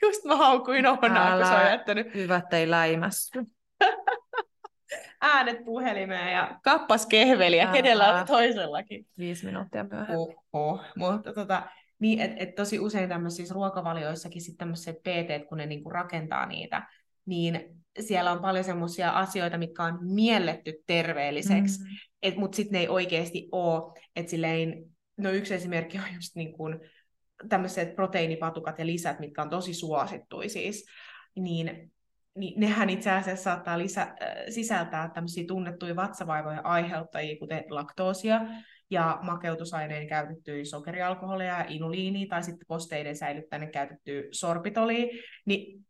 Just 0.03 0.25
mä 0.25 0.37
haukuin 0.37 0.87
Onnaa, 0.87 1.37
kun 1.37 1.47
se 1.47 1.55
on 1.55 1.67
jättänyt. 1.67 2.15
Hyvät 2.15 2.53
ei 2.53 2.71
läimästy. 2.71 3.45
Äänet 5.21 5.65
puhelimeen 5.65 6.33
ja 6.33 6.61
kappas 6.65 7.07
kehveliä, 7.07 7.65
Älä. 7.65 7.73
kenellä 7.73 8.15
on 8.15 8.27
toisellakin. 8.27 9.07
Viisi 9.19 9.47
minuuttia 9.47 9.85
myöhemmin. 9.85 10.37
Oho. 10.53 10.81
Mutta 10.97 11.33
tota, 11.33 11.63
niin, 11.99 12.21
et, 12.21 12.33
et 12.37 12.55
tosi 12.55 12.79
usein 12.79 13.09
tämmöisissä 13.09 13.55
ruokavalioissakin 13.55 14.43
sitten 14.43 14.59
tämmöiset 14.59 14.97
PT, 14.97 15.49
kun 15.49 15.59
ne 15.59 15.67
niinku 15.67 15.91
rakentaa 15.91 16.47
niitä, 16.47 16.83
niin 17.27 17.83
siellä 18.01 18.33
on 18.33 18.41
paljon 18.41 18.65
semmoisia 18.65 19.11
asioita, 19.11 19.59
mitkä 19.59 19.85
on 19.85 19.99
mielletty 20.01 20.73
terveelliseksi, 20.87 21.79
mm. 22.25 22.41
mutta 22.41 22.57
sitten 22.57 22.73
ne 22.73 22.79
ei 22.79 22.89
oikeasti 22.89 23.49
ole. 23.53 23.93
Että 24.17 24.31
silleen, 24.31 24.85
no 25.23 25.31
yksi 25.31 25.55
esimerkki 25.55 25.99
on 25.99 26.15
just 26.15 26.37
niin 26.37 26.53
kuin 26.53 26.81
tämmöiset 27.49 27.97
proteiinipatukat 27.97 28.79
ja 28.79 28.87
lisät, 28.87 29.21
mitkä 29.21 29.43
on 29.43 29.51
tosi 29.51 29.75
suosittuja 29.75 30.49
siis, 30.49 30.87
niin, 31.37 31.93
niin 32.35 32.61
nehän 32.61 32.91
itse 32.91 33.11
asiassa 33.11 33.45
saattaa 33.45 33.79
lisä, 33.79 34.03
äh, 34.03 34.17
sisältää 34.49 35.11
tämmöisiä 35.15 35.45
tunnettuja 35.49 35.97
vatsavaivoja 35.97 36.61
aiheuttajia, 36.61 37.39
kuten 37.39 37.65
laktoosia, 37.69 38.41
ja 38.91 39.19
makeutusaineen 39.23 40.07
käytettyä 40.07 40.65
sokerialkoholia 40.65 41.59
ja 41.59 41.65
inuliinia, 41.69 42.27
tai 42.29 42.43
sitten 42.43 42.67
kosteiden 42.67 43.17
säilyttäneet 43.17 43.73
käytettyä 43.73 44.23
sorbitolia, 44.33 45.07
niin 45.45 45.87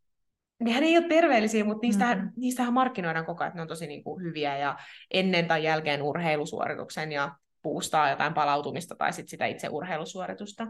nehän 0.60 0.84
ei 0.84 0.98
ole 0.98 1.08
terveellisiä, 1.08 1.64
mutta 1.64 1.86
niistähän, 1.86 2.18
mm-hmm. 2.18 2.32
niistähän 2.36 2.72
markkinoidaan 2.72 3.26
koko 3.26 3.44
ajan, 3.44 3.48
että 3.48 3.58
ne 3.58 3.62
on 3.62 3.68
tosi 3.68 3.86
niin 3.86 4.04
kuin, 4.04 4.22
hyviä 4.22 4.58
ja 4.58 4.78
ennen 5.10 5.48
tai 5.48 5.64
jälkeen 5.64 6.02
urheilusuorituksen 6.02 7.12
ja 7.12 7.34
puustaa 7.62 8.10
jotain 8.10 8.34
palautumista 8.34 8.94
tai 8.94 9.12
sit 9.12 9.28
sitä 9.28 9.46
itse 9.46 9.68
urheilusuoritusta. 9.68 10.66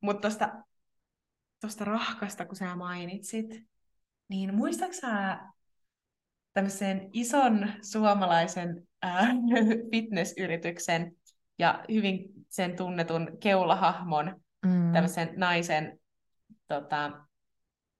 Mutta 0.00 0.20
tuosta 0.20 0.52
tosta 1.60 1.84
rahkasta, 1.84 2.46
kun 2.46 2.56
sä 2.56 2.76
mainitsit, 2.76 3.62
niin 4.28 4.54
muistaaksä 4.54 5.38
tämmöisen 6.52 7.08
ison 7.12 7.72
suomalaisen 7.82 8.88
äh, 9.04 9.28
fitnessyrityksen 9.90 11.12
ja 11.58 11.84
hyvin 11.92 12.24
sen 12.48 12.76
tunnetun 12.76 13.36
keulahahmon, 13.40 14.40
mm. 14.66 14.92
tämmöisen 14.92 15.32
naisen 15.36 16.00
tota, 16.68 17.12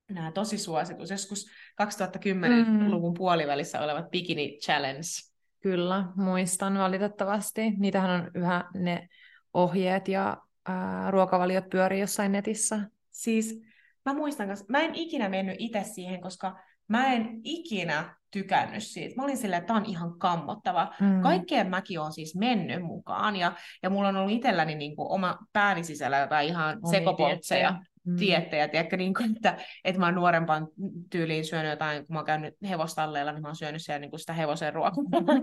nämä 0.09 0.31
tosi 0.31 0.57
suositus, 0.57 1.09
joskus 1.09 1.45
2010-luvun 1.83 3.13
mm. 3.13 3.17
puolivälissä 3.17 3.81
olevat 3.81 4.11
Bikini 4.11 4.57
Challenge 4.63 5.32
Kyllä, 5.63 6.05
muistan 6.15 6.77
valitettavasti. 6.77 7.71
Niitähän 7.77 8.21
on 8.21 8.31
yhä 8.35 8.63
ne 8.73 9.09
ohjeet 9.53 10.07
ja 10.07 10.37
ää, 10.67 11.11
ruokavaliot 11.11 11.69
pyörii 11.69 11.99
jossain 11.99 12.31
netissä. 12.31 12.79
Siis 13.11 13.61
mä 14.05 14.13
muistan, 14.13 14.49
koska 14.49 14.65
mä 14.69 14.81
en 14.81 14.95
ikinä 14.95 15.29
mennyt 15.29 15.55
itse 15.59 15.83
siihen, 15.83 16.21
koska 16.21 16.59
mä 16.87 17.13
en 17.13 17.29
ikinä 17.43 18.15
tykännyt 18.31 18.83
siitä. 18.83 19.15
Mä 19.15 19.23
olin 19.23 19.37
silleen, 19.37 19.57
että 19.57 19.67
tämä 19.67 19.79
on 19.79 19.85
ihan 19.85 20.19
kammottava. 20.19 20.93
Mm. 21.01 21.21
Kaikkeen 21.21 21.69
mäkin 21.69 21.99
on 21.99 22.13
siis 22.13 22.35
mennyt 22.35 22.81
mukaan, 22.81 23.35
ja, 23.35 23.51
ja 23.83 23.89
mulla 23.89 24.09
on 24.09 24.15
ollut 24.15 24.31
itselläni 24.31 24.75
niin 24.75 24.95
kuin 24.95 25.11
oma 25.11 25.37
pääni 25.53 25.83
sisällä 25.83 26.17
jotain 26.17 26.47
ihan 26.47 26.79
sekopoltseja 26.91 27.79
mm. 28.03 28.17
diettejä, 28.19 28.67
tiedätkö, 28.67 28.97
niin 28.97 29.13
kuin, 29.13 29.35
että, 29.35 29.57
että 29.83 29.99
mä 29.99 30.05
oon 30.05 30.15
nuorempaan 30.15 30.67
tyyliin 31.09 31.45
syönyt 31.45 31.71
jotain, 31.71 32.07
kun 32.07 32.13
mä 32.13 32.19
oon 32.19 32.25
käynyt 32.25 32.55
hevostalleilla, 32.69 33.31
niin 33.31 33.41
mä 33.41 33.47
oon 33.47 33.55
syönyt 33.55 33.81
siellä 33.81 33.99
niin 33.99 34.09
kuin 34.09 34.19
sitä 34.19 34.33
hevosen 34.33 34.73
ruokaa. 34.73 35.03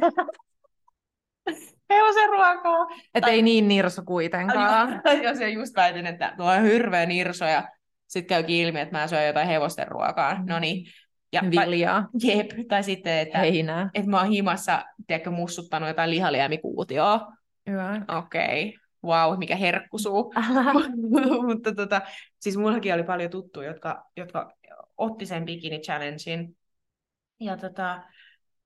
hevosen 1.95 2.29
ruokaa. 2.29 2.87
Että 3.15 3.21
tai... 3.21 3.31
ei 3.31 3.43
niin 3.43 3.69
nirso 3.69 4.03
kuitenkaan. 4.03 5.03
Jos 5.25 5.41
ei 5.41 5.55
just 5.55 5.77
väitin, 5.77 6.07
että 6.07 6.35
tuo 6.37 6.47
on 6.47 6.63
hirveä 6.63 7.07
nirso 7.07 7.45
ja 7.45 7.69
sitten 8.07 8.29
käykin 8.29 8.57
ilmi, 8.57 8.81
että 8.81 8.99
mä 8.99 9.07
syön 9.07 9.27
jotain 9.27 9.49
hevosten 9.49 9.89
ruokaa. 9.89 10.35
Mm. 10.35 10.45
No 10.47 10.59
niin. 10.59 10.87
Ja, 11.33 11.43
Viljaa. 11.51 12.09
Jep, 12.23 12.51
tai 12.69 12.83
sitten, 12.83 13.19
että, 13.19 13.39
Heinää. 13.39 13.91
että 13.95 14.11
mä 14.11 14.21
oon 14.21 14.31
himassa, 14.31 14.85
tiedätkö, 15.07 15.31
mussuttanut 15.31 15.89
jotain 15.89 16.11
lihaliemikuutioa. 16.11 17.33
Hyvä. 17.67 18.01
Okei. 18.09 18.69
Okay 18.69 18.90
wow, 19.05 19.39
mikä 19.39 19.57
herkkusuu. 19.57 20.35
Mutta 21.49 21.75
tota, 21.75 22.01
siis 22.41 22.57
mullakin 22.57 22.95
oli 22.95 23.03
paljon 23.03 23.31
tuttuja, 23.31 23.69
jotka, 23.69 24.11
jotka 24.17 24.53
otti 24.97 25.27
sen 25.27 25.45
bikini 25.45 25.79
challengein. 25.79 26.57
Ja, 27.41 27.57
tota, 27.57 28.03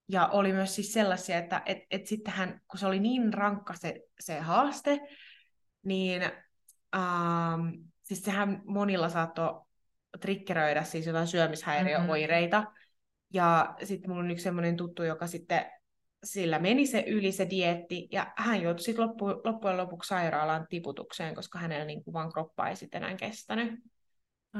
ja 0.08 0.26
oli 0.26 0.52
myös 0.52 0.74
siis 0.74 0.92
sellaisia, 0.92 1.38
että 1.38 1.62
et, 1.66 1.78
et 1.90 2.06
sittenhän, 2.06 2.60
kun 2.68 2.78
se 2.78 2.86
oli 2.86 3.00
niin 3.00 3.34
rankka 3.34 3.74
se, 3.74 4.00
se 4.20 4.38
haaste, 4.38 5.00
niin 5.82 6.22
ähm, 6.96 7.68
siis 8.02 8.22
sehän 8.22 8.62
monilla 8.64 9.08
saattoi 9.08 9.60
triggeröidä 10.20 10.82
siis 10.82 11.06
jotain 11.06 11.26
syömishäiriöoireita. 11.26 12.60
Mm-hmm. 12.60 12.74
Ja 13.32 13.74
sitten 13.84 14.10
mulla 14.10 14.22
on 14.22 14.30
yksi 14.30 14.42
semmoinen 14.42 14.76
tuttu, 14.76 15.02
joka 15.02 15.26
sitten 15.26 15.66
sillä 16.24 16.58
meni 16.58 16.86
se 16.86 17.04
yli 17.06 17.32
se 17.32 17.50
dietti, 17.50 18.08
ja 18.12 18.32
hän 18.36 18.62
joutui 18.62 18.84
sitten 18.84 19.04
loppu, 19.04 19.26
loppujen 19.26 19.76
lopuksi 19.76 20.08
sairaalaan 20.08 20.66
tiputukseen, 20.68 21.34
koska 21.34 21.58
hänellä 21.58 21.84
niin 21.84 22.02
vaan 22.12 22.32
kroppa 22.32 22.68
ei 22.68 22.76
sitten 22.76 23.02
enää 23.02 23.16
kestänyt. 23.16 23.80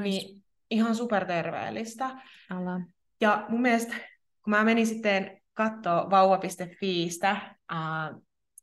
Niin 0.03 0.43
ihan 0.71 0.95
superterveellistä. 0.95 2.11
Ala. 2.51 2.81
Ja 3.21 3.47
mun 3.49 3.63
mielestä, 3.63 3.95
kun 4.43 4.51
mä 4.51 4.65
menin 4.65 4.87
sitten 4.87 5.41
katsoa 5.53 6.11
vauva.fiistä 6.11 7.31
äh, 7.31 7.79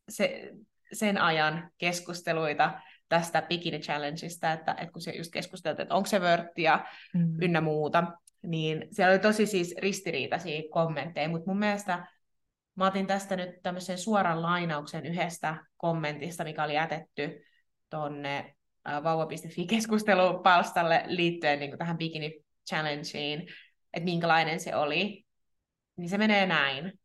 se, 0.09 0.51
sen 0.93 1.17
ajan 1.17 1.71
keskusteluita 1.77 2.79
tästä 3.09 3.41
Bikini 3.41 3.79
Challengeista, 3.79 4.51
että, 4.51 4.71
että 4.71 4.91
kun 4.91 5.01
se 5.01 5.11
just 5.11 5.31
keskusteltiin, 5.31 5.83
että 5.83 5.95
onko 5.95 6.09
se 6.09 6.21
vörtti 6.21 6.61
ja 6.61 6.85
mm. 7.13 7.41
ynnä 7.41 7.61
muuta, 7.61 8.03
niin 8.43 8.87
siellä 8.91 9.11
oli 9.11 9.19
tosi 9.19 9.45
siis 9.45 9.75
ristiriitaisia 9.77 10.61
kommentteja, 10.71 11.29
mutta 11.29 11.49
mun 11.51 11.59
mielestä 11.59 12.07
Mä 12.75 12.87
otin 12.87 13.07
tästä 13.07 13.35
nyt 13.35 13.49
tämmöisen 13.63 13.97
suoran 13.97 14.41
lainauksen 14.41 15.05
yhdestä 15.05 15.55
kommentista, 15.77 16.43
mikä 16.43 16.63
oli 16.63 16.73
jätetty 16.73 17.45
tonne 17.89 18.55
äh, 18.89 19.03
vauva.fi-keskustelupalstalle 19.03 21.03
liittyen 21.07 21.59
niin 21.59 21.77
tähän 21.77 21.97
bikini 21.97 22.43
challengeen, 22.69 23.41
että 23.93 24.05
minkälainen 24.05 24.59
se 24.59 24.75
oli, 24.75 25.25
niin 25.97 26.09
se 26.09 26.17
menee 26.17 26.45
näin. 26.45 26.99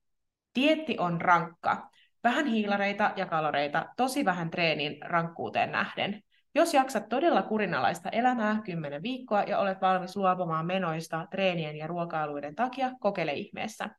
Dietti 0.55 0.97
on 0.99 1.21
rankka. 1.21 1.91
Vähän 2.25 2.47
hiilareita 2.47 3.13
ja 3.17 3.27
kaloreita, 3.27 3.87
tosi 3.97 4.25
vähän 4.25 4.51
treenin 4.51 4.97
rankkuuteen 5.03 5.73
nähden. 5.73 6.23
Jos 6.55 6.75
jaksat 6.75 7.09
todella 7.09 7.43
kurinalaista 7.43 8.09
elämää 8.09 8.61
10 8.65 9.03
viikkoa 9.03 9.43
ja 9.43 9.59
olet 9.59 9.81
valmis 9.81 10.17
luopumaan 10.17 10.67
menoista 10.67 11.27
treenien 11.31 11.77
ja 11.77 11.87
ruokailuiden 11.87 12.55
takia, 12.55 12.91
kokeile 13.01 13.33
ihmeessä. 13.33 13.91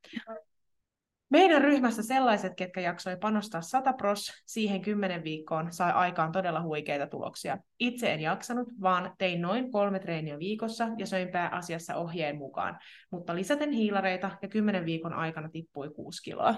Meidän 1.30 1.61
ryhmässä 1.61 2.03
sellaiset, 2.03 2.53
ketkä 2.55 2.82
jaksoi 2.82 3.17
panostaa 3.17 3.61
100 3.61 3.93
pros 3.93 4.32
siihen 4.45 4.82
10 4.82 5.23
viikkoon, 5.23 5.73
sai 5.73 5.91
aikaan 5.91 6.32
todella 6.32 6.61
huikeita 6.61 7.07
tuloksia. 7.07 7.57
Itse 7.80 8.13
en 8.13 8.19
jaksanut, 8.19 8.67
vaan 8.82 9.11
tein 9.17 9.41
noin 9.41 9.71
kolme 9.71 9.99
treeniä 9.99 10.39
viikossa 10.39 10.88
ja 10.97 11.05
söin 11.05 11.28
pääasiassa 11.28 11.95
ohjeen 11.95 12.38
mukaan. 12.38 12.80
Mutta 13.11 13.36
lisäten 13.36 13.71
hiilareita 13.71 14.32
ja 14.41 14.47
10 14.47 14.86
viikon 14.86 15.13
aikana 15.13 15.49
tippui 15.49 15.89
6 15.89 16.23
kiloa. 16.23 16.55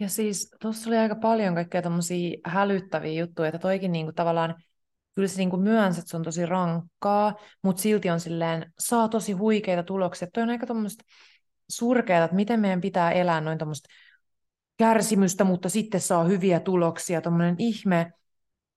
Ja 0.00 0.08
siis 0.08 0.50
tuossa 0.60 0.90
oli 0.90 0.96
aika 0.96 1.14
paljon 1.14 1.54
kaikkea 1.54 1.82
tämmöisiä 1.82 2.38
hälyttäviä 2.44 3.20
juttuja, 3.20 3.48
että 3.48 3.58
toikin 3.58 3.92
niinku 3.92 4.12
tavallaan, 4.12 4.54
kyllä 5.14 5.28
se 5.28 5.38
niinku 5.38 5.56
myönsi, 5.56 6.00
että 6.00 6.10
se 6.10 6.16
on 6.16 6.22
tosi 6.22 6.46
rankkaa, 6.46 7.34
mutta 7.62 7.82
silti 7.82 8.10
on 8.10 8.20
silleen, 8.20 8.72
saa 8.78 9.08
tosi 9.08 9.32
huikeita 9.32 9.82
tuloksia. 9.82 10.28
Toi 10.34 10.42
on 10.42 10.50
aika 10.50 10.66
tuommoista 10.66 11.04
surkeaa, 11.68 12.24
että 12.24 12.36
miten 12.36 12.60
meidän 12.60 12.80
pitää 12.80 13.12
elää 13.12 13.40
noin 13.40 13.58
tuommoista 13.58 13.88
kärsimystä, 14.76 15.44
mutta 15.44 15.68
sitten 15.68 16.00
saa 16.00 16.24
hyviä 16.24 16.60
tuloksia, 16.60 17.20
tuommoinen 17.20 17.56
ihme, 17.58 18.12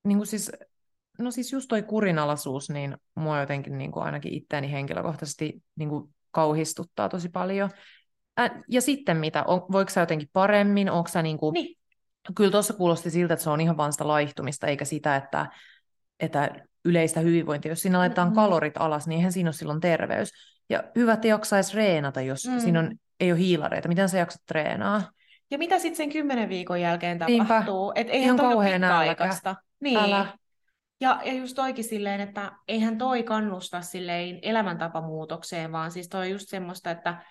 niin 0.04 0.18
kuin 0.18 0.26
siis, 0.26 0.52
no 1.18 1.30
siis 1.30 1.52
just 1.52 1.68
toi 1.68 1.82
kurinalaisuus, 1.82 2.70
niin 2.70 2.96
mua 3.14 3.40
jotenkin 3.40 3.78
niin 3.78 3.92
kuin 3.92 4.02
ainakin 4.02 4.32
itseäni 4.34 4.72
henkilökohtaisesti 4.72 5.62
niin 5.76 5.88
kuin 5.88 6.14
kauhistuttaa 6.30 7.08
tosi 7.08 7.28
paljon. 7.28 7.70
Ä, 8.40 8.50
ja 8.68 8.80
sitten 8.80 9.16
mitä, 9.16 9.44
on, 9.44 9.62
voiko 9.72 9.90
sä 9.90 10.00
jotenkin 10.00 10.30
paremmin, 10.32 10.90
onko 10.90 11.08
sä 11.08 11.22
niin 11.22 11.38
kuin, 11.38 11.52
niin. 11.52 11.78
kyllä 12.36 12.50
tuossa 12.50 12.74
kuulosti 12.74 13.10
siltä, 13.10 13.34
että 13.34 13.44
se 13.44 13.50
on 13.50 13.60
ihan 13.60 13.76
vaan 13.76 13.92
sitä 13.92 14.08
laihtumista, 14.08 14.66
eikä 14.66 14.84
sitä, 14.84 15.16
että, 15.16 15.46
että 16.20 16.50
yleistä 16.84 17.20
hyvinvointia, 17.20 17.72
jos 17.72 17.80
siinä 17.82 17.98
laitetaan 17.98 18.28
mm-hmm. 18.28 18.34
kalorit 18.34 18.74
alas, 18.76 19.06
niin 19.06 19.16
eihän 19.16 19.32
siinä 19.32 19.48
ole 19.48 19.54
silloin 19.54 19.80
terveys. 19.80 20.57
Ja 20.68 20.84
hyvä, 20.94 21.12
että 21.12 21.28
jaksaisi 21.28 21.76
reenata, 21.76 22.20
jos 22.20 22.46
mm. 22.46 22.60
siinä 22.60 22.80
on, 22.80 22.96
ei 23.20 23.32
ole 23.32 23.40
hiilareita. 23.40 23.88
Miten 23.88 24.08
sä 24.08 24.18
jaksat 24.18 24.42
treenaa? 24.46 25.10
Ja 25.50 25.58
mitä 25.58 25.78
sitten 25.78 25.96
sen 25.96 26.10
kymmenen 26.10 26.48
viikon 26.48 26.80
jälkeen 26.80 27.18
tapahtuu? 27.18 27.92
Että 27.94 28.12
eihän 28.12 28.24
Ihan 28.24 28.50
kauhean 28.50 28.80
pitkäaikaista. 28.80 29.56
Niin. 29.80 29.98
Älä. 29.98 30.38
Ja, 31.00 31.20
ja 31.24 31.32
just 31.32 31.56
toikin 31.56 31.84
silleen, 31.84 32.20
että 32.20 32.52
eihän 32.68 32.98
toi 32.98 33.22
kannusta 33.22 33.80
silleen 33.80 34.38
elämäntapamuutokseen, 34.42 35.72
vaan 35.72 35.90
siis 35.90 36.08
toi 36.08 36.30
just 36.30 36.48
semmoista, 36.48 36.90
että 36.90 37.22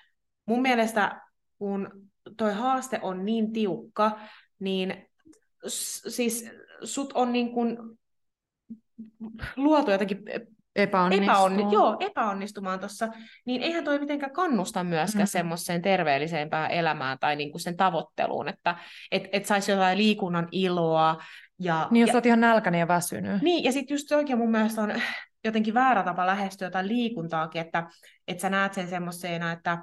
mun 0.45 0.61
mielestä 0.61 1.21
kun 1.57 1.89
toi 2.37 2.53
haaste 2.53 2.99
on 3.01 3.25
niin 3.25 3.53
tiukka, 3.53 4.19
niin 4.59 5.09
siis 6.07 6.51
sut 6.83 7.13
on 7.13 7.31
niin 7.31 7.51
kuin 7.51 7.77
luotu 9.55 9.91
jotenkin 9.91 10.23
epäonnistumaan. 10.77 11.73
joo, 11.73 11.97
epäonnistumaan 11.99 12.79
tuossa, 12.79 13.07
niin 13.45 13.61
eihän 13.61 13.83
toi 13.83 13.99
mitenkään 13.99 14.33
kannusta 14.33 14.83
myöskään 14.83 15.23
mm. 15.23 15.27
semmoiseen 15.27 15.81
terveellisempään 15.81 16.71
elämään 16.71 17.19
tai 17.19 17.35
niinku 17.35 17.59
sen 17.59 17.77
tavoitteluun, 17.77 18.47
että 18.47 18.75
et, 19.11 19.23
et 19.31 19.45
saisi 19.45 19.71
jotain 19.71 19.97
liikunnan 19.97 20.47
iloa. 20.51 21.23
Ja, 21.59 21.87
niin 21.91 22.01
jos 22.01 22.07
ja, 22.07 22.13
olet 22.13 22.25
ihan 22.25 22.41
nälkäinen 22.41 22.79
ja 22.79 22.87
väsynyt. 22.87 23.41
Niin, 23.41 23.63
ja 23.63 23.71
sitten 23.71 23.95
just 23.95 24.11
oikein 24.11 24.39
mun 24.39 24.51
mielestä 24.51 24.81
on 24.81 24.93
jotenkin 25.43 25.73
väärä 25.73 26.03
tapa 26.03 26.27
lähestyä 26.27 26.67
jotain 26.67 26.87
liikuntaakin, 26.87 27.61
että, 27.61 27.87
että 28.27 28.41
sä 28.41 28.49
näet 28.49 28.73
sen 28.73 28.87
semmoisena, 28.87 29.51
että 29.51 29.77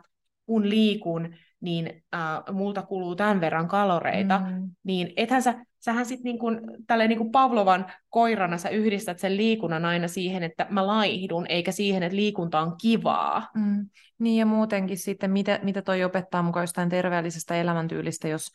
kun 0.47 0.69
liikun, 0.71 1.35
niin 1.65 2.05
äh, 2.15 2.21
multa 2.53 2.83
kuluu 2.83 3.17
tämän 3.17 3.41
verran 3.41 3.69
kaloreita, 3.69 4.39
mm. 4.39 4.71
niin 4.85 5.13
ethän 5.17 5.43
sä, 5.43 5.55
sähän 5.81 6.07
sitten 6.07 6.25
niin 6.25 6.39
kuin, 6.39 6.61
niin 7.09 7.19
kuin 7.19 7.31
Pavlovan 7.31 7.87
koirana 8.09 8.59
sä 8.59 8.69
yhdistät 8.69 9.19
sen 9.19 9.37
liikunnan 9.37 9.85
aina 9.85 10.09
siihen, 10.09 10.43
että 10.43 10.67
mä 10.71 10.87
laihdun, 10.87 11.47
eikä 11.49 11.73
siihen, 11.73 12.03
että 12.03 12.17
liikunta 12.17 12.61
on 12.61 12.77
kivaa. 12.83 13.51
Mm. 13.55 13.89
Niin 14.19 14.39
ja 14.39 14.47
muutenkin 14.47 14.99
sitten, 14.99 15.31
mitä, 15.31 15.61
mitä 15.63 15.83
toi 15.83 16.05
opettaa 16.05 16.43
mukaan 16.43 16.63
jostain 16.63 16.89
terveellisestä 16.89 17.55
elämäntyylistä, 17.55 18.29
jos, 18.29 18.53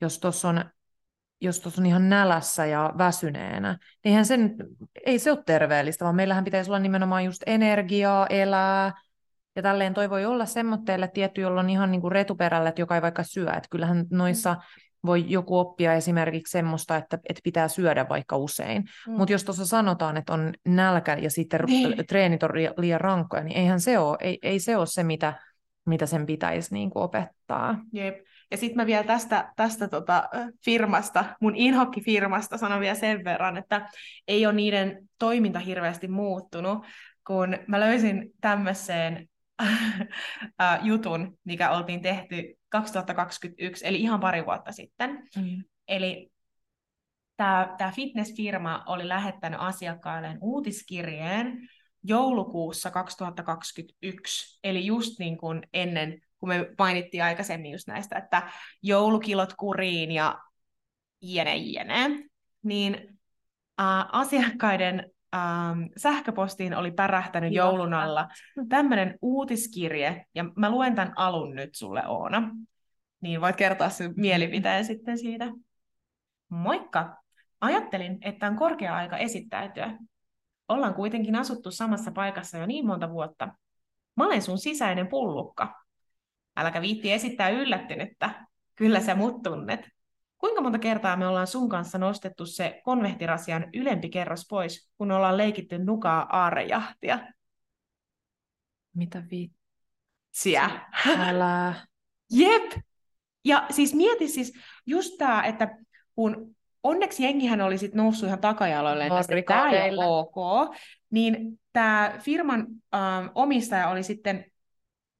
jos 0.00 0.18
tuossa 0.18 0.48
on 0.48 0.64
jos 1.40 1.60
tuossa 1.60 1.82
on 1.82 1.86
ihan 1.86 2.08
nälässä 2.08 2.66
ja 2.66 2.92
väsyneenä, 2.98 3.78
niin 4.04 4.24
sen, 4.24 4.54
ei 5.06 5.18
se 5.18 5.30
ole 5.30 5.42
terveellistä, 5.46 6.04
vaan 6.04 6.16
meillähän 6.16 6.44
pitäisi 6.44 6.70
olla 6.70 6.78
nimenomaan 6.78 7.24
just 7.24 7.42
energiaa, 7.46 8.26
elää, 8.26 8.92
ja 9.56 9.62
tälleen 9.62 9.94
toi 9.94 10.10
voi 10.10 10.24
olla 10.24 10.46
semmoitteelle 10.46 11.08
tietty, 11.08 11.40
jolla 11.40 11.60
on 11.60 11.70
ihan 11.70 11.90
niin 11.90 12.00
kuin 12.00 12.12
retuperällä, 12.12 12.68
että 12.68 12.82
joka 12.82 12.94
ei 12.94 13.02
vaikka 13.02 13.22
syö. 13.22 13.50
Että 13.50 13.68
kyllähän 13.70 14.06
noissa 14.10 14.56
voi 15.06 15.24
joku 15.28 15.58
oppia 15.58 15.94
esimerkiksi 15.94 16.50
semmoista, 16.50 16.96
että, 16.96 17.18
että 17.28 17.40
pitää 17.44 17.68
syödä 17.68 18.08
vaikka 18.08 18.36
usein. 18.36 18.84
Mm. 19.08 19.12
Mutta 19.12 19.32
jos 19.32 19.44
tuossa 19.44 19.66
sanotaan, 19.66 20.16
että 20.16 20.32
on 20.32 20.52
nälkä 20.66 21.14
ja 21.14 21.30
sitten 21.30 21.60
niin. 21.66 22.06
treenit 22.06 22.42
on 22.42 22.50
liian 22.76 23.00
rankkoja, 23.00 23.44
niin 23.44 23.56
eihän 23.56 23.80
se 23.80 23.98
ole, 23.98 24.16
ei, 24.20 24.38
ei 24.42 24.60
se 24.60 24.76
ole 24.76 24.86
se, 24.86 25.02
mitä, 25.02 25.32
mitä 25.86 26.06
sen 26.06 26.26
pitäisi 26.26 26.74
niin 26.74 26.90
kuin 26.90 27.02
opettaa. 27.02 27.78
Jep. 27.92 28.16
Ja 28.50 28.56
sitten 28.56 28.76
mä 28.76 28.86
vielä 28.86 29.04
tästä, 29.04 29.52
tästä 29.56 29.88
tota 29.88 30.28
firmasta, 30.64 31.24
mun 31.40 31.56
Inhokki-firmasta 31.56 32.58
sanon 32.58 32.80
vielä 32.80 32.94
sen 32.94 33.24
verran, 33.24 33.56
että 33.56 33.88
ei 34.28 34.46
ole 34.46 34.54
niiden 34.54 35.08
toiminta 35.18 35.58
hirveästi 35.58 36.08
muuttunut, 36.08 36.86
kun 37.26 37.58
mä 37.66 37.80
löysin 37.80 38.30
tämmöiseen 38.40 39.28
jutun, 40.82 41.38
mikä 41.44 41.70
oltiin 41.70 42.02
tehty 42.02 42.58
2021, 42.68 43.86
eli 43.86 44.00
ihan 44.00 44.20
pari 44.20 44.46
vuotta 44.46 44.72
sitten. 44.72 45.28
Mm. 45.36 45.64
Eli 45.88 46.32
tämä, 47.36 47.92
fitnessfirma 47.94 48.84
oli 48.86 49.08
lähettänyt 49.08 49.60
asiakkailleen 49.60 50.38
uutiskirjeen 50.40 51.68
joulukuussa 52.02 52.90
2021, 52.90 54.58
eli 54.64 54.86
just 54.86 55.18
niin 55.18 55.38
kuin 55.38 55.62
ennen, 55.72 56.20
kun 56.38 56.48
me 56.48 56.66
mainittiin 56.78 57.24
aikaisemmin 57.24 57.72
just 57.72 57.88
näistä, 57.88 58.18
että 58.18 58.50
joulukilot 58.82 59.54
kuriin 59.58 60.12
ja 60.12 60.38
jene 61.20 61.56
jene, 61.56 62.28
niin 62.62 62.94
äh, 63.80 64.06
asiakkaiden 64.12 65.11
ähm, 65.34 65.82
sähköpostiin 65.96 66.76
oli 66.76 66.90
pärähtänyt 66.90 67.52
Joo. 67.52 67.66
joulun 67.66 67.94
alla 67.94 68.28
tämmöinen 68.68 69.18
uutiskirje, 69.22 70.26
ja 70.34 70.44
mä 70.56 70.70
luen 70.70 70.94
tämän 70.94 71.12
alun 71.16 71.54
nyt 71.54 71.74
sulle 71.74 72.06
Oona, 72.06 72.50
niin 73.20 73.40
voit 73.40 73.56
kertoa 73.56 73.90
sun 73.90 74.14
mielipiteen 74.16 74.84
sitten 74.84 75.18
siitä. 75.18 75.48
Moikka! 76.48 77.22
Ajattelin, 77.60 78.18
että 78.20 78.46
on 78.46 78.56
korkea 78.56 78.96
aika 78.96 79.16
esittäytyä. 79.16 79.98
Ollaan 80.68 80.94
kuitenkin 80.94 81.36
asuttu 81.36 81.70
samassa 81.70 82.12
paikassa 82.12 82.58
jo 82.58 82.66
niin 82.66 82.86
monta 82.86 83.10
vuotta. 83.10 83.48
Mä 84.16 84.26
olen 84.26 84.42
sun 84.42 84.58
sisäinen 84.58 85.08
pullukka. 85.08 85.82
Äläkä 86.56 86.80
viitti 86.80 87.12
esittää 87.12 87.48
yllättynyttä. 87.48 88.46
Kyllä 88.74 89.00
sä 89.00 89.14
mut 89.14 89.42
tunnet. 89.42 89.88
Kuinka 90.42 90.60
monta 90.60 90.78
kertaa 90.78 91.16
me 91.16 91.26
ollaan 91.26 91.46
sun 91.46 91.68
kanssa 91.68 91.98
nostettu 91.98 92.46
se 92.46 92.80
konvehtirasian 92.84 93.66
ylempi 93.74 94.08
kerros 94.08 94.46
pois, 94.50 94.90
kun 94.98 95.12
ollaan 95.12 95.36
leikitty 95.36 95.78
nukaa 95.78 96.26
aarejahtia? 96.38 97.18
Mitä 98.96 99.22
vitsiä? 99.30 100.70
Älä. 101.18 101.74
Jep! 102.30 102.72
Ja 103.44 103.66
siis 103.70 103.94
mieti 103.94 104.28
siis 104.28 104.52
just 104.86 105.14
tämä, 105.18 105.42
että 105.42 105.78
kun 106.14 106.56
onneksi 106.82 107.24
jengihän 107.24 107.60
oli 107.60 107.78
sit 107.78 107.94
noussut 107.94 108.26
ihan 108.26 108.40
takajaloille, 108.40 109.06
että 109.06 109.42
tämä 109.46 109.70
ei 109.70 109.90
ole 109.90 110.06
ok, 110.06 110.76
niin 111.10 111.60
tämä 111.72 112.14
firman 112.18 112.66
ähm, 112.94 113.26
omistaja 113.34 113.88
oli 113.88 114.02
sitten 114.02 114.44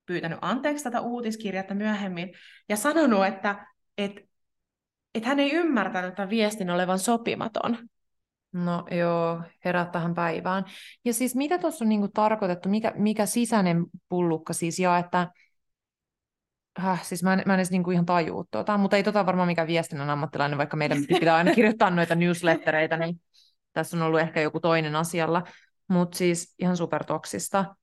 pyytänyt 0.07 0.39
anteeksi 0.41 0.85
tätä 0.85 1.01
uutiskirjata 1.01 1.75
myöhemmin 1.75 2.33
ja 2.69 2.77
sanonut, 2.77 3.27
että, 3.27 3.67
että 3.99 4.32
että 5.15 5.29
hän 5.29 5.41
ei 5.41 5.53
ymmärtänyt 5.53 6.15
tämän 6.15 6.31
viestin 6.31 6.71
olevan 6.71 6.99
sopimaton. 6.99 7.79
No 8.53 8.85
joo, 8.91 9.43
herättähän 9.65 10.15
päivään. 10.15 10.65
Ja 11.05 11.15
siis 11.15 11.35
mitä 11.35 11.59
tuossa 11.59 11.85
on 11.85 11.89
niinku 11.89 12.09
tarkoitettu, 12.09 12.69
mikä, 12.69 12.93
mikä 12.97 13.27
sisäinen 13.27 13.85
pullukka 14.09 14.53
siis, 14.53 14.79
ja 14.79 14.99
että 14.99 15.29
Häh, 16.79 17.05
siis 17.05 17.23
mä 17.23 17.33
en, 17.33 17.43
mä 17.47 17.55
en 17.55 17.61
edes 17.61 17.71
niinku 17.71 17.91
ihan 17.91 18.07
tajuu 18.07 18.45
tuota, 18.51 18.79
mutta 18.79 18.97
ei 18.97 19.03
tota 19.03 19.27
varmaan 19.27 19.49
mikään 19.49 19.69
viestinnän 19.69 20.11
ammattilainen, 20.11 20.59
vaikka 20.59 20.77
meidän 20.77 20.99
pitää 21.09 21.37
aina 21.37 21.55
kirjoittaa 21.55 21.91
noita 21.91 22.15
newslettereitä, 22.15 22.97
niin 22.97 23.21
tässä 23.73 23.97
on 23.97 24.03
ollut 24.03 24.21
ehkä 24.21 24.41
joku 24.41 24.61
toinen 24.61 24.97
asialla, 24.97 25.43
mutta 25.89 26.19
siis 26.19 26.55
ihan 26.59 26.77
supertoksista. 26.77 27.75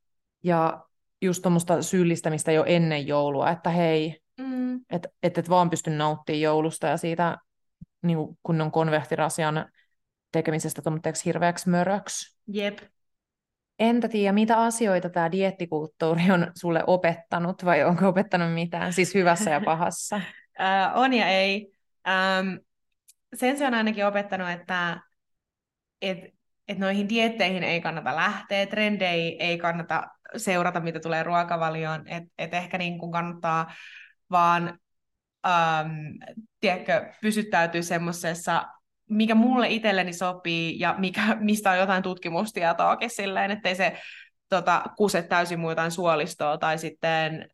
Ja 0.43 0.83
just 1.21 1.41
tuommoista 1.41 1.81
syyllistämistä 1.81 2.51
jo 2.51 2.63
ennen 2.67 3.07
joulua, 3.07 3.49
että 3.49 3.69
hei, 3.69 4.19
Mm. 4.39 4.81
Että 4.89 5.09
et, 5.23 5.37
et 5.37 5.49
vaan 5.49 5.69
pysty 5.69 5.89
nauttimaan 5.89 6.41
joulusta 6.41 6.87
ja 6.87 6.97
siitä 6.97 7.37
niin 8.01 8.17
kunnon 8.43 8.71
konvehtirasian 8.71 9.65
tekemisestä 10.31 10.81
tuommoitteeksi 10.81 11.25
hirveäksi 11.25 11.69
möröksi. 11.69 12.39
Jep. 12.47 12.79
Entä 13.79 14.07
tiedä, 14.07 14.31
mitä 14.31 14.61
asioita 14.61 15.09
tämä 15.09 15.31
diettikulttuuri 15.31 16.31
on 16.31 16.51
sulle 16.55 16.83
opettanut 16.87 17.65
vai 17.65 17.83
onko 17.83 18.07
opettanut 18.07 18.53
mitään, 18.53 18.93
siis 18.93 19.13
hyvässä 19.13 19.51
ja 19.51 19.61
pahassa? 19.65 20.21
Äh, 20.61 20.97
on 20.97 21.13
ja 21.13 21.27
ei. 21.27 21.71
Ähm, 22.07 22.47
sen 23.35 23.57
se 23.57 23.67
on 23.67 23.73
ainakin 23.73 24.05
opettanut, 24.05 24.49
että 24.49 24.99
et, 26.01 26.17
et 26.67 26.77
noihin 26.77 27.09
dietteihin 27.09 27.63
ei 27.63 27.81
kannata 27.81 28.15
lähteä, 28.15 28.65
trendei 28.65 29.43
ei 29.43 29.57
kannata 29.57 30.07
seurata, 30.37 30.79
mitä 30.79 30.99
tulee 30.99 31.23
ruokavalioon, 31.23 32.07
että 32.07 32.29
et 32.37 32.53
ehkä 32.53 32.77
niin 32.77 32.99
kuin 32.99 33.11
kannattaa 33.11 33.73
vaan 34.31 34.79
ähm, 35.47 35.91
tiedätkö, 36.59 37.13
pysyttäytyy 37.21 37.83
semmoisessa 37.83 38.65
mikä 39.09 39.35
mulle 39.35 39.69
itselleni 39.69 40.13
sopii 40.13 40.79
ja 40.79 40.95
mikä, 40.97 41.37
mistä 41.39 41.71
on 41.71 41.77
jotain 41.77 42.03
tutkimustietoakin 42.03 43.09
silleen, 43.09 43.51
ettei 43.51 43.75
se 43.75 43.97
tota, 44.49 44.83
kuse 44.97 45.21
täysin 45.21 45.59
muuta 45.59 45.71
jotain 45.71 45.91
suolistoa 45.91 46.57
tai 46.57 46.77
sitten 46.77 47.49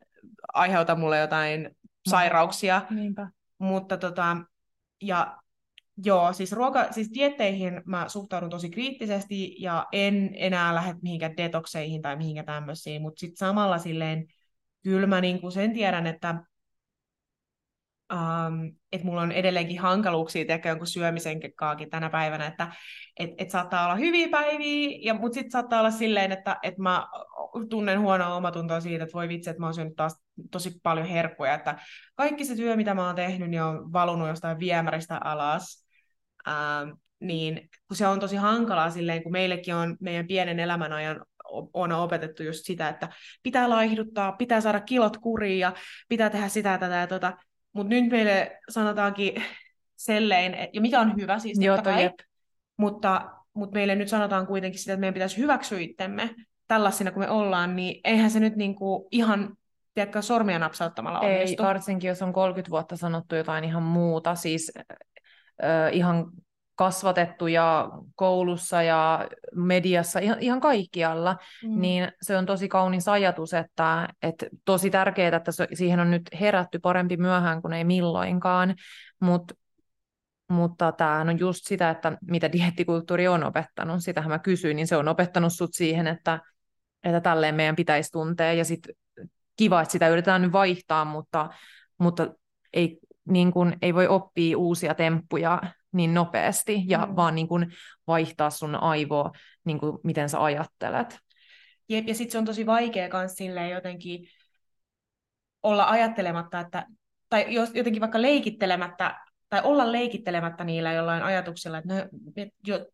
aiheuta 0.53 0.95
mulle 0.95 1.19
jotain 1.19 1.69
sairauksia. 2.09 2.81
Niinpä. 2.89 3.29
Mutta 3.57 3.97
tota, 3.97 4.37
ja 5.01 5.37
joo, 6.05 6.33
siis, 6.33 6.51
ruoka, 6.51 6.91
siis 6.91 7.09
dietteihin 7.13 7.81
mä 7.85 8.09
suhtaudun 8.09 8.49
tosi 8.49 8.69
kriittisesti 8.69 9.55
ja 9.59 9.85
en 9.91 10.29
enää 10.33 10.75
lähde 10.75 10.95
mihinkään 11.01 11.37
detokseihin 11.37 12.01
tai 12.01 12.15
mihinkään 12.15 12.45
tämmöisiin, 12.45 13.01
mutta 13.01 13.19
sitten 13.19 13.37
samalla 13.37 13.77
silleen 13.77 14.25
kyllä 14.83 15.07
mä 15.07 15.21
niinku 15.21 15.51
sen 15.51 15.73
tiedän, 15.73 16.07
että 16.07 16.35
um, 18.13 18.75
että 18.91 19.05
mulla 19.07 19.21
on 19.21 19.31
edelleenkin 19.31 19.79
hankaluuksia 19.79 20.45
tehdä 20.45 20.69
jonkun 20.69 20.87
syömisen 20.87 21.39
kaakin 21.55 21.89
tänä 21.89 22.09
päivänä, 22.09 22.47
että 22.47 22.71
et, 23.19 23.29
et 23.37 23.51
saattaa 23.51 23.85
olla 23.85 23.95
hyviä 23.95 24.27
päiviä, 24.29 24.99
ja, 25.01 25.13
mutta 25.13 25.33
sitten 25.33 25.51
saattaa 25.51 25.79
olla 25.79 25.91
silleen, 25.91 26.31
että 26.31 26.57
et 26.63 26.77
mä 26.77 27.07
tunnen 27.69 27.99
huonoa 27.99 28.35
omatuntoa 28.35 28.79
siitä, 28.79 29.03
että 29.03 29.13
voi 29.13 29.27
vitsi, 29.27 29.49
että 29.49 29.59
mä 29.59 29.65
oon 29.65 29.73
syönyt 29.73 29.95
taas 29.95 30.23
tosi 30.51 30.79
paljon 30.83 31.07
herkkuja, 31.07 31.53
että 31.53 31.79
kaikki 32.15 32.45
se 32.45 32.55
työ, 32.55 32.75
mitä 32.75 32.93
mä 32.93 33.05
oon 33.05 33.15
tehnyt, 33.15 33.49
niin 33.49 33.61
on 33.61 33.93
valunut 33.93 34.27
jostain 34.27 34.59
viemäristä 34.59 35.19
alas, 35.23 35.87
um, 36.47 36.97
niin 37.19 37.69
kun 37.87 37.97
se 37.97 38.07
on 38.07 38.19
tosi 38.19 38.35
hankalaa 38.35 38.89
silleen, 38.89 39.23
kun 39.23 39.31
meillekin 39.31 39.75
on 39.75 39.97
meidän 39.99 40.27
pienen 40.27 40.59
elämän 40.59 40.93
ajan 40.93 41.25
on 41.73 41.91
opetettu 41.91 42.43
just 42.43 42.65
sitä, 42.65 42.89
että 42.89 43.09
pitää 43.43 43.69
laihduttaa, 43.69 44.31
pitää 44.31 44.61
saada 44.61 44.79
kilot 44.79 45.17
kuriin 45.17 45.59
ja 45.59 45.73
pitää 46.09 46.29
tehdä 46.29 46.47
sitä, 46.47 46.77
tätä 46.77 46.95
ja 46.95 47.07
tota, 47.07 47.37
mutta 47.75 47.89
nyt 47.89 48.11
meille 48.11 48.59
sanotaankin 48.69 49.43
sellein, 49.95 50.55
ja 50.73 50.81
mikä 50.81 50.99
on 50.99 51.15
hyvä 51.15 51.39
siis 51.39 51.59
Joo, 51.61 51.81
kai, 51.81 52.03
jep. 52.03 52.13
mutta, 52.77 53.31
mutta 53.53 53.73
meille 53.73 53.95
nyt 53.95 54.07
sanotaan 54.07 54.47
kuitenkin 54.47 54.79
sitä, 54.79 54.93
että 54.93 54.99
meidän 54.99 55.13
pitäisi 55.13 55.37
hyväksyä 55.37 55.79
itsemme 55.79 56.35
tällaisina 56.67 57.11
kuin 57.11 57.23
me 57.23 57.29
ollaan, 57.29 57.75
niin 57.75 58.01
eihän 58.03 58.31
se 58.31 58.39
nyt 58.39 58.55
niinku 58.55 59.07
ihan 59.11 59.57
tiedätkö, 59.93 60.21
sormia 60.21 60.59
napsauttamalla 60.59 61.21
Ei, 61.21 61.35
onnistu. 61.35 61.63
varsinkin 61.63 62.07
jos 62.07 62.21
on 62.21 62.33
30 62.33 62.71
vuotta 62.71 62.97
sanottu 62.97 63.35
jotain 63.35 63.63
ihan 63.63 63.83
muuta, 63.83 64.35
siis 64.35 64.71
äh, 65.63 65.93
ihan 65.93 66.25
kasvatettu 66.75 67.47
ja 67.47 67.89
koulussa 68.15 68.81
ja 68.81 69.27
mediassa, 69.55 70.19
ihan, 70.19 70.39
ihan 70.39 70.61
kaikkialla, 70.61 71.37
mm. 71.63 71.79
niin 71.79 72.11
se 72.21 72.37
on 72.37 72.45
tosi 72.45 72.67
kaunis 72.67 73.07
ajatus, 73.07 73.53
että, 73.53 74.07
että 74.21 74.45
tosi 74.65 74.89
tärkeää, 74.89 75.35
että 75.35 75.51
siihen 75.73 75.99
on 75.99 76.11
nyt 76.11 76.21
herätty 76.39 76.79
parempi 76.79 77.17
myöhään 77.17 77.61
kuin 77.61 77.73
ei 77.73 77.83
milloinkaan, 77.83 78.75
Mut, 79.19 79.51
mutta 80.49 80.91
tämä 80.91 81.21
on 81.21 81.39
just 81.39 81.65
sitä, 81.65 81.89
että 81.89 82.17
mitä 82.21 82.51
diettikulttuuri 82.51 83.27
on 83.27 83.43
opettanut, 83.43 84.03
sitähän 84.03 84.31
mä 84.31 84.39
kysyin, 84.39 84.75
niin 84.75 84.87
se 84.87 84.97
on 84.97 85.07
opettanut 85.07 85.53
sut 85.53 85.73
siihen, 85.73 86.07
että, 86.07 86.39
että 87.03 87.21
tälleen 87.21 87.55
meidän 87.55 87.75
pitäisi 87.75 88.11
tuntea, 88.11 88.53
ja 88.53 88.65
sitten 88.65 88.95
kiva, 89.55 89.81
että 89.81 89.91
sitä 89.91 90.07
yritetään 90.07 90.41
nyt 90.41 90.51
vaihtaa, 90.51 91.05
mutta, 91.05 91.49
mutta 91.97 92.27
ei, 92.73 92.99
niin 93.29 93.51
kun, 93.51 93.73
ei 93.81 93.93
voi 93.93 94.07
oppia 94.07 94.57
uusia 94.57 94.95
temppuja 94.95 95.61
niin 95.95 96.13
nopeasti 96.13 96.83
ja 96.87 97.05
mm. 97.05 97.15
vaan 97.15 97.35
niin 97.35 97.47
kuin 97.47 97.67
vaihtaa 98.07 98.49
sun 98.49 98.75
aivoa, 98.75 99.31
niin 99.65 99.79
kuin 99.79 99.97
miten 100.03 100.29
sä 100.29 100.43
ajattelet. 100.43 101.19
Jep, 101.89 102.07
ja 102.07 102.15
sitten 102.15 102.31
se 102.31 102.37
on 102.37 102.45
tosi 102.45 102.65
vaikea 102.65 103.09
myös 103.13 103.33
silleen 103.33 103.71
jotenkin 103.71 104.27
olla 105.63 105.89
ajattelematta, 105.89 106.59
että, 106.59 106.85
tai 107.29 107.53
jos 107.53 107.69
jotenkin 107.73 108.01
vaikka 108.01 108.21
leikittelemättä, 108.21 109.19
tai 109.49 109.61
olla 109.63 109.91
leikittelemättä 109.91 110.63
niillä 110.63 110.93
jollain 110.93 111.23
ajatuksilla, 111.23 111.77
että 111.77 111.93
no, 111.93 112.09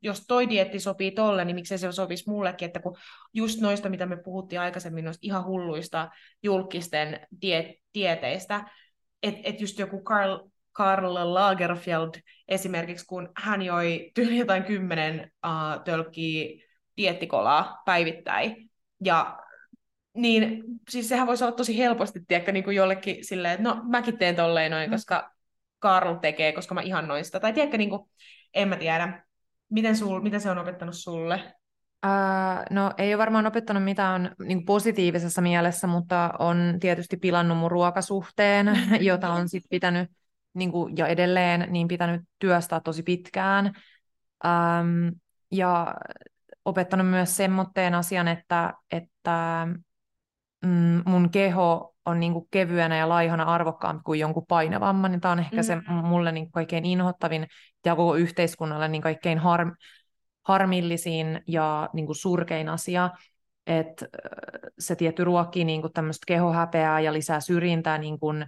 jos 0.02 0.24
toi 0.28 0.50
dietti 0.50 0.80
sopii 0.80 1.12
tolle, 1.12 1.46
niin 1.46 1.56
miksei 1.56 1.78
se 1.78 1.92
sopisi 1.92 2.30
mullekin, 2.30 2.66
että 2.66 2.80
kun 2.80 2.98
just 3.34 3.62
noista, 3.62 3.90
mitä 3.90 4.06
me 4.06 4.18
puhuttiin 4.18 4.60
aikaisemmin, 4.60 5.06
noista 5.06 5.22
ihan 5.22 5.46
hulluista 5.46 6.10
julkisten 6.44 7.28
die, 7.42 7.76
dieteistä, 7.94 8.70
että 9.24 9.42
et 9.44 9.62
just 9.62 9.80
joku 9.80 10.04
Carl 10.04 10.51
Karl 10.72 11.34
Lagerfeld 11.34 12.14
esimerkiksi, 12.48 13.06
kun 13.06 13.30
hän 13.38 13.62
joi 13.62 14.12
tyyli 14.16 14.38
jotain 14.38 14.64
kymmenen 14.64 15.32
uh, 15.46 15.84
tölkkiä 15.84 16.68
diettikolaa 16.98 17.82
päivittäin. 17.86 18.70
Ja 19.04 19.40
niin, 20.14 20.64
siis 20.90 21.10
sehän 21.10 21.28
voisi 21.28 21.44
olla 21.44 21.56
tosi 21.56 21.78
helposti, 21.78 22.20
tiedäkö, 22.28 22.52
niin 22.52 22.64
kuin 22.64 22.76
jollekin 22.76 23.26
silleen, 23.26 23.54
että 23.54 23.64
no 23.64 23.82
mäkin 23.84 24.18
teen 24.18 24.36
tolleen 24.36 24.72
noin, 24.72 24.90
mm. 24.90 24.92
koska 24.92 25.32
Karl 25.80 26.16
tekee, 26.16 26.52
koska 26.52 26.76
mä 26.76 26.82
ihan 26.82 27.08
noista. 27.08 27.40
Tai 27.40 27.54
tiedätkö, 27.54 27.78
niin 27.78 27.90
kuin, 27.90 28.10
en 28.54 28.68
mä 28.68 28.76
tiedä. 28.76 29.26
Miten, 29.70 29.98
sul, 29.98 30.22
miten 30.22 30.42
se 30.42 30.50
on 30.50 30.58
opettanut 30.58 30.96
sulle? 30.96 31.54
Uh, 32.06 32.66
no 32.70 32.94
ei 32.98 33.14
ole 33.14 33.18
varmaan 33.18 33.48
opettanut 33.48 33.84
mitään 33.84 34.36
niin 34.40 34.66
positiivisessa 34.66 35.42
mielessä, 35.42 35.88
mutta 35.88 36.34
on 36.40 36.78
tietysti 36.80 37.18
pilannut 37.18 37.58
mun 37.58 37.72
ruokasuhteen, 37.72 38.80
jota 39.00 39.30
on 39.30 39.50
sitten 39.50 39.70
pitänyt 39.70 40.12
niin 40.54 40.72
kuin, 40.72 40.98
ja 40.98 41.08
edelleen 41.08 41.68
niin 41.70 41.88
pitänyt 41.88 42.22
työstää 42.40 42.80
tosi 42.80 43.04
pitkään. 43.04 43.74
Ähm, 44.46 45.08
ja 45.52 45.96
opettanut 46.66 47.10
myös 47.10 47.38
semmoitteen 47.38 47.96
asian, 47.96 48.28
että, 48.28 48.74
että 48.92 49.68
mm, 50.66 51.02
mun 51.06 51.30
keho 51.30 51.96
on 52.06 52.20
niin 52.20 52.34
kuin 52.34 52.48
kevyenä 52.52 52.98
ja 52.98 53.10
laihana 53.10 53.44
arvokkaampi 53.44 54.02
kuin 54.04 54.20
jonkun 54.20 54.46
painavamman, 54.48 55.12
niin 55.12 55.22
tämä 55.22 55.32
on 55.32 55.40
ehkä 55.40 55.56
mm. 55.56 55.64
se 55.64 55.78
mulle 55.88 56.32
niin 56.32 56.46
kuin 56.46 56.52
kaikkein 56.52 56.86
inhottavin 56.86 57.48
ja 57.86 57.96
koko 57.96 58.16
yhteiskunnalle 58.16 58.88
niin 58.88 59.02
kaikkein 59.02 59.38
har, 59.38 59.76
harmillisin 60.44 61.42
ja 61.48 61.90
niin 61.94 62.06
kuin 62.06 62.16
surkein 62.16 62.70
asia, 62.70 63.10
että 63.68 64.08
se 64.80 64.96
tietty 64.96 65.24
ruokkii 65.24 65.66
niin 65.66 65.82
kuin 65.82 65.94
tämmöistä 65.94 66.24
kehohäpeää 66.28 67.00
ja 67.00 67.14
lisää 67.14 67.40
syrjintää 67.40 67.98
niin 67.98 68.20
kuin, 68.20 68.46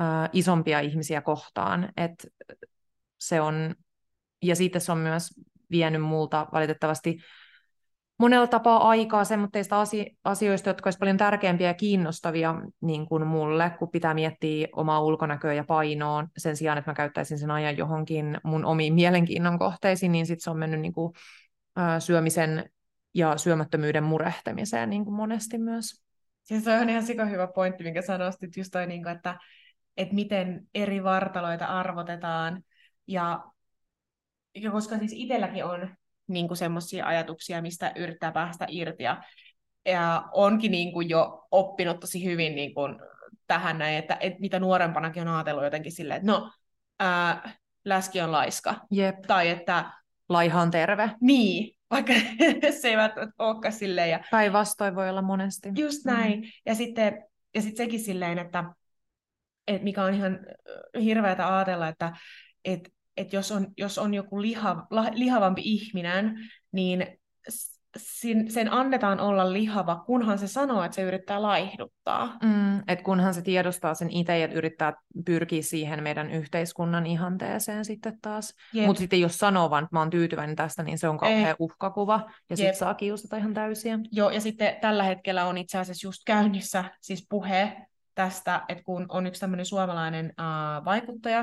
äh, 0.00 0.30
isompia 0.32 0.80
ihmisiä 0.80 1.20
kohtaan. 1.20 1.88
Et 1.96 2.26
se 3.20 3.40
on, 3.40 3.74
ja 4.42 4.56
siitä 4.56 4.78
se 4.78 4.92
on 4.92 4.98
myös 4.98 5.30
vienyt 5.70 6.02
multa 6.02 6.46
valitettavasti 6.52 7.18
monella 8.18 8.46
tapaa 8.46 8.88
aikaa 8.88 9.24
semmoista 9.24 9.80
asioista, 10.24 10.70
jotka 10.70 10.86
olisi 10.86 10.98
paljon 10.98 11.16
tärkeämpiä 11.16 11.66
ja 11.66 11.74
kiinnostavia 11.74 12.54
niin 12.80 13.06
kuin 13.06 13.26
mulle, 13.26 13.72
kun 13.78 13.90
pitää 13.90 14.14
miettiä 14.14 14.68
omaa 14.72 15.00
ulkonäköä 15.00 15.52
ja 15.52 15.64
painoa 15.64 16.24
sen 16.36 16.56
sijaan, 16.56 16.78
että 16.78 16.90
mä 16.90 16.94
käyttäisin 16.94 17.38
sen 17.38 17.50
ajan 17.50 17.76
johonkin 17.76 18.38
mun 18.44 18.64
omiin 18.64 18.94
mielenkiinnon 18.94 19.58
kohteisiin, 19.58 20.12
niin 20.12 20.26
sitten 20.26 20.44
se 20.44 20.50
on 20.50 20.58
mennyt 20.58 20.80
niin 20.80 20.92
kuin, 20.92 21.12
ä, 21.78 22.00
syömisen 22.00 22.70
ja 23.14 23.36
syömättömyyden 23.36 24.04
murehtamiseen 24.04 24.90
niin 24.90 25.04
kuin 25.04 25.14
monesti 25.14 25.58
myös. 25.58 26.02
Siis 26.42 26.64
se 26.64 26.78
on 26.78 26.88
ihan 26.88 27.02
sika 27.02 27.24
hyvä 27.24 27.46
pointti, 27.46 27.84
minkä 27.84 28.02
sanoit, 28.02 28.56
just 28.56 28.70
toi, 28.72 28.86
niin 28.86 29.02
kuin, 29.02 29.16
että 29.16 29.38
että 29.96 30.14
miten 30.14 30.68
eri 30.74 31.04
vartaloita 31.04 31.66
arvotetaan. 31.66 32.62
Ja, 33.06 33.44
ja 34.54 34.70
koska 34.70 34.98
siis 34.98 35.12
itselläkin 35.12 35.64
on 35.64 35.94
niin 36.26 36.56
semmoisia 36.56 37.06
ajatuksia, 37.06 37.62
mistä 37.62 37.92
yrittää 37.96 38.32
päästä 38.32 38.66
irti. 38.68 39.02
Ja, 39.02 39.22
ja 39.86 40.24
onkin 40.32 40.70
niin 40.70 40.92
kuin 40.92 41.08
jo 41.08 41.46
oppinut 41.50 42.00
tosi 42.00 42.24
hyvin 42.24 42.54
niin 42.54 42.74
kuin 42.74 42.96
tähän 43.46 43.78
näin, 43.78 43.96
että, 43.96 44.16
että 44.20 44.40
mitä 44.40 44.60
nuorempanakin 44.60 45.28
on 45.28 45.34
ajatellut 45.34 45.64
jotenkin 45.64 45.92
silleen, 45.92 46.16
että 46.16 46.32
no, 46.32 46.52
ää, 47.00 47.54
läski 47.84 48.20
on 48.20 48.32
laiska. 48.32 48.74
Jep. 48.90 49.16
Tai 49.26 49.48
että... 49.48 49.90
Laiha 50.28 50.60
on 50.60 50.70
terve. 50.70 51.10
Niin, 51.20 51.76
vaikka 51.90 52.12
se 52.80 52.88
ei 52.88 52.96
välttämättä 52.96 53.44
olekaan 53.44 53.72
silleen. 53.72 54.10
Ja... 54.10 54.20
Päinvastoin 54.30 54.94
voi 54.94 55.10
olla 55.10 55.22
monesti. 55.22 55.68
Just 55.78 56.04
näin. 56.04 56.40
Mm. 56.40 56.46
Ja 56.66 56.74
sitten 56.74 57.24
ja 57.54 57.62
sitten 57.62 57.86
sekin 57.86 58.00
silleen, 58.00 58.38
että 58.38 58.64
et 59.66 59.82
mikä 59.82 60.04
on 60.04 60.14
ihan 60.14 60.38
hirveätä 61.02 61.56
ajatella, 61.56 61.88
että 61.88 62.12
et, 62.64 62.88
et 63.16 63.32
jos, 63.32 63.52
on, 63.52 63.66
jos 63.76 63.98
on 63.98 64.14
joku 64.14 64.42
liha, 64.42 64.86
lihavampi 65.12 65.62
ihminen, 65.64 66.38
niin 66.72 67.06
sin, 67.96 68.50
sen 68.50 68.72
annetaan 68.72 69.20
olla 69.20 69.52
lihava, 69.52 70.02
kunhan 70.06 70.38
se 70.38 70.48
sanoo, 70.48 70.82
että 70.82 70.94
se 70.94 71.02
yrittää 71.02 71.42
laihduttaa. 71.42 72.38
Mm, 72.42 72.82
et 72.88 73.02
kunhan 73.02 73.34
se 73.34 73.42
tiedostaa 73.42 73.94
sen 73.94 74.10
itse 74.10 74.38
ja 74.38 74.48
yrittää 74.48 74.92
pyrkiä 75.24 75.62
siihen 75.62 76.02
meidän 76.02 76.30
yhteiskunnan 76.30 77.06
ihanteeseen 77.06 77.84
sitten 77.84 78.18
taas. 78.22 78.54
Mutta 78.86 79.00
sitten 79.00 79.20
jos 79.20 79.38
sanoo 79.38 79.70
vaan, 79.70 79.84
että 79.84 79.96
mä 79.96 80.00
oon 80.00 80.10
tyytyväinen 80.10 80.56
tästä, 80.56 80.82
niin 80.82 80.98
se 80.98 81.08
on 81.08 81.18
kauhean 81.18 81.50
Eh. 81.50 81.56
uhkakuva. 81.58 82.30
Ja 82.50 82.56
sitten 82.56 82.76
saa 82.76 82.94
kiusata 82.94 83.36
ihan 83.36 83.54
täysiä. 83.54 83.98
Joo, 84.12 84.30
ja 84.30 84.40
sitten 84.40 84.76
tällä 84.80 85.02
hetkellä 85.02 85.44
on 85.44 85.58
itse 85.58 85.78
asiassa 85.78 86.06
just 86.06 86.22
käynnissä 86.26 86.84
siis 87.00 87.26
puhe 87.28 87.86
tästä, 88.14 88.64
että 88.68 88.84
kun 88.84 89.06
on 89.08 89.26
yksi 89.26 89.40
tämmöinen 89.40 89.66
suomalainen 89.66 90.26
uh, 90.40 90.84
vaikuttaja, 90.84 91.40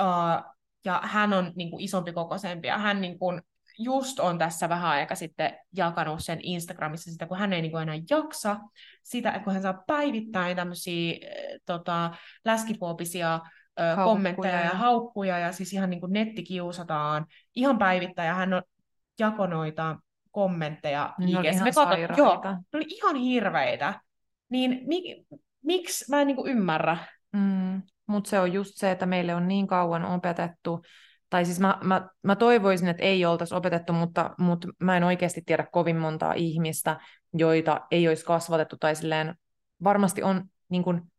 uh, 0.00 0.54
ja 0.84 1.00
hän 1.04 1.32
on 1.32 1.52
niin 1.56 1.70
kuin, 1.70 1.84
isompi 1.84 2.12
kokoisempi, 2.12 2.68
ja 2.68 2.78
hän 2.78 3.00
niin 3.00 3.18
kuin, 3.18 3.42
just 3.78 4.20
on 4.20 4.38
tässä 4.38 4.68
vähän 4.68 4.90
aika 4.90 5.14
sitten 5.14 5.58
jakanut 5.76 6.24
sen 6.24 6.38
Instagramissa 6.42 7.10
sitä, 7.10 7.26
kun 7.26 7.38
hän 7.38 7.52
ei 7.52 7.62
niin 7.62 7.72
kuin, 7.72 7.82
enää 7.82 7.98
jaksa 8.10 8.56
sitä, 9.02 9.30
että 9.30 9.44
kun 9.44 9.52
hän 9.52 9.62
saa 9.62 9.82
päivittäin 9.86 10.56
tämmöisiä 10.56 11.12
äh, 11.12 11.60
tota, 11.66 12.10
läskifoobisia 12.44 13.34
ö, 13.34 13.40
Haukkuja 13.82 14.04
kommentteja 14.04 14.54
ja 14.54 14.64
ja- 14.64 14.70
haukkuja, 14.70 15.38
ja 15.38 15.52
siis 15.52 15.72
ihan 15.72 15.90
niin 15.90 16.00
kuin 16.00 16.12
nettikiusataan 16.12 17.26
ihan 17.54 17.78
päivittäin, 17.78 18.28
ja 18.28 18.34
hän 18.34 18.52
on 18.52 18.62
jako 19.18 19.46
noita 19.46 19.96
kommentteja 20.30 21.14
Ne 21.18 21.38
oli 21.38 21.48
ihan 21.48 21.64
Me 21.64 21.72
sairaita. 21.72 22.14
joo, 22.18 22.42
ne 22.44 22.76
oli 22.76 22.84
ihan 22.88 23.16
hirveitä. 23.16 24.00
Niin 24.48 24.80
mi, 24.86 25.26
miksi 25.64 26.04
mä 26.10 26.20
en 26.20 26.26
niinku 26.26 26.46
ymmärrä? 26.46 26.96
Mm, 27.32 27.82
Mutta 28.06 28.30
se 28.30 28.40
on 28.40 28.52
just 28.52 28.72
se, 28.74 28.90
että 28.90 29.06
meille 29.06 29.34
on 29.34 29.48
niin 29.48 29.66
kauan 29.66 30.04
opetettu, 30.04 30.82
tai 31.30 31.44
siis 31.44 31.60
mä, 31.60 31.78
mä, 31.84 32.08
mä 32.22 32.36
toivoisin, 32.36 32.88
että 32.88 33.02
ei 33.02 33.24
oltaisi 33.24 33.54
opetettu, 33.54 33.92
mutta, 33.92 34.34
mutta 34.38 34.68
mä 34.78 34.96
en 34.96 35.04
oikeasti 35.04 35.42
tiedä 35.46 35.66
kovin 35.72 35.96
montaa 35.96 36.32
ihmistä, 36.32 37.00
joita 37.32 37.80
ei 37.90 38.08
olisi 38.08 38.24
kasvatettu, 38.24 38.76
tai 38.80 38.96
silleen 38.96 39.34
varmasti 39.84 40.22
on, 40.22 40.44
niin 40.68 40.82
kun, 40.82 41.10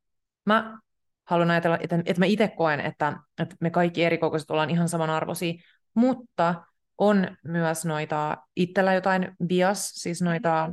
mä 0.45 0.77
haluan 1.25 1.51
ajatella, 1.51 1.77
että, 1.81 1.95
että 2.05 2.19
mä 2.19 2.25
itse 2.25 2.47
koen, 2.47 2.79
että, 2.79 3.19
että 3.39 3.55
me 3.59 3.69
kaikki 3.69 4.03
erikokoiset 4.03 4.51
ollaan 4.51 4.69
ihan 4.69 4.89
samanarvoisia, 4.89 5.53
mutta 5.93 6.63
on 6.97 7.37
myös 7.43 7.85
noita, 7.85 8.37
itsellä 8.55 8.93
jotain 8.93 9.31
bias, 9.47 9.89
siis 9.89 10.21
noita, 10.21 10.71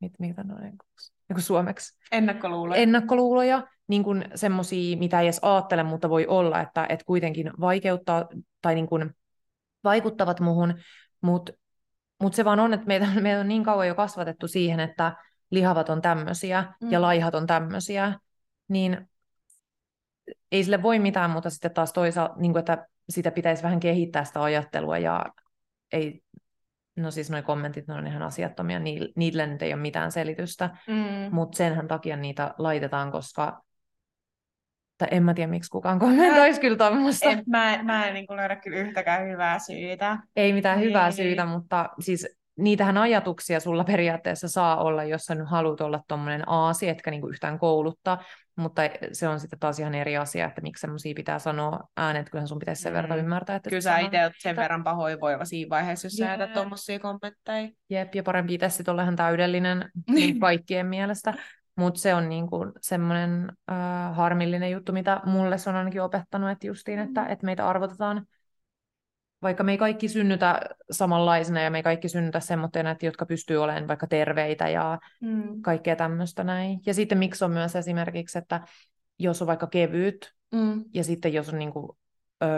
mit, 0.00 0.12
mitä 0.18 0.44
noin, 0.44 0.72
niin 1.28 1.42
suomeksi, 1.42 1.98
Ennakkoluuloja. 2.12 2.80
ennakkoluuloja, 2.80 3.66
niin 3.88 4.04
kuin 4.04 4.24
semmoisia, 4.34 4.96
mitä 4.96 5.20
ei 5.20 5.26
edes 5.26 5.38
ajattele, 5.42 5.82
mutta 5.82 6.08
voi 6.08 6.26
olla, 6.26 6.60
että, 6.60 6.86
että 6.88 7.04
kuitenkin 7.04 7.50
vaikeuttaa 7.60 8.28
tai 8.62 8.74
niin 8.74 8.86
kuin 8.86 9.10
vaikuttavat 9.84 10.40
muhun, 10.40 10.74
mutta 11.20 11.52
mut 12.22 12.34
se 12.34 12.44
vaan 12.44 12.60
on, 12.60 12.74
että 12.74 12.86
meitä, 12.86 13.06
meitä 13.20 13.40
on 13.40 13.48
niin 13.48 13.64
kauan 13.64 13.88
jo 13.88 13.94
kasvatettu 13.94 14.48
siihen, 14.48 14.80
että 14.80 15.16
lihavat 15.50 15.88
on 15.88 16.02
tämmöisiä 16.02 16.64
mm. 16.82 16.92
ja 16.92 17.02
laihat 17.02 17.34
on 17.34 17.46
tämmöisiä, 17.46 18.14
niin 18.68 19.08
ei 20.52 20.64
sille 20.64 20.82
voi 20.82 20.98
mitään, 20.98 21.30
mutta 21.30 21.50
sitten 21.50 21.74
taas 21.74 21.92
toisaalta, 21.92 22.34
niin 22.36 22.52
kuin, 22.52 22.60
että 22.60 22.86
sitä 23.08 23.30
pitäisi 23.30 23.62
vähän 23.62 23.80
kehittää 23.80 24.24
sitä 24.24 24.42
ajattelua 24.42 24.98
ja 24.98 25.26
ei, 25.92 26.22
no 26.98 27.10
siis 27.10 27.30
noi 27.30 27.42
kommentit 27.42 27.88
ne 27.88 27.94
on 27.94 28.06
ihan 28.06 28.22
asiattomia, 28.22 28.78
niille, 28.78 29.46
nyt 29.46 29.62
ei 29.62 29.72
ole 29.74 29.82
mitään 29.82 30.12
selitystä, 30.12 30.70
Mm. 30.86 31.34
mutta 31.34 31.56
senhän 31.56 31.88
takia 31.88 32.16
niitä 32.16 32.54
laitetaan, 32.58 33.12
koska 33.12 33.62
tai 34.98 35.08
en 35.10 35.22
mä 35.22 35.34
tiedä, 35.34 35.50
miksi 35.50 35.70
kukaan 35.70 35.98
kommentoisi 35.98 36.60
kyllä 36.60 36.76
tuommoista. 36.76 37.28
Mä, 37.46 37.78
mä 37.82 38.06
en 38.06 38.14
niinku 38.14 38.36
löydä 38.36 38.56
kyllä 38.56 38.78
yhtäkään 38.78 39.28
hyvää 39.28 39.58
syytä. 39.58 40.18
Ei 40.36 40.52
mitään 40.52 40.80
hyvää 40.80 41.06
Ei. 41.06 41.12
syytä, 41.12 41.46
mutta 41.46 41.88
siis 42.00 42.37
niitähän 42.58 42.96
ajatuksia 42.98 43.60
sulla 43.60 43.84
periaatteessa 43.84 44.48
saa 44.48 44.76
olla, 44.82 45.04
jos 45.04 45.22
sä 45.22 45.34
nyt 45.34 45.48
haluat 45.48 45.80
olla 45.80 46.00
tuommoinen 46.08 46.48
aasi, 46.48 46.88
etkä 46.88 47.10
niinku 47.10 47.28
yhtään 47.28 47.58
kouluttaa, 47.58 48.22
mutta 48.56 48.82
se 49.12 49.28
on 49.28 49.40
sitten 49.40 49.58
taas 49.58 49.78
ihan 49.78 49.94
eri 49.94 50.16
asia, 50.16 50.46
että 50.46 50.60
miksi 50.60 50.80
semmoisia 50.80 51.14
pitää 51.16 51.38
sanoa 51.38 51.80
ääneen, 51.96 52.20
että 52.20 52.30
kyllähän 52.30 52.48
sun 52.48 52.58
pitäisi 52.58 52.82
sen 52.82 52.92
verran 52.92 53.18
Mm. 53.18 53.24
ymmärtää. 53.24 53.56
Että 53.56 53.70
Kyllä 53.70 53.80
sä 53.80 53.98
itse 53.98 54.24
oot 54.24 54.32
sen 54.38 54.56
Ta- 54.56 54.62
verran 54.62 54.84
pahoinvoiva 54.84 55.44
siinä 55.44 55.70
vaiheessa, 55.70 56.06
jos 56.06 56.12
sä 56.12 56.24
Jep. 56.24 56.30
jätät 56.40 56.52
tommosia 56.52 56.98
kommentteja. 56.98 57.68
Jep, 57.90 58.14
ja 58.14 58.22
parempi 58.22 58.54
itse 58.54 58.68
sitten 58.68 58.92
olla 58.92 59.02
ihan 59.02 59.16
täydellinen 59.16 59.90
niin 60.14 60.40
kaikkien 60.40 60.86
mielestä. 60.86 61.34
Mutta 61.76 62.00
se 62.00 62.14
on 62.14 62.28
niinku 62.28 62.72
semmoinen 62.80 63.52
äh, 63.72 64.16
harmillinen 64.16 64.70
juttu, 64.70 64.92
mitä 64.92 65.20
mulle 65.24 65.58
se 65.58 65.70
on 65.70 65.76
ainakin 65.76 66.02
opettanut, 66.02 66.50
että 66.50 66.66
justiin, 66.66 66.98
että, 66.98 67.26
että 67.26 67.46
meitä 67.46 67.68
arvotetaan, 67.68 68.26
vaikka 69.42 69.62
me 69.64 69.72
ei 69.72 69.78
kaikki 69.78 70.08
synnytä 70.08 70.60
samanlaisena 70.90 71.60
ja 71.60 71.70
me 71.70 71.78
ei 71.78 71.82
kaikki 71.82 72.08
synnytä 72.08 72.40
semmoitteena, 72.40 72.90
että 72.90 73.06
jotka 73.06 73.26
pystyy 73.26 73.56
olemaan 73.56 73.88
vaikka 73.88 74.06
terveitä 74.06 74.68
ja 74.68 74.98
Mm. 75.20 75.62
kaikkea 75.62 75.96
tämmöistä 75.96 76.44
näin. 76.44 76.80
Ja 76.86 76.94
sitten 76.94 77.18
miksi 77.18 77.44
on 77.44 77.50
myös 77.50 77.76
esimerkiksi, 77.76 78.38
että 78.38 78.60
jos 79.18 79.42
on 79.42 79.48
vaikka 79.48 79.66
kevyt 79.66 80.34
Mm. 80.52 80.84
ja 80.94 81.04
sitten 81.04 81.32
jos 81.32 81.48
on 81.48 81.58
niinku, 81.58 81.96
öö, 82.42 82.48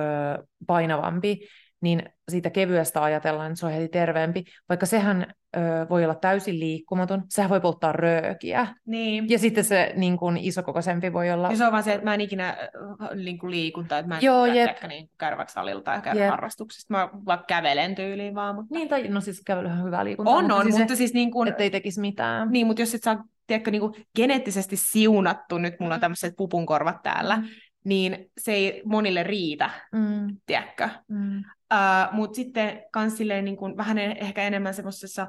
painavampi, 0.66 1.40
niin 1.80 2.02
siitä 2.28 2.50
kevyestä 2.50 3.02
ajatellaan, 3.02 3.50
että 3.50 3.60
se 3.60 3.66
on 3.66 3.72
heti 3.72 3.88
terveempi, 3.88 4.44
vaikka 4.68 4.86
sehän 4.86 5.26
öö, 5.56 5.88
voi 5.88 6.04
olla 6.04 6.14
täysin 6.14 6.60
liikkumaton, 6.60 7.22
sehän 7.28 7.50
voi 7.50 7.60
polttaa 7.60 7.92
röökiä. 7.92 8.66
Niin. 8.86 9.28
Ja 9.28 9.38
sitten 9.38 9.64
se 9.64 9.92
niin 9.96 10.16
kuin, 10.16 10.36
isokokoisempi 10.36 11.12
voi 11.12 11.30
olla... 11.30 11.50
Ja 11.50 11.56
se 11.56 11.64
on 11.66 11.72
vaan 11.72 11.82
se, 11.82 11.92
että 11.92 12.04
mä 12.04 12.14
en 12.14 12.20
ikinä 12.20 12.48
äh, 12.48 13.08
niinku 13.24 13.50
liikun 13.50 13.88
tai 13.88 13.98
että 14.00 14.08
mä 14.08 14.16
en 14.18 14.24
Joo, 14.24 14.46
jep. 14.46 14.70
niin 14.88 15.10
käydä 15.18 15.44
salilla 15.48 15.82
tai 15.82 16.00
käydä 16.02 16.20
Jep. 16.20 16.30
harrastuksista. 16.30 16.94
Mä 16.94 17.08
vaan 17.26 17.44
kävelen 17.48 17.94
tyyliin 17.94 18.34
vaan. 18.34 18.54
Mutta... 18.54 18.74
Niin, 18.74 18.88
tai 18.88 19.08
no 19.08 19.20
siis 19.20 19.42
kävelyhän 19.46 19.78
on 19.78 19.86
hyvää 19.86 20.04
liikuntaa. 20.04 20.34
On, 20.34 20.52
on, 20.52 20.62
siis 20.62 20.78
mutta 20.78 20.94
se, 20.94 20.96
siis 20.98 21.14
niin 21.14 21.30
kuin, 21.30 21.48
Että 21.48 21.62
ei 21.62 21.70
tekisi 21.70 22.00
mitään. 22.00 22.48
Niin, 22.50 22.66
mutta 22.66 22.82
jos 22.82 22.94
et 22.94 23.02
saa, 23.02 23.24
tiedätkö, 23.46 23.70
niin 23.70 23.80
kuin 23.80 23.94
geneettisesti 24.16 24.76
siunattu, 24.76 25.58
nyt 25.58 25.74
mulla 25.80 25.94
on 25.94 26.00
tämmöiset 26.00 26.34
pupunkorvat 26.36 27.02
täällä, 27.02 27.36
Mm. 27.36 27.44
niin 27.84 28.30
se 28.38 28.52
ei 28.52 28.82
monille 28.84 29.22
riitä, 29.22 29.70
Mm, 29.92 30.36
tiedätkö. 30.46 30.88
mm, 31.08 31.42
Uh, 31.72 32.14
mutta 32.14 32.36
sitten 32.36 32.82
kans 32.92 33.18
niin 33.18 33.56
kuin, 33.56 33.76
vähän 33.76 33.98
e- 33.98 34.16
ehkä 34.20 34.42
enemmän 34.42 34.74
semmoisessa 34.74 35.26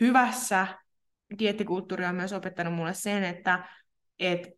hyvässä 0.00 0.66
diettikulttuuri 1.38 2.04
on 2.04 2.14
myös 2.14 2.32
opettanut 2.32 2.74
mulle 2.74 2.94
sen, 2.94 3.24
että 3.24 3.68
et 4.18 4.48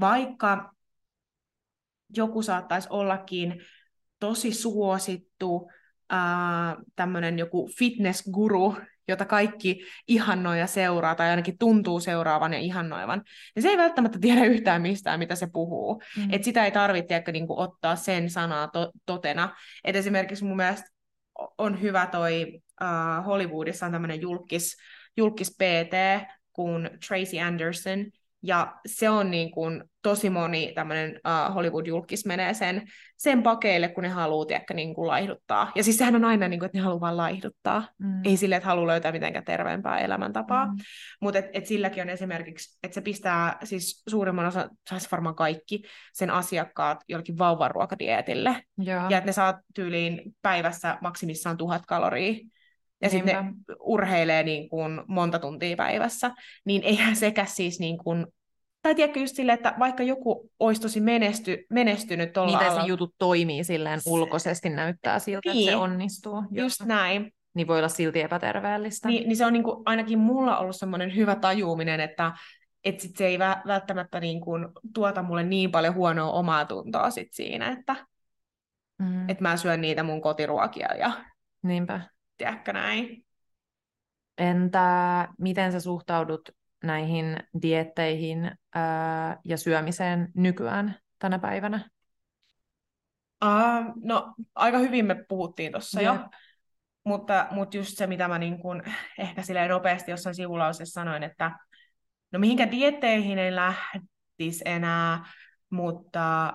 vaikka 0.00 0.74
joku 2.16 2.42
saattaisi 2.42 2.88
ollakin 2.90 3.62
tosi 4.18 4.52
suosittu 4.52 5.70
tämmöinen 6.96 7.38
joku 7.38 7.70
fitnessguru, 7.78 8.76
jota 9.08 9.24
kaikki 9.24 9.80
ihannoi 10.08 10.58
ja 10.58 10.66
seuraa, 10.66 11.14
tai 11.14 11.30
ainakin 11.30 11.58
tuntuu 11.58 12.00
seuraavan 12.00 12.52
ja 12.52 12.58
ihannoivan, 12.58 13.22
niin 13.54 13.62
se 13.62 13.68
ei 13.68 13.76
välttämättä 13.76 14.18
tiedä 14.18 14.44
yhtään 14.44 14.82
mistään, 14.82 15.18
mitä 15.18 15.34
se 15.34 15.46
puhuu. 15.52 16.02
mm. 16.16 16.28
Et 16.32 16.44
sitä 16.44 16.64
ei 16.64 16.70
tarvitse 16.70 17.16
ehkä 17.16 17.32
niinku 17.32 17.60
ottaa 17.60 17.96
sen 17.96 18.30
sanaa 18.30 18.68
to- 18.68 18.92
totena. 19.06 19.56
Et 19.84 19.96
esimerkiksi 19.96 20.44
mun 20.44 20.56
mielestä 20.56 20.90
on 21.58 21.80
hyvä 21.80 22.06
toi 22.06 22.60
uh, 22.82 23.26
Hollywoodissa 23.26 23.86
on 23.86 23.92
tämmöinen 23.92 24.20
julkis, 24.20 24.76
julkis 25.16 25.50
PT 25.50 26.26
kuin 26.52 26.90
Tracy 27.08 27.38
Anderson, 27.38 28.06
ja 28.44 28.74
se 28.86 29.10
on 29.10 29.30
niin 29.30 29.50
kuin, 29.50 29.84
tosi 30.02 30.30
moni 30.30 30.72
tämmöinen 30.74 31.20
uh, 31.26 31.54
Hollywood-julkis 31.54 32.26
menee 32.26 32.54
sen, 32.54 32.82
sen 33.16 33.42
pakeille, 33.42 33.88
kun 33.88 34.02
ne 34.02 34.08
haluaa 34.08 34.46
tiedäkö, 34.46 34.74
niin 34.74 34.94
kuin 34.94 35.08
laihduttaa. 35.08 35.72
Ja 35.74 35.84
siis 35.84 35.98
sehän 35.98 36.16
on 36.16 36.24
aina, 36.24 36.48
niin 36.48 36.60
kuin, 36.60 36.66
että 36.66 36.78
ne 36.78 36.82
haluaa 36.82 37.00
vaan 37.00 37.16
laihduttaa. 37.16 37.88
Mm. 37.98 38.20
Ei 38.24 38.36
sille, 38.36 38.56
että 38.56 38.68
haluaa 38.68 38.86
löytää 38.86 39.12
mitenkään 39.12 39.44
terveempää 39.44 39.98
elämäntapaa. 39.98 40.66
Mm. 40.66 40.72
Mutta 41.20 41.38
et, 41.38 41.46
et 41.52 41.66
silläkin 41.66 42.02
on 42.02 42.08
esimerkiksi, 42.08 42.78
että 42.82 42.94
se 42.94 43.00
pistää 43.00 43.58
siis 43.64 44.02
suurimman 44.08 44.46
osa, 44.46 44.68
saisi 44.90 45.08
varmaan 45.12 45.34
kaikki 45.34 45.82
sen 46.12 46.30
asiakkaat 46.30 47.04
jollekin 47.08 47.38
vauvanruokadietille. 47.38 48.62
Joo. 48.78 49.08
Ja 49.08 49.18
että 49.18 49.28
ne 49.28 49.32
saa 49.32 49.60
tyyliin 49.74 50.22
päivässä 50.42 50.98
maksimissaan 51.00 51.56
tuhat 51.56 51.82
kaloria. 51.86 52.34
Ja 53.02 53.10
sitten 53.10 53.34
ne 53.46 53.52
urheilee 53.80 54.42
niin 54.42 54.68
kuin 54.68 55.00
monta 55.08 55.38
tuntia 55.38 55.76
päivässä. 55.76 56.30
Niin 56.64 56.82
eihän 56.82 57.16
sekä 57.16 57.44
siis 57.44 57.80
niin 57.80 57.98
kuin, 57.98 58.26
tai 58.82 58.94
tiedätkö 58.94 59.20
just 59.20 59.36
silleen, 59.36 59.54
että 59.56 59.74
vaikka 59.78 60.02
joku 60.02 60.50
olisi 60.60 60.80
tosi 60.82 61.00
menesty, 61.00 61.66
menestynyt 61.70 62.32
tuolla 62.32 62.58
alalla, 62.58 62.80
se 62.82 62.86
jutut 62.88 63.14
toimii 63.18 63.64
silleen 63.64 64.00
Se- 64.00 64.10
ulkoisesti, 64.10 64.68
näyttää 64.70 65.18
siltä, 65.18 65.38
että 65.38 65.52
Niin. 65.52 65.70
se 65.70 65.76
onnistuu. 65.76 66.42
just 66.50 66.80
Joo. 66.80 66.86
näin, 66.88 67.32
Niin 67.54 67.66
voi 67.66 67.78
olla 67.78 67.88
silti 67.88 68.20
epäterveellistä. 68.20 69.08
niin, 69.08 69.28
niin 69.28 69.36
se 69.36 69.46
on 69.46 69.52
niin 69.52 69.62
kuin, 69.64 69.82
ainakin 69.84 70.18
mulla 70.18 70.58
ollut 70.58 70.76
semmoinen 70.76 71.16
hyvä 71.16 71.36
tajuuminen, 71.36 72.00
että 72.00 72.32
et 72.84 73.00
sit 73.00 73.16
se 73.16 73.26
ei 73.26 73.38
vä- 73.38 73.66
välttämättä 73.66 74.20
niin 74.20 74.40
kuin, 74.40 74.68
tuota 74.94 75.22
mulle 75.22 75.42
niin 75.42 75.70
paljon 75.70 75.94
huonoa 75.94 76.32
omaa 76.32 76.64
tuntoa 76.64 77.10
sit 77.10 77.28
siinä, 77.32 77.68
että 77.68 77.96
Mm. 78.98 79.28
et 79.28 79.40
mä 79.40 79.56
syön 79.56 79.80
niitä 79.80 80.02
mun 80.02 80.20
kotiruokia 80.22 80.94
ja 80.94 81.12
Niinpä. 81.62 82.00
Tiedätkö 82.36 82.72
näin. 82.72 83.24
Entä 84.38 85.28
miten 85.38 85.72
sä 85.72 85.80
suhtaudut 85.80 86.50
näihin 86.84 87.36
dietteihin 87.62 88.50
ää, 88.74 89.38
ja 89.44 89.56
syömiseen 89.56 90.28
nykyään 90.36 90.96
tänä 91.18 91.38
päivänä? 91.38 91.90
Uh, 93.44 93.92
no, 94.04 94.34
aika 94.54 94.78
hyvin 94.78 95.06
me 95.06 95.24
puhuttiin 95.28 95.72
tuossa 95.72 96.00
jo. 96.00 96.18
Mutta, 97.04 97.46
mutta 97.50 97.76
just 97.76 97.96
se, 97.96 98.06
mitä 98.06 98.28
mä 98.28 98.38
niin 98.38 98.58
kun, 98.58 98.82
ehkä 99.18 99.42
silleen 99.42 99.70
nopeasti 99.70 100.10
jossain 100.10 100.34
sivulauseessa 100.34 101.00
sanoin, 101.00 101.22
että 101.22 101.58
no 102.32 102.38
mihinkä 102.38 102.70
dietteihin 102.70 103.38
ei 103.38 103.54
lähtisi 103.54 104.62
enää, 104.64 105.24
mutta 105.70 106.54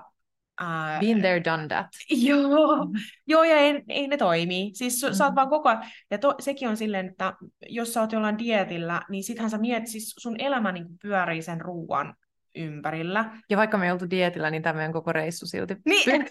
Uh, 0.62 1.00
Been 1.00 1.22
there, 1.22 1.44
done 1.44 1.68
that. 1.68 1.88
Joo, 2.10 2.88
joo 3.28 3.44
ja 3.44 3.58
ei, 3.58 3.84
ei 3.88 4.08
ne 4.08 4.18
toimi. 4.18 4.72
Siis 4.74 5.04
mm. 5.04 5.14
sä 5.14 5.24
oot 5.24 5.34
mm. 5.34 5.36
vaan 5.36 5.50
koko 5.50 5.70
ajan, 5.70 5.86
ja 6.12 6.18
to, 6.18 6.36
sekin 6.40 6.70
on 6.70 6.78
silleen, 6.78 7.08
että 7.08 7.34
jos 7.70 7.94
sä 7.94 8.02
oot 8.02 8.12
jollain 8.12 8.38
dietillä, 8.38 9.02
niin 9.10 9.24
sittenhän 9.24 9.52
sä 9.52 9.58
mietit, 9.58 9.90
siis 9.90 10.16
sun 10.18 10.36
elämä 10.40 10.72
niin 10.72 10.86
pyörii 11.02 11.42
sen 11.42 11.62
ruuan 11.62 12.16
ympärillä. 12.56 13.32
Ja 13.50 13.58
vaikka 13.58 13.78
me 13.78 13.86
ei 13.86 13.92
oltu 13.92 14.10
dietillä, 14.10 14.52
niin 14.52 14.64
tämä 14.64 14.86
on 14.86 14.94
koko 14.94 15.14
reissu 15.14 15.46
silti. 15.46 15.76
Niin, 15.86 16.26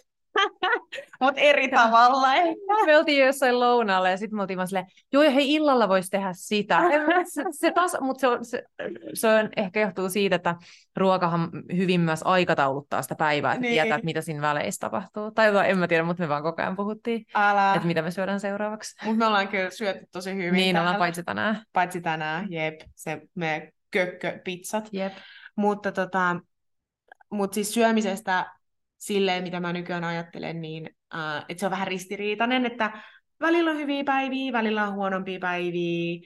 Mutta 1.20 1.40
eri 1.40 1.68
tavalla. 1.68 2.28
Me 2.86 2.96
oltiin 2.96 3.26
jossain 3.26 3.60
lounaalla 3.60 4.10
ja 4.10 4.16
sitten 4.16 4.36
me 4.36 4.42
oltiin 4.42 4.56
vaan 4.56 4.68
silleen, 4.68 4.86
joo 5.12 5.22
hei 5.22 5.54
illalla 5.54 5.88
voisi 5.88 6.10
tehdä 6.10 6.30
sitä. 6.32 6.80
se, 7.34 7.44
se 7.50 7.70
taas, 7.72 7.96
mutta 8.00 8.20
se, 8.20 8.28
on, 8.28 8.44
se, 8.44 8.62
se 9.14 9.28
on, 9.28 9.48
ehkä 9.56 9.80
johtuu 9.80 10.08
siitä, 10.08 10.36
että 10.36 10.54
ruokahan 10.96 11.50
hyvin 11.76 12.00
myös 12.00 12.20
aikatauluttaa 12.24 13.02
sitä 13.02 13.14
päivää, 13.14 13.52
että 13.52 13.60
niin. 13.62 13.72
tietää, 13.72 13.96
että 13.96 14.04
mitä 14.04 14.20
siinä 14.20 14.40
väleissä 14.40 14.80
tapahtuu. 14.80 15.30
Tai 15.30 15.46
jotain, 15.46 15.70
en 15.70 15.78
mä 15.78 15.88
tiedä, 15.88 16.04
mutta 16.04 16.22
me 16.22 16.28
vaan 16.28 16.42
koko 16.42 16.62
ajan 16.62 16.76
puhuttiin, 16.76 17.24
Älä. 17.34 17.74
että 17.74 17.86
mitä 17.86 18.02
me 18.02 18.10
syödään 18.10 18.40
seuraavaksi. 18.40 19.04
Mutta 19.04 19.18
me 19.18 19.26
ollaan 19.26 19.48
kyllä 19.48 19.70
syöty 19.70 20.06
tosi 20.12 20.34
hyvin 20.34 20.52
Niin, 20.52 20.74
täällä. 20.74 20.88
ollaan 20.90 20.98
paitsi 20.98 21.22
tänään. 21.22 21.62
Paitsi 21.72 22.00
tänään, 22.00 22.52
jep. 22.52 22.80
Se 22.94 23.20
me 23.34 23.72
kökköpizzat. 23.90 24.88
Jep. 24.92 25.12
Mutta 25.56 25.92
tota, 25.92 26.36
mut 27.30 27.52
siis 27.54 27.74
syömisestä 27.74 28.46
silleen, 28.98 29.42
mitä 29.42 29.60
mä 29.60 29.72
nykyään 29.72 30.04
ajattelen, 30.04 30.60
niin 30.60 30.90
uh, 31.14 31.44
että 31.48 31.60
se 31.60 31.66
on 31.66 31.70
vähän 31.70 31.86
ristiriitainen, 31.86 32.66
että 32.66 33.02
välillä 33.40 33.70
on 33.70 33.76
hyviä 33.76 34.04
päiviä, 34.04 34.52
välillä 34.52 34.86
on 34.86 34.94
huonompia 34.94 35.38
päiviä, 35.38 36.20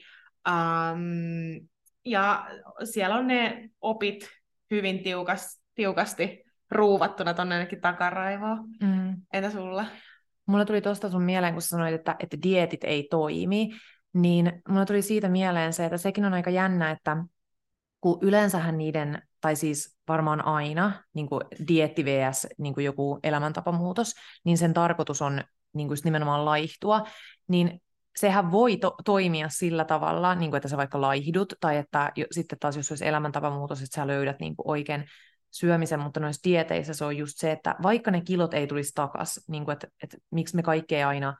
um, 0.49 1.67
ja 2.05 2.47
siellä 2.83 3.15
on 3.15 3.27
ne 3.27 3.69
opit 3.81 4.29
hyvin 4.71 5.03
tiukas, 5.03 5.61
tiukasti 5.75 6.43
ruuvattuna 6.71 7.33
tuonne 7.33 7.55
ainakin 7.55 7.81
takaraivoon. 7.81 8.67
Mm. 8.81 9.15
Entä 9.33 9.49
sulla? 9.49 9.85
Mulla 10.45 10.65
tuli 10.65 10.81
tuosta 10.81 11.09
sun 11.09 11.23
mieleen, 11.23 11.53
kun 11.53 11.61
sä 11.61 11.67
sanoit, 11.67 11.93
että, 11.93 12.15
että 12.19 12.37
dietit 12.43 12.83
ei 12.83 13.07
toimi, 13.09 13.69
niin 14.13 14.61
mulla 14.69 14.85
tuli 14.85 15.01
siitä 15.01 15.29
mieleen 15.29 15.73
se, 15.73 15.85
että 15.85 15.97
sekin 15.97 16.25
on 16.25 16.33
aika 16.33 16.49
jännä, 16.49 16.91
että 16.91 17.17
kun 18.01 18.17
yleensähän 18.21 18.77
niiden, 18.77 19.21
tai 19.43 19.55
siis 19.55 19.97
varmaan 20.07 20.45
aina, 20.45 21.03
niin 21.13 21.29
kuin 21.29 21.41
dietti 21.67 22.05
vs. 22.05 22.47
Niin 22.57 22.73
kuin 22.73 22.85
joku 22.85 23.19
elämäntapamuutos, 23.23 24.13
niin 24.43 24.57
sen 24.57 24.73
tarkoitus 24.73 25.21
on 25.21 25.43
niin 25.73 25.87
kuin 25.87 25.97
nimenomaan 26.03 26.45
laihtua, 26.45 27.03
niin 27.47 27.81
sehän 28.15 28.51
voi 28.51 28.77
to- 28.77 28.95
toimia 29.05 29.49
sillä 29.49 29.85
tavalla, 29.85 30.35
niin 30.35 30.51
kuin 30.51 30.57
että 30.57 30.69
sä 30.69 30.77
vaikka 30.77 31.01
laihdut, 31.01 31.53
tai 31.59 31.77
että 31.77 32.11
jo, 32.15 32.25
sitten 32.31 32.59
taas 32.59 32.77
jos 32.77 32.91
olisi 32.91 33.07
elämäntapamuutos, 33.07 33.81
että 33.81 33.95
sä 33.95 34.07
löydät 34.07 34.39
niin 34.39 34.55
kuin 34.55 34.69
oikein 34.69 35.05
syömisen, 35.51 35.99
mutta 35.99 36.19
noissa 36.19 36.49
dieteissä 36.49 36.93
se 36.93 37.05
on 37.05 37.17
just 37.17 37.33
se, 37.37 37.51
että 37.51 37.75
vaikka 37.83 38.11
ne 38.11 38.21
kilot 38.21 38.53
ei 38.53 38.67
tulisi 38.67 38.91
takaisin, 38.95 39.43
niin 39.47 39.71
että, 39.71 39.87
että 40.03 40.17
miksi 40.31 40.55
me 40.55 40.63
kaikkea 40.63 41.07
aina 41.07 41.37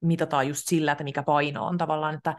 mitataan 0.00 0.48
just 0.48 0.62
sillä, 0.64 0.92
että 0.92 1.04
mikä 1.04 1.22
paino 1.22 1.66
on 1.66 1.78
tavallaan, 1.78 2.14
että 2.14 2.36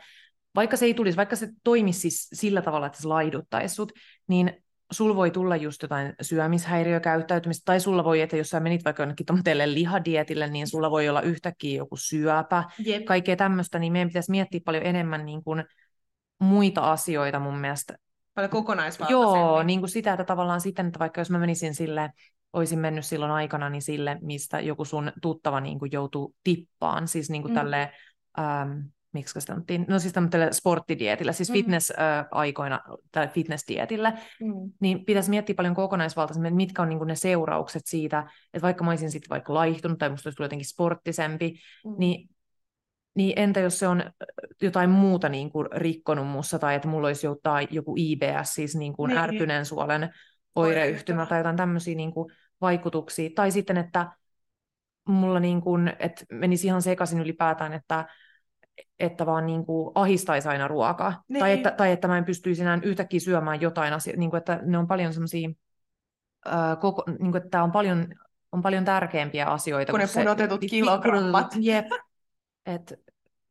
vaikka 0.56 0.78
se 0.78 0.86
ei 0.86 0.93
tulisi, 0.93 1.18
vaikka 1.18 1.36
se 1.36 1.49
toimisi 1.64 1.99
siis 1.99 2.30
sillä 2.34 2.62
tavalla, 2.62 2.88
että 2.88 3.01
se 3.01 3.08
laiduttaisi 3.08 3.76
sut, 3.76 3.91
niin 4.28 4.62
sul 4.94 5.16
voi 5.16 5.32
tulla 5.32 5.56
just 5.56 5.82
jotain 5.82 6.14
syömishäiriökäyttäytymistä, 6.22 7.66
tai 7.66 7.80
sulla 7.80 8.04
voi, 8.04 8.22
että 8.22 8.38
jos 8.38 8.50
sä 8.50 8.60
menit 8.60 8.86
vaikka 8.86 9.04
jonnekin 9.04 9.26
tuommoiselle 9.26 9.74
lihadietille, 9.74 10.48
niin 10.48 10.68
sulla 10.68 10.91
voi 10.91 11.10
olla 11.10 11.22
yhtäkkiä 11.22 11.78
joku 11.78 11.96
syöpä, 11.98 12.64
Jep. 12.86 13.06
kaikkea 13.06 13.36
tämmöistä, 13.36 13.80
niin 13.80 13.94
meidän 13.94 14.10
pitäisi 14.10 14.32
miettiä 14.32 14.62
paljon 14.66 14.86
enemmän 14.86 15.26
niin 15.26 15.44
kuin 15.44 15.64
muita 16.39 16.91
asioita 16.91 17.39
mun 17.39 17.58
mielestä. 17.58 17.98
Paljon 18.36 18.52
kokonaisvaltaisemmin. 18.52 19.39
Joo, 19.39 19.64
niin 19.64 19.80
kuin 19.80 19.89
sitä, 19.89 20.14
että 20.14 20.24
tavallaan 20.24 20.62
sitten, 20.62 20.88
että 20.88 21.00
vaikka 21.00 21.22
jos 21.22 21.30
mä 21.30 21.39
menisin 21.39 21.76
sille, 21.76 22.12
olisin 22.54 22.80
mennyt 22.80 23.06
silloin 23.06 23.32
aikana 23.32 23.70
niin 23.70 23.82
sille, 23.82 24.18
mistä 24.22 24.60
joku 24.60 24.86
sun 24.86 25.12
tuttava 25.22 25.62
niin 25.62 25.80
kuin 25.80 25.91
joutuu 25.91 26.36
tippaan, 26.44 27.08
siis 27.08 27.30
niin 27.30 27.41
kuin 27.41 27.52
mm. 27.52 27.56
tälleen, 27.56 27.89
ähm, 28.39 28.80
miksi 29.14 29.39
sitä 29.39 29.53
sanottiin, 29.53 29.86
no 29.89 29.99
siis 29.99 30.14
tämmöisellä 30.14 30.51
sporttidietillä, 30.51 31.32
siis 31.32 31.49
mm. 31.49 31.53
fitness-aikoina 31.53 32.80
tai 33.11 33.28
fitnessdietillä, 33.28 34.11
mm. 34.41 34.72
niin 34.80 35.05
pitäisi 35.05 35.30
miettiä 35.30 35.55
paljon 35.55 35.76
kokonaisvaltaisemmin, 35.76 36.47
että 36.47 36.57
mitkä 36.57 36.82
on 36.82 36.89
niin 36.89 37.07
ne 37.07 37.16
seuraukset 37.16 37.82
siitä, 37.86 38.20
että 38.53 38.61
vaikka 38.61 38.84
mä 38.84 38.89
olisin 38.89 39.11
sitten 39.11 39.30
vaikka 39.30 39.53
laihtunut 39.53 39.99
tai 39.99 40.09
musta 40.09 40.28
olisi 40.28 40.38
tullut 40.38 40.45
jotenkin 40.45 40.70
sporttisempi, 40.70 41.53
mm. 41.86 41.95
niin 41.97 42.30
niin 43.16 43.34
entä 43.36 43.59
jos 43.59 43.80
se 43.80 43.88
on 43.88 44.03
jotain 44.61 44.89
muuta 44.89 45.30
niin 45.30 45.51
kuin 45.51 45.68
rikkonut 45.72 46.28
mussa, 46.28 46.59
tai 46.59 46.76
että 46.76 46.88
mulla 46.88 47.07
olisi 47.07 47.28
jotain, 47.28 47.68
joku 47.72 47.95
IBS, 47.97 48.53
siis 48.53 48.76
niin 48.76 48.93
kuin 48.93 49.09
niin. 49.09 49.18
ärtyneen 49.18 49.66
suolen 49.66 50.09
oireyhtymä 50.55 51.26
tai 51.26 51.39
jotain 51.39 51.57
tämmöisiä 51.57 51.95
niin 51.95 52.14
kuin 52.14 52.34
vaikutuksia. 52.61 53.30
Tai 53.36 53.51
sitten, 53.51 53.78
että 53.78 54.11
mulla 55.07 55.39
niin 55.39 55.61
kuin, 55.61 55.93
että 55.99 56.26
menisi 56.32 56.68
ihan 56.68 56.82
sekaisin 56.82 57.20
ylipäätään, 57.20 57.74
että 57.74 58.05
että 59.00 59.26
vaan 59.26 59.46
niin 59.46 59.66
kuin 59.66 59.92
ahistaisi 59.96 60.48
aina 60.50 60.68
ruokaa. 60.68 61.24
Niin. 61.28 61.40
Tai, 61.40 61.52
että, 61.52 61.72
tai 61.72 61.92
että 61.92 62.08
mä 62.08 62.18
en 62.18 62.26
pystyisi 62.26 62.62
enää 62.62 62.80
yhtäkkiä 62.84 63.20
syömään 63.20 63.62
jotain 63.62 63.94
asiaa. 63.94 64.18
Niin 64.18 64.30
kuin, 64.30 64.38
että 64.38 64.60
ne 64.62 64.78
on 64.78 64.88
paljon 64.88 65.14
semmoisia, 65.14 65.50
äh, 66.48 66.80
koko, 66.80 67.04
niin 67.08 67.32
kuin, 67.32 67.38
että 67.38 67.50
tämä 67.50 67.64
on 67.64 67.72
paljon, 67.72 68.08
on 68.52 68.62
paljon 68.62 68.86
tärkeämpiä 68.86 69.46
asioita. 69.46 69.92
Kun 69.92 70.00
ne 70.00 70.08
pudotetut 70.14 70.62
se, 70.62 70.68
kilogrammat. 70.68 71.56
Jep. 71.60 71.86
Et, 72.66 72.94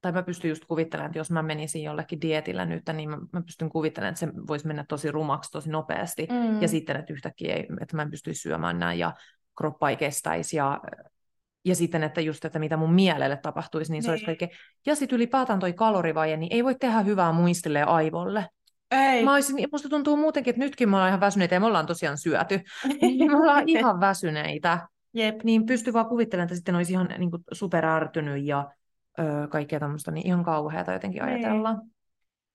tai 0.01 0.13
mä 0.13 0.23
pystyn 0.23 0.49
just 0.49 0.65
kuvittelemaan, 0.65 1.07
että 1.07 1.19
jos 1.19 1.31
mä 1.31 1.43
menisin 1.43 1.83
jollekin 1.83 2.21
dietillä 2.21 2.67
nyt, 2.67 2.83
niin 2.93 3.11
mä, 3.11 3.19
mä 3.33 3.43
pystyn 3.43 3.69
kuvittelemaan, 3.69 4.13
että 4.13 4.21
se 4.21 4.47
voisi 4.47 4.67
mennä 4.67 4.85
tosi 4.89 5.11
rumaksi 5.11 5.51
tosi 5.51 5.71
nopeasti. 5.71 6.27
Mm. 6.31 6.63
Ja 6.63 6.69
sitten, 6.69 6.97
että 6.97 7.13
yhtäkkiä 7.13 7.55
ei, 7.55 7.67
että 7.81 7.97
mä 7.97 8.03
en 8.03 8.11
pystyisi 8.11 8.41
syömään 8.41 8.79
näin 8.79 8.99
ja 8.99 9.13
kroppa 9.59 9.91
ei 9.91 9.97
kestäisi 9.97 10.57
ja 10.57 10.81
ja 11.65 11.77
sitten, 11.77 12.03
että 12.03 12.21
just, 12.21 12.45
että 12.45 12.59
mitä 12.59 12.77
mun 12.77 12.95
mielelle 12.95 13.37
tapahtuisi, 13.37 13.93
niin, 13.93 13.97
niin. 13.97 14.03
se 14.03 14.11
olisi 14.11 14.23
niin. 14.23 14.27
kaikkein. 14.27 14.51
Ja 14.87 14.95
sitten 14.95 15.17
ylipäätään 15.17 15.61
toi 15.61 15.73
kalorivaje, 15.73 16.37
niin 16.37 16.53
ei 16.53 16.65
voi 16.65 16.75
tehdä 16.75 17.01
hyvää 17.01 17.33
muistille 17.33 17.79
ja 17.79 17.87
aivolle. 17.87 18.49
Ei. 18.91 19.25
Mä 19.25 19.33
olisin, 19.33 19.69
musta 19.73 19.89
tuntuu 19.89 20.17
muutenkin, 20.17 20.51
että 20.51 20.65
nytkin 20.65 20.89
me 20.89 20.97
ollaan 20.97 21.09
ihan 21.09 21.21
väsyneitä 21.21 21.55
ja 21.55 21.61
me 21.61 21.67
ollaan 21.67 21.87
tosiaan 21.87 22.19
syöty. 22.19 22.61
Niin 23.01 23.31
me 23.31 23.37
ollaan 23.37 23.69
ihan 23.69 24.01
väsyneitä. 24.01 24.89
Jep. 25.15 25.43
Niin 25.45 25.67
pystyy 25.67 25.93
vaan 25.93 26.07
kuvittelemaan, 26.07 26.45
että 26.47 26.55
sitten 26.55 26.75
olisi 26.75 26.93
ihan 26.93 27.09
niin 27.19 27.31
kuin 27.31 27.43
superärtynyt 27.53 28.45
ja 28.45 28.71
ö, 29.19 29.23
kaikkea 29.51 29.81
tämmöistä, 29.81 30.11
niin 30.11 30.27
ihan 30.27 30.45
kauheata 30.45 30.93
jotenkin 30.93 31.23
niin. 31.25 31.35
ajatella. 31.35 31.77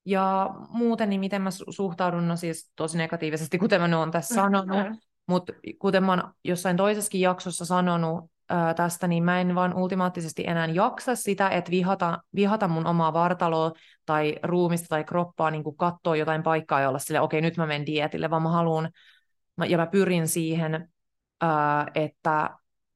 Ja 0.05 0.49
muuten, 0.69 1.09
niin 1.09 1.19
miten 1.19 1.41
mä 1.41 1.49
suhtaudun, 1.69 2.27
no 2.27 2.35
siis 2.35 2.71
tosi 2.75 2.97
negatiivisesti, 2.97 3.57
kuten 3.57 3.89
mä 3.89 3.99
oon 3.99 4.11
tässä 4.11 4.35
sanonut, 4.41 4.99
mutta 5.27 5.53
kuten 5.79 6.03
mä 6.03 6.11
oon 6.11 6.33
jossain 6.43 6.77
toisessakin 6.77 7.21
jaksossa 7.21 7.65
sanonut, 7.65 8.31
ää, 8.49 8.73
tästä, 8.73 9.07
niin 9.07 9.23
mä 9.23 9.41
en 9.41 9.55
vaan 9.55 9.73
ultimaattisesti 9.73 10.43
enää 10.47 10.65
jaksa 10.67 11.15
sitä, 11.15 11.49
että 11.49 11.71
vihata, 11.71 12.19
vihata 12.35 12.67
mun 12.67 12.87
omaa 12.87 13.13
vartaloa 13.13 13.71
tai 14.05 14.35
ruumista 14.43 14.87
tai 14.89 15.03
kroppaa, 15.03 15.51
niin 15.51 15.63
kuin 15.63 15.77
katsoa 15.77 16.15
jotain 16.15 16.43
paikkaa 16.43 16.81
ja 16.81 16.89
olla 16.89 16.99
sille, 16.99 17.21
okei, 17.21 17.41
nyt 17.41 17.57
mä 17.57 17.65
menen 17.65 17.85
dietille, 17.85 18.29
vaan 18.29 18.41
mä 18.41 18.49
haluan, 18.49 18.89
ja 19.67 19.77
mä 19.77 19.87
pyrin 19.87 20.27
siihen, 20.27 20.89
ää, 21.41 21.87
että, 21.95 22.49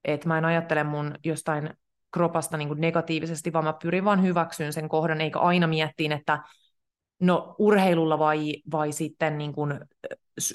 että 0.04 0.28
mä 0.28 0.38
en 0.38 0.46
ajattele 0.46 0.84
mun 0.84 1.16
jostain 1.26 1.70
kropasta 2.12 2.58
niin 2.58 2.68
kuin 2.68 2.82
negatiivisesti, 2.82 3.54
vaan 3.54 3.66
mä 3.66 3.74
pyrin 3.74 4.06
vaan 4.06 4.24
hyväksyyn 4.24 4.74
sen 4.74 4.90
kohdan, 4.90 5.22
eikä 5.22 5.40
aina 5.40 5.68
miettiin, 5.68 6.12
että 6.12 6.40
no 7.20 7.56
urheilulla 7.60 8.20
vai, 8.20 8.56
vai 8.72 8.92
sitten 8.92 9.38
niin 9.38 9.54
kuin 9.54 9.80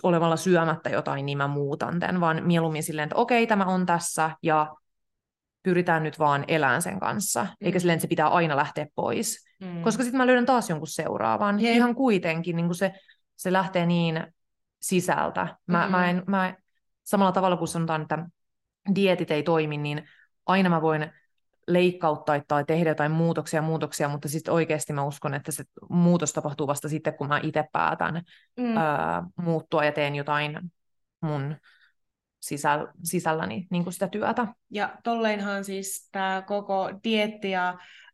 olevalla 0.03 0.37
syömättä 0.37 0.91
jotain, 0.91 1.27
niin 1.27 1.39
mä 1.39 1.49
muutan 1.49 2.01
tämän, 2.01 2.21
vaan 2.21 2.43
mieluummin 2.47 2.83
silleen, 2.83 3.07
että 3.07 3.17
okei, 3.17 3.47
tämä 3.47 3.65
on 3.65 3.87
tässä, 3.87 4.31
ja 4.43 4.75
pyritään 5.67 6.03
nyt 6.03 6.19
vaan 6.19 6.45
elämään 6.49 6.83
sen 6.83 7.01
kanssa, 7.01 7.45
mm. 7.45 7.67
eikä 7.67 7.79
silleen, 7.79 7.95
että 7.97 8.03
se 8.03 8.09
pitää 8.09 8.29
aina 8.29 8.57
lähteä 8.57 8.87
pois. 8.95 9.47
Mm. 9.61 9.83
Koska 9.83 10.03
sitten 10.03 10.19
mä 10.19 10.27
löydän 10.27 10.47
taas 10.47 10.71
jonkun 10.71 10.89
seuraavan. 10.89 11.61
Yeah. 11.63 11.77
Ihan 11.77 11.95
kuitenkin 11.95 12.57
niin 12.57 12.75
se, 12.75 12.93
se 13.37 13.53
lähtee 13.53 13.87
niin 13.87 14.27
sisältä. 14.81 15.57
Mä, 15.67 15.79
mm-hmm. 15.79 15.91
mä 15.91 16.11
en, 16.11 16.23
mä, 16.27 16.55
samalla 17.05 17.33
tavalla 17.33 17.57
kuin 17.57 17.69
sanotaan, 17.69 18.03
että 18.03 18.29
dietit 18.95 19.31
ei 19.31 19.43
toimi, 19.43 19.77
niin 19.77 20.09
aina 20.47 20.69
mä 20.69 20.83
voin 20.83 21.13
leikkauttaa 21.69 22.41
tai 22.49 22.65
tehdä 22.65 22.91
jotain 22.91 23.13
muutoksia 23.13 23.63
muutoksia, 23.63 24.09
mutta 24.09 24.29
sitten 24.29 24.55
oikeasti 24.55 24.93
mä 24.93 25.05
uskon, 25.05 25.35
että 25.35 25.53
se 25.53 25.65
muutos 25.91 26.33
tapahtuu 26.33 26.67
vasta 26.67 26.89
sitten, 26.89 27.15
kun 27.15 27.29
mä 27.29 27.41
itse 27.43 27.65
päätän 27.73 28.23
mm. 28.57 28.77
ää, 28.77 29.23
muuttua 29.37 29.85
ja 29.85 29.93
teen 29.93 30.15
jotain 30.15 30.61
mun 31.21 31.57
sisäl, 32.49 32.87
sisälläni 33.05 33.67
niin 33.71 33.83
kuin 33.83 33.93
sitä 33.93 34.09
työtä. 34.09 34.47
Ja 34.71 34.97
tolleinhan 35.05 35.65
siis 35.65 36.09
tämä 36.13 36.43
koko 36.47 36.91
dietti 37.05 37.51
ja 37.51 37.69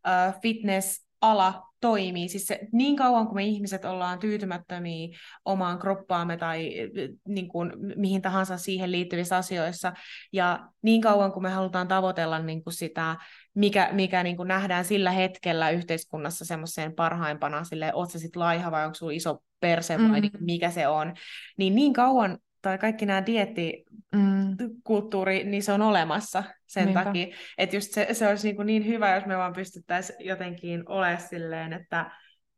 äh, 0.08 0.40
fitness-ala 0.42 1.72
toimii. 1.80 2.28
Siis 2.28 2.46
se, 2.46 2.60
niin 2.72 2.96
kauan 2.96 3.26
kuin 3.26 3.34
me 3.34 3.44
ihmiset 3.44 3.84
ollaan 3.84 4.18
tyytymättömiä 4.18 5.18
omaan 5.44 5.78
kroppaamme 5.78 6.36
tai 6.36 6.72
niin 7.28 7.48
kuin, 7.48 7.72
mihin 7.96 8.22
tahansa 8.22 8.56
siihen 8.58 8.92
liittyvissä 8.92 9.36
asioissa, 9.36 9.92
ja 10.32 10.68
niin 10.82 11.00
kauan 11.00 11.32
kuin 11.32 11.42
me 11.42 11.50
halutaan 11.50 11.88
tavoitella 11.88 12.38
niin 12.38 12.64
kuin 12.64 12.74
sitä 12.74 13.16
mikä, 13.54 13.88
mikä 13.92 14.22
niin 14.22 14.36
kuin 14.36 14.48
nähdään 14.48 14.84
sillä 14.84 15.10
hetkellä 15.10 15.70
yhteiskunnassa 15.70 16.44
semmoiseen 16.44 16.94
parhaimpana, 16.94 17.64
sille 17.64 17.94
oot 17.94 18.10
sä 18.10 18.18
sit 18.18 18.36
laiha 18.36 18.70
vai 18.70 18.84
onko 18.84 18.94
sulla 18.94 19.12
iso 19.12 19.38
perse 19.60 19.98
vai 19.98 20.06
mm. 20.06 20.12
niin, 20.12 20.32
mikä 20.40 20.70
se 20.70 20.88
on, 20.88 21.14
niin 21.56 21.74
niin 21.74 21.92
kauan 21.92 22.38
tai 22.62 22.78
kaikki 22.78 23.06
nämä 23.06 23.26
dieettikulttuuri, 23.26 25.44
mm. 25.44 25.50
niin 25.50 25.62
se 25.62 25.72
on 25.72 25.82
olemassa 25.82 26.44
sen 26.66 26.84
Niinpä. 26.84 27.04
takia. 27.04 27.26
Että 27.58 27.76
just 27.76 27.92
se, 27.92 28.08
se 28.12 28.28
olisi 28.28 28.48
niin, 28.48 28.56
kuin 28.56 28.66
niin 28.66 28.86
hyvä, 28.86 29.14
jos 29.14 29.26
me 29.26 29.36
vaan 29.36 29.52
pystyttäisiin 29.52 30.26
jotenkin 30.26 30.88
olemaan 30.88 31.20
silleen, 31.20 31.72
että, 31.72 32.10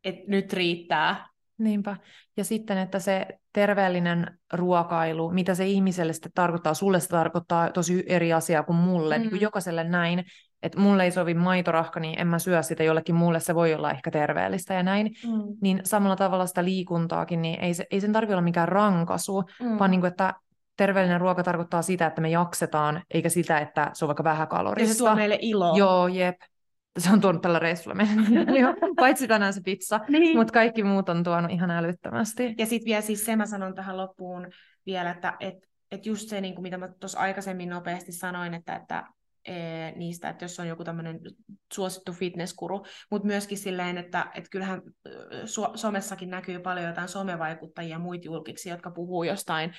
että 0.05 0.23
nyt 0.29 0.53
riittää. 0.53 1.27
Niinpä. 1.59 1.97
Ja 2.37 2.45
sitten, 2.45 2.79
että 2.79 2.99
se 2.99 3.27
terveellinen 3.53 4.39
ruokailu, 4.53 5.31
mitä 5.31 5.55
se 5.55 5.67
ihmiselle 5.67 6.13
sitten 6.13 6.33
tarkoittaa, 6.35 6.75
sulle 6.75 7.01
se 7.01 7.09
tarkoittaa 7.09 7.71
tosi 7.71 8.05
eri 8.07 8.33
asiaa 8.33 8.63
kuin 8.63 8.77
mulle, 8.77 9.19
mm. 9.19 9.21
niin 9.21 9.31
kuin 9.31 9.41
jokaiselle 9.41 9.85
näin, 9.85 10.25
että 10.65 10.81
mulle 10.81 11.05
ei 11.05 11.11
sovi 11.11 11.35
maitorahka, 11.35 12.01
niin 12.01 12.21
en 12.21 12.27
mä 12.27 12.39
syö 12.39 12.63
sitä, 12.63 12.83
jollekin 12.83 13.15
muulle 13.15 13.41
se 13.41 13.55
voi 13.55 13.75
olla 13.75 13.91
ehkä 13.91 14.11
terveellistä 14.11 14.75
ja 14.75 14.83
näin. 14.83 15.07
Mm. 15.07 15.57
Niin 15.61 15.81
samalla 15.85 16.17
tavalla 16.17 16.47
sitä 16.47 16.65
liikuntaakin, 16.65 17.43
niin 17.43 17.61
ei, 17.61 17.75
se, 17.75 17.87
ei 17.91 18.01
sen 18.01 18.13
tarvitse 18.13 18.35
olla 18.35 18.43
mikään 18.43 18.69
rankasu, 18.69 19.43
mm. 19.63 19.79
vaan 19.79 19.91
niin 19.91 20.01
kuin, 20.01 20.11
että 20.11 20.35
terveellinen 20.77 21.21
ruoka 21.21 21.43
tarkoittaa 21.43 21.83
sitä, 21.83 22.07
että 22.07 22.21
me 22.21 22.31
jaksetaan, 22.31 23.03
eikä 23.15 23.29
sitä, 23.29 23.59
että 23.59 23.91
se 23.93 24.05
on 24.05 24.07
vaikka 24.07 24.25
vähän 24.25 24.49
kalorista. 24.49 24.91
Ja 24.91 24.95
se 24.95 24.99
tuo 24.99 25.15
meille 25.15 25.39
iloa. 25.41 25.77
Joo, 25.77 26.09
jep. 26.09 26.37
Se 26.99 27.11
on 27.13 27.21
tuonut 27.21 27.43
tällä 27.43 27.59
reissulla 27.59 27.95
meidän, 27.95 28.75
paitsi 28.97 29.29
tänään 29.29 29.53
se 29.53 29.61
pizza, 29.65 30.01
niin. 30.09 30.37
mutta 30.37 30.53
kaikki 30.53 30.83
muut 30.83 31.09
on 31.09 31.25
tuonut 31.25 31.51
ihan 31.51 31.71
älyttömästi. 31.71 32.55
Ja 32.59 32.67
sitten 32.67 32.87
vielä 32.87 33.01
siis 33.01 33.25
se 33.25 33.37
mä 33.37 33.47
sanon 33.47 33.75
tähän 33.75 33.97
loppuun 33.97 34.47
vielä, 34.87 35.11
että 35.11 35.37
et, 35.41 35.55
et 35.91 36.07
just 36.07 36.29
se, 36.29 36.41
niin 36.41 36.55
kuin 36.55 36.63
mitä 36.63 36.79
mä 36.79 36.89
tuossa 37.01 37.19
aikaisemmin 37.19 37.69
nopeasti 37.69 38.13
sanoin, 38.13 38.55
että, 38.55 38.77
että 38.77 39.05
niistä, 39.97 40.29
että 40.29 40.45
jos 40.45 40.61
on 40.61 40.69
joku 40.69 40.85
tämmöinen 40.85 41.21
suosittu 41.73 42.13
fitnesskuru, 42.13 42.85
mutta 43.11 43.27
myöskin 43.27 43.59
silleen, 43.59 43.99
että, 43.99 44.31
että 44.35 44.51
kyllähän 44.51 44.83
so- 45.45 45.73
somessakin 45.75 46.31
näkyy 46.31 46.59
paljon 46.59 46.87
jotain 46.87 47.09
somevaikuttajia 47.09 47.91
ja 47.91 47.99
muita 47.99 48.25
julkiksi, 48.25 48.69
jotka 48.69 48.91
puhuu 48.91 49.25
jostain, 49.25 49.73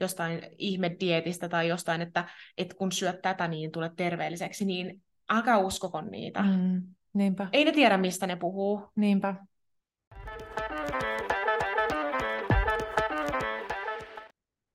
jostain 0.00 0.40
ihmedietistä 0.58 1.48
tai 1.48 1.68
jostain, 1.68 2.00
että, 2.00 2.28
että 2.58 2.74
kun 2.74 2.92
syöt 2.92 3.22
tätä, 3.22 3.48
niin 3.48 3.72
tulet 3.72 3.92
terveelliseksi, 3.96 4.64
niin 4.64 5.02
älkää 5.30 5.58
uskoko 5.58 6.00
niitä. 6.00 6.42
Mm, 6.42 6.82
niinpä. 7.12 7.48
Ei 7.52 7.64
ne 7.64 7.72
tiedä, 7.72 7.96
mistä 7.96 8.26
ne 8.26 8.36
puhuu. 8.36 8.88
Niinpä. 8.96 9.34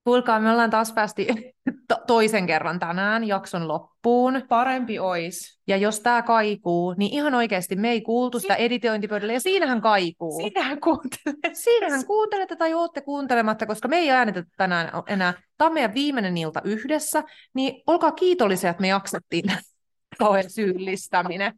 Kuulkaa, 0.06 0.40
me 0.40 0.50
ollaan 0.50 0.70
taas 0.70 0.92
päästi 0.92 1.26
to- 1.88 1.98
toisen 2.06 2.46
kerran 2.46 2.78
tänään 2.78 3.24
jakson 3.24 3.68
loppuun. 3.68 4.42
Parempi 4.48 4.98
ois. 4.98 5.60
Ja 5.66 5.76
jos 5.76 6.00
tämä 6.00 6.22
kaikuu, 6.22 6.94
niin 6.98 7.12
ihan 7.14 7.34
oikeasti 7.34 7.76
me 7.76 7.90
ei 7.90 8.00
kuultu 8.00 8.38
sitä 8.40 8.54
si- 8.54 8.62
editointipöydällä, 8.62 9.32
ja 9.32 9.40
siinähän 9.40 9.80
kaikuu. 9.80 10.36
Siinähän 10.36 10.80
kuuntelette. 10.80 11.50
Siinähän 11.52 12.06
kuuntelette 12.06 12.56
tai 12.56 12.74
ootte 12.74 13.00
kuuntelematta, 13.00 13.66
koska 13.66 13.88
me 13.88 13.96
ei 13.96 14.10
äänitetä 14.10 14.48
tänään 14.56 14.90
enää. 15.06 15.34
Tämä 15.58 15.66
on 15.66 15.74
meidän 15.74 15.94
viimeinen 15.94 16.36
ilta 16.36 16.60
yhdessä, 16.64 17.22
niin 17.54 17.82
olkaa 17.86 18.12
kiitollisia, 18.12 18.70
että 18.70 18.80
me 18.80 18.88
jaksettiin 18.88 19.52
kauhean 20.18 20.50
syyllistäminen. 20.50 21.52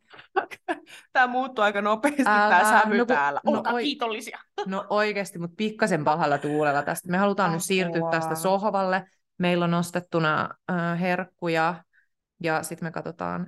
Tämä 1.12 1.26
muuttuu 1.26 1.64
aika 1.64 1.82
nopeasti, 1.82 2.22
Älä, 2.26 2.58
tämä 2.58 2.80
sävy 2.80 2.98
no, 2.98 3.04
täällä. 3.04 3.40
No, 3.44 3.52
Olkaa 3.52 3.78
kiitollisia. 3.78 4.38
No 4.66 4.86
oikeasti, 4.90 5.38
mutta 5.38 5.54
pikkasen 5.56 6.04
pahalla 6.04 6.38
tuulella 6.38 6.82
tästä. 6.82 7.10
Me 7.10 7.18
halutaan 7.18 7.46
Apua. 7.50 7.56
nyt 7.56 7.64
siirtyä 7.64 8.02
tästä 8.10 8.34
sohvalle. 8.34 9.04
Meillä 9.38 9.64
on 9.64 9.70
nostettuna 9.70 10.48
äh, 10.70 11.00
herkkuja 11.00 11.74
ja 12.42 12.62
sitten 12.62 12.86
me 12.86 12.90
katsotaan 12.90 13.46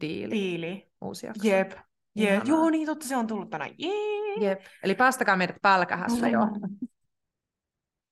diili. 0.00 0.34
Diili. 0.34 0.88
Uusi 1.00 1.26
jakso. 1.26 1.48
Jep. 1.48 1.72
Jep. 2.14 2.46
Joo, 2.46 2.70
niin 2.70 2.86
totta, 2.86 3.06
se 3.06 3.16
on 3.16 3.26
tullut 3.26 3.50
tänään. 3.50 3.70
Jee. 3.78 4.34
Jep. 4.40 4.60
Eli 4.82 4.94
päästäkää 4.94 5.36
meidät 5.36 5.56
pälkähässä 5.62 6.28
jo. 6.28 6.40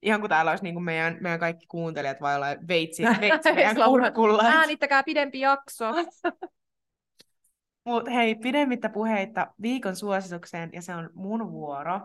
Ihan 0.07 0.21
kuin 0.21 0.29
täällä 0.29 0.51
olisi 0.51 0.65
niin 0.65 0.75
kuin 0.75 0.85
meidän, 0.85 1.19
meidän 1.21 1.41
kaikki 1.41 1.67
kuuntelijat 1.67 2.21
vai 2.21 2.37
olla 2.37 2.47
veitsi, 2.69 3.03
veitsi 3.21 3.53
meidän 3.53 3.77
kurkulla. 3.85 4.43
Äänittäkää 4.45 5.03
pidempi 5.03 5.41
jakso. 5.41 5.85
Mutta 7.85 8.11
hei, 8.11 8.35
pidemmittä 8.35 8.89
puheitta 8.89 9.55
viikon 9.63 9.97
suositukseen, 9.97 10.71
ja 10.73 10.83
se 10.83 10.95
on 10.95 11.11
mun 11.15 11.53
vuoro. 11.53 12.01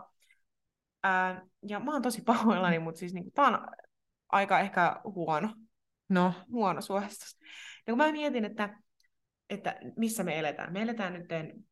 Ää, 1.02 1.42
ja 1.68 1.80
mä 1.80 1.92
oon 1.92 2.02
tosi 2.02 2.22
pahoillani, 2.22 2.78
mutta 2.78 2.98
siis 2.98 3.14
niin, 3.14 3.32
tää 3.32 3.46
on 3.46 3.66
aika 4.28 4.60
ehkä 4.60 5.00
huono. 5.04 5.48
No. 6.08 6.32
Huono 6.52 6.80
suositus. 6.80 7.36
Ja 7.86 7.92
kun 7.92 7.98
mä 7.98 8.12
mietin, 8.12 8.44
että, 8.44 8.78
että 9.50 9.76
missä 9.96 10.24
me 10.24 10.38
eletään. 10.38 10.72
Me 10.72 10.82
eletään 10.82 11.12
nyt 11.12 11.26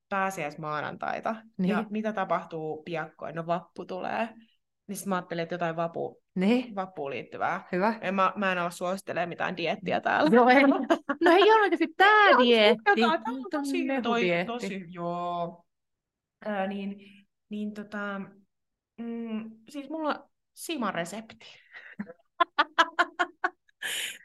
pääsiäismaanantaita. 0.09 1.37
Niin. 1.59 1.70
Ja 1.70 1.85
mitä 1.91 2.12
tapahtuu 2.12 2.83
piakkoin? 2.83 3.35
No 3.35 3.47
vappu 3.47 3.85
tulee. 3.85 4.28
Niin 4.87 4.99
mä 5.07 5.14
ajattelin, 5.14 5.43
että 5.43 5.55
jotain 5.55 5.76
vapu, 5.76 6.20
niin. 6.35 6.74
vappuun 6.74 7.11
liittyvää. 7.11 7.68
Hyvä. 7.72 7.95
En 8.01 8.14
mä, 8.14 8.33
mä 8.37 8.53
en 8.53 8.59
ala 8.59 8.70
suosittelemaan 8.70 9.28
mitään 9.28 9.57
diettiä 9.57 10.01
täällä. 10.01 10.31
Joo, 10.33 10.49
en. 10.49 10.70
No 11.24 11.31
ei 11.31 11.53
ole 11.53 11.68
tietysti 11.68 11.95
tää 11.97 12.28
dietti. 12.45 13.01
Tämä 13.01 13.12
on 13.12 13.22
tosi, 13.51 13.87
toi, 14.03 14.22
tosi, 14.47 14.85
joo. 14.89 15.64
Ää, 16.45 16.66
niin, 16.66 16.97
niin 17.49 17.74
tota, 17.74 18.20
mm, 18.97 19.51
siis 19.68 19.91
mulla 19.91 20.09
on 20.09 20.31
simaresepti. 20.55 21.47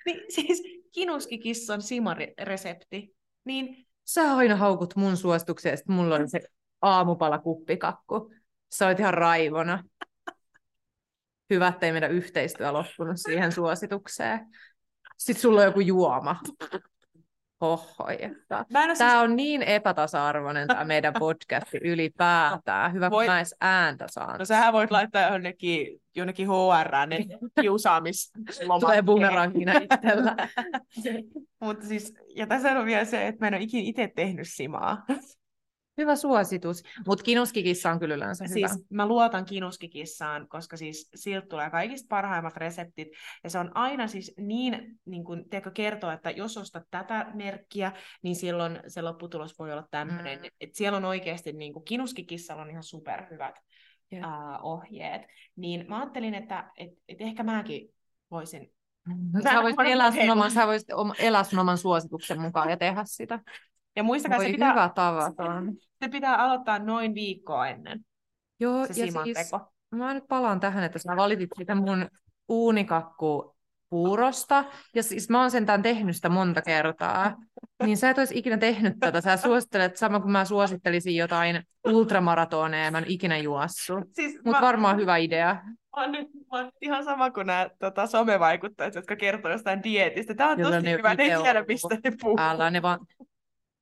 niin, 0.06 0.22
siis 0.30 0.64
kinuskikissan 0.92 1.82
simaresepti. 1.82 3.16
Niin, 3.46 3.86
Sä 4.06 4.36
aina 4.36 4.56
haukut 4.56 4.96
mun 4.96 5.18
suosituksia, 5.18 5.74
että 5.74 5.92
mulla 5.92 6.16
on 6.16 6.30
se 6.30 6.40
aamupala 6.82 7.40
kuppikakku. 7.40 8.34
Sä 8.76 8.88
olet 8.88 9.00
ihan 9.00 9.14
raivona 9.14 9.84
hyvä, 11.50 11.68
ettei 11.68 11.92
meidän 11.92 12.12
yhteistyö 12.12 12.72
loppunut 12.72 13.18
siihen 13.18 13.52
suositukseen. 13.52 14.40
Sitten 15.18 15.42
sulla 15.42 15.60
on 15.60 15.66
joku 15.66 15.80
juoma. 15.80 16.36
Oho, 17.62 18.10
että. 18.20 18.66
Tämä 18.74 18.96
siis... 18.96 19.14
on 19.14 19.36
niin 19.36 19.64
epätasa-arvoinen 19.64 20.68
tämä 20.68 20.86
meidän 20.86 21.14
podcasti 21.20 21.78
ylipäätään. 21.84 22.94
Hyvä, 22.94 23.12
Voit... 23.12 23.26
kun 23.26 23.34
mä 23.34 23.40
edes 23.40 23.56
ääntä 23.62 24.06
saan. 24.10 24.40
No 24.40 24.46
sähän 24.46 24.74
voit 24.74 24.92
laittaa 24.92 25.32
jonnekin, 25.32 26.02
jonnekin 26.16 26.48
HR, 26.48 27.08
niin 27.08 27.30
kiusaamislomakkeeseen. 27.62 28.80
Tulee 28.80 29.02
bumerangina 29.02 29.74
itsellä. 29.74 30.36
Mutta 31.64 31.86
siis, 31.86 32.14
ja 32.36 32.48
tässä 32.48 32.72
on 32.72 32.86
vielä 32.86 33.06
se, 33.06 33.28
että 33.28 33.46
mä 33.46 33.48
en 33.48 33.54
ole 33.54 33.64
ikinä 33.64 33.84
itse 33.86 34.12
tehnyt 34.16 34.48
simaa. 34.50 35.06
Hyvä 35.98 36.16
suositus, 36.16 36.84
mutta 37.08 37.24
kinuskikissa 37.24 37.92
on 37.92 38.00
kyllä 38.00 38.16
yleensä 38.16 38.48
siis 38.48 38.72
hyvä. 38.72 38.84
mä 38.90 39.08
luotan 39.08 39.46
kinuskikissaan, 39.46 40.48
koska 40.48 40.78
siis 40.78 41.10
siltä 41.16 41.48
tulee 41.48 41.70
kaikista 41.70 42.08
parhaimmat 42.10 42.58
reseptit, 42.58 43.08
ja 43.44 43.50
se 43.50 43.60
on 43.60 43.72
aina 43.78 44.08
siis 44.08 44.34
niin, 44.38 45.00
niin 45.06 45.24
kuin, 45.24 45.50
tiedätkö, 45.50 45.72
kertoo, 45.72 46.12
että 46.12 46.32
jos 46.32 46.58
ostat 46.58 46.84
tätä 46.92 47.32
merkkiä, 47.34 47.92
niin 48.22 48.36
silloin 48.36 48.80
se 48.88 49.02
lopputulos 49.02 49.60
voi 49.60 49.72
olla 49.72 49.88
tämmöinen. 49.92 50.40
Mm. 50.40 50.50
Et 50.62 50.76
siellä 50.76 50.98
on 50.98 51.06
oikeasti, 51.06 51.54
niin 51.54 51.74
kuin, 51.74 51.86
kinuskikissalla 51.86 52.62
on 52.62 52.70
ihan 52.70 52.84
superhyvät 52.84 53.56
yeah. 54.14 54.26
uh, 54.26 54.66
ohjeet. 54.66 55.22
Niin 55.56 55.86
mä 55.88 56.00
ajattelin, 56.00 56.34
että 56.34 56.72
et, 56.78 56.90
et 57.08 57.22
ehkä 57.22 57.44
mäkin 57.44 57.94
voisin 58.32 58.72
Sä 59.44 59.62
voisit 59.64 59.80
elää 59.80 60.12
sun, 60.12 60.30
oman, 60.30 60.52
sä 60.52 60.68
voisit 60.68 60.88
elää 61.20 61.44
sun 61.44 61.60
oman 61.60 61.78
suosituksen 61.78 62.42
mukaan 62.42 62.70
ja 62.70 62.78
tehdä 62.78 63.02
sitä. 63.06 63.40
Ja 63.96 64.04
muistakaa, 64.04 64.38
Voi 64.38 64.46
se 64.46 64.52
pitää, 64.52 64.72
hyvä 64.72 64.90
tavaton. 64.96 65.74
se 66.04 66.10
pitää 66.10 66.36
aloittaa 66.36 66.80
noin 66.80 67.16
viikkoa 67.16 67.68
ennen 67.68 68.06
Joo, 68.60 68.86
se 68.86 69.06
ja 69.06 69.24
siis, 69.24 69.52
mä 69.92 70.14
nyt 70.14 70.28
palaan 70.30 70.60
tähän, 70.60 70.84
että 70.84 71.00
sä 71.00 71.16
valitit 71.16 71.50
sitä 71.58 71.76
mun 71.76 72.08
uunikakku 72.48 73.56
puurosta, 73.90 74.66
ja 74.96 75.04
siis 75.04 75.30
mä 75.30 75.42
oon 75.42 75.52
sentään 75.52 75.82
tehnyt 75.82 76.16
sitä 76.16 76.30
monta 76.30 76.62
kertaa, 76.62 77.36
niin 77.84 77.98
sä 77.98 78.10
et 78.10 78.18
olisi 78.18 78.38
ikinä 78.38 78.58
tehnyt 78.58 78.94
tätä. 79.00 79.22
Sä 79.22 79.38
suosittelet, 79.38 79.98
sama 79.98 80.20
kuin 80.20 80.32
mä 80.32 80.46
suosittelisin 80.46 81.16
jotain 81.16 81.64
ultramaratoneja, 81.88 82.92
mä 82.92 82.98
en 82.98 83.06
ikinä 83.08 83.38
juossut. 83.38 84.04
Siis 84.12 84.40
Mutta 84.46 84.62
varmaan 84.62 84.98
hyvä 84.98 85.18
idea. 85.18 85.54
Mä 85.96 86.02
oon 86.02 86.12
nyt 86.12 86.28
mä 86.52 86.58
oon 86.60 86.72
ihan 86.82 87.04
sama 87.04 87.32
kuin 87.32 87.48
nämä 87.48 87.70
tota, 87.80 88.08
somevaikuttajat, 88.08 88.96
jotka 88.96 89.16
kertoo 89.16 89.52
jostain 89.52 89.84
dietistä. 89.84 90.36
Tämä 90.36 90.50
on 90.52 90.58
tosi 90.58 90.92
hyvä, 90.92 91.14
ne 91.14 91.24
ei 91.24 91.42
tiedä, 91.42 91.66
mistä 91.68 91.98
ne 92.04 92.12
puhuu. 92.22 92.38
Älä, 92.40 92.70
ne 92.70 92.82
vaan 92.82 93.00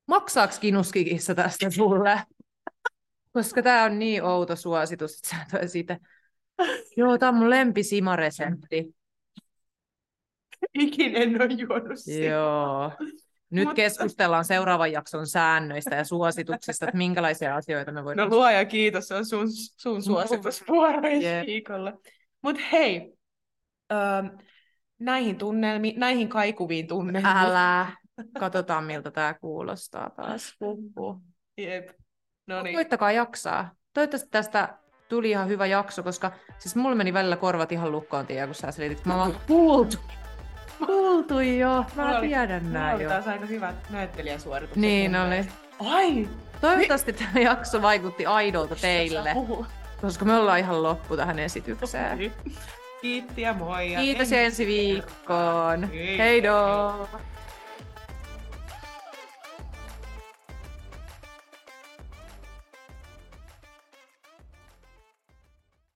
maksaako 0.08 0.54
kinuskikissa 0.62 1.36
tästä 1.36 1.70
sulle? 1.70 2.22
Koska 3.34 3.64
tämä 3.64 3.84
on 3.84 4.00
niin 4.00 4.24
outo 4.24 4.56
suositus, 4.56 5.16
että 5.16 5.30
sä 5.30 5.36
toi 5.52 5.68
siitä. 5.68 6.00
Joo, 6.98 7.18
tämä 7.18 7.30
on 7.30 7.36
mun 7.36 7.50
lempisimaresepti. 7.50 8.96
Ikin 10.74 11.16
en 11.16 11.42
ole 11.42 11.54
juonut 11.54 12.00
sitä. 12.00 12.26
Joo. 12.26 12.92
Nyt 13.50 13.64
Mutta... 13.66 13.76
keskustellaan 13.76 14.46
seuraavan 14.46 14.92
jakson 14.92 15.28
säännöistä 15.28 15.96
ja 15.96 16.04
suosituksista, 16.04 16.86
että 16.86 16.98
minkälaisia 16.98 17.56
asioita 17.56 17.92
me 17.92 18.04
voidaan... 18.04 18.30
No 18.30 18.36
luoja 18.36 18.66
kiitos, 18.66 19.08
se 19.08 19.16
on 19.16 19.26
sun, 19.26 19.48
sun 19.52 20.04
suositusvuoro 20.04 21.08
yeah. 21.08 21.46
viikolla. 21.46 21.94
Mutta 22.42 22.62
hei, 22.72 23.14
ähm, 23.92 24.28
näihin 25.00 25.38
tunnelmiin, 25.38 26.00
näihin 26.00 26.30
kaikuviin 26.30 26.88
tunnelmiin. 26.88 27.36
Älä. 27.36 27.92
Katsotaan, 28.40 28.84
miltä 28.84 29.12
tämä 29.12 29.34
kuulostaa 29.34 30.10
taas. 30.10 30.56
Huhhuh. 30.60 31.22
Jep. 31.58 31.90
No 32.48 32.62
niin. 32.62 32.76
Koittakaa 32.76 33.12
jaksaa. 33.12 33.72
Toivottavasti 33.94 34.30
tästä 34.32 34.70
tuli 35.10 35.30
ihan 35.30 35.48
hyvä 35.48 35.66
jakso, 35.66 36.04
koska 36.04 36.32
siis 36.60 36.76
mulla 36.76 36.96
meni 36.96 37.14
välillä 37.14 37.36
korvat 37.38 37.72
ihan 37.72 37.92
lukkoon, 37.92 38.28
tiedä, 38.28 38.46
kun 38.46 38.56
sä 38.56 38.72
selitit. 38.72 39.06
Mä 39.06 39.18
vaan 39.18 39.36
kuultu. 39.48 39.98
Kuultu 40.86 41.40
jo. 41.40 41.86
Mä 41.96 42.04
Mulla 42.06 42.18
oli- 42.20 42.28
tiedän 42.28 42.64
Mulla 42.64 42.80
nää 42.80 42.96
oli 42.96 43.04
jo. 43.04 43.10
taas 43.10 43.28
aika 43.28 43.46
hyvät 43.46 43.76
näyttelijäsuoritukset. 43.90 44.82
Niin 44.82 45.16
oli. 45.16 45.46
Ai! 45.80 46.30
Toivottavasti 46.62 47.14
tämä 47.14 47.40
jakso 47.40 47.82
vaikutti 47.82 48.26
aidolta 48.26 48.76
teille, 48.76 49.36
koska 50.02 50.26
me 50.26 50.34
ollaan 50.34 50.60
ihan 50.60 50.84
loppu 50.84 51.18
tähän 51.18 51.40
esitykseen. 51.40 52.34
Kiitti 53.02 53.42
ja 53.42 53.54
moi. 53.54 53.94
Kiitos 53.98 54.22
ensi 54.22 54.38
ensi 54.38 54.68
viikkoon. 54.68 55.84
Hei. 55.84 56.18
Heidoo! 56.18 57.08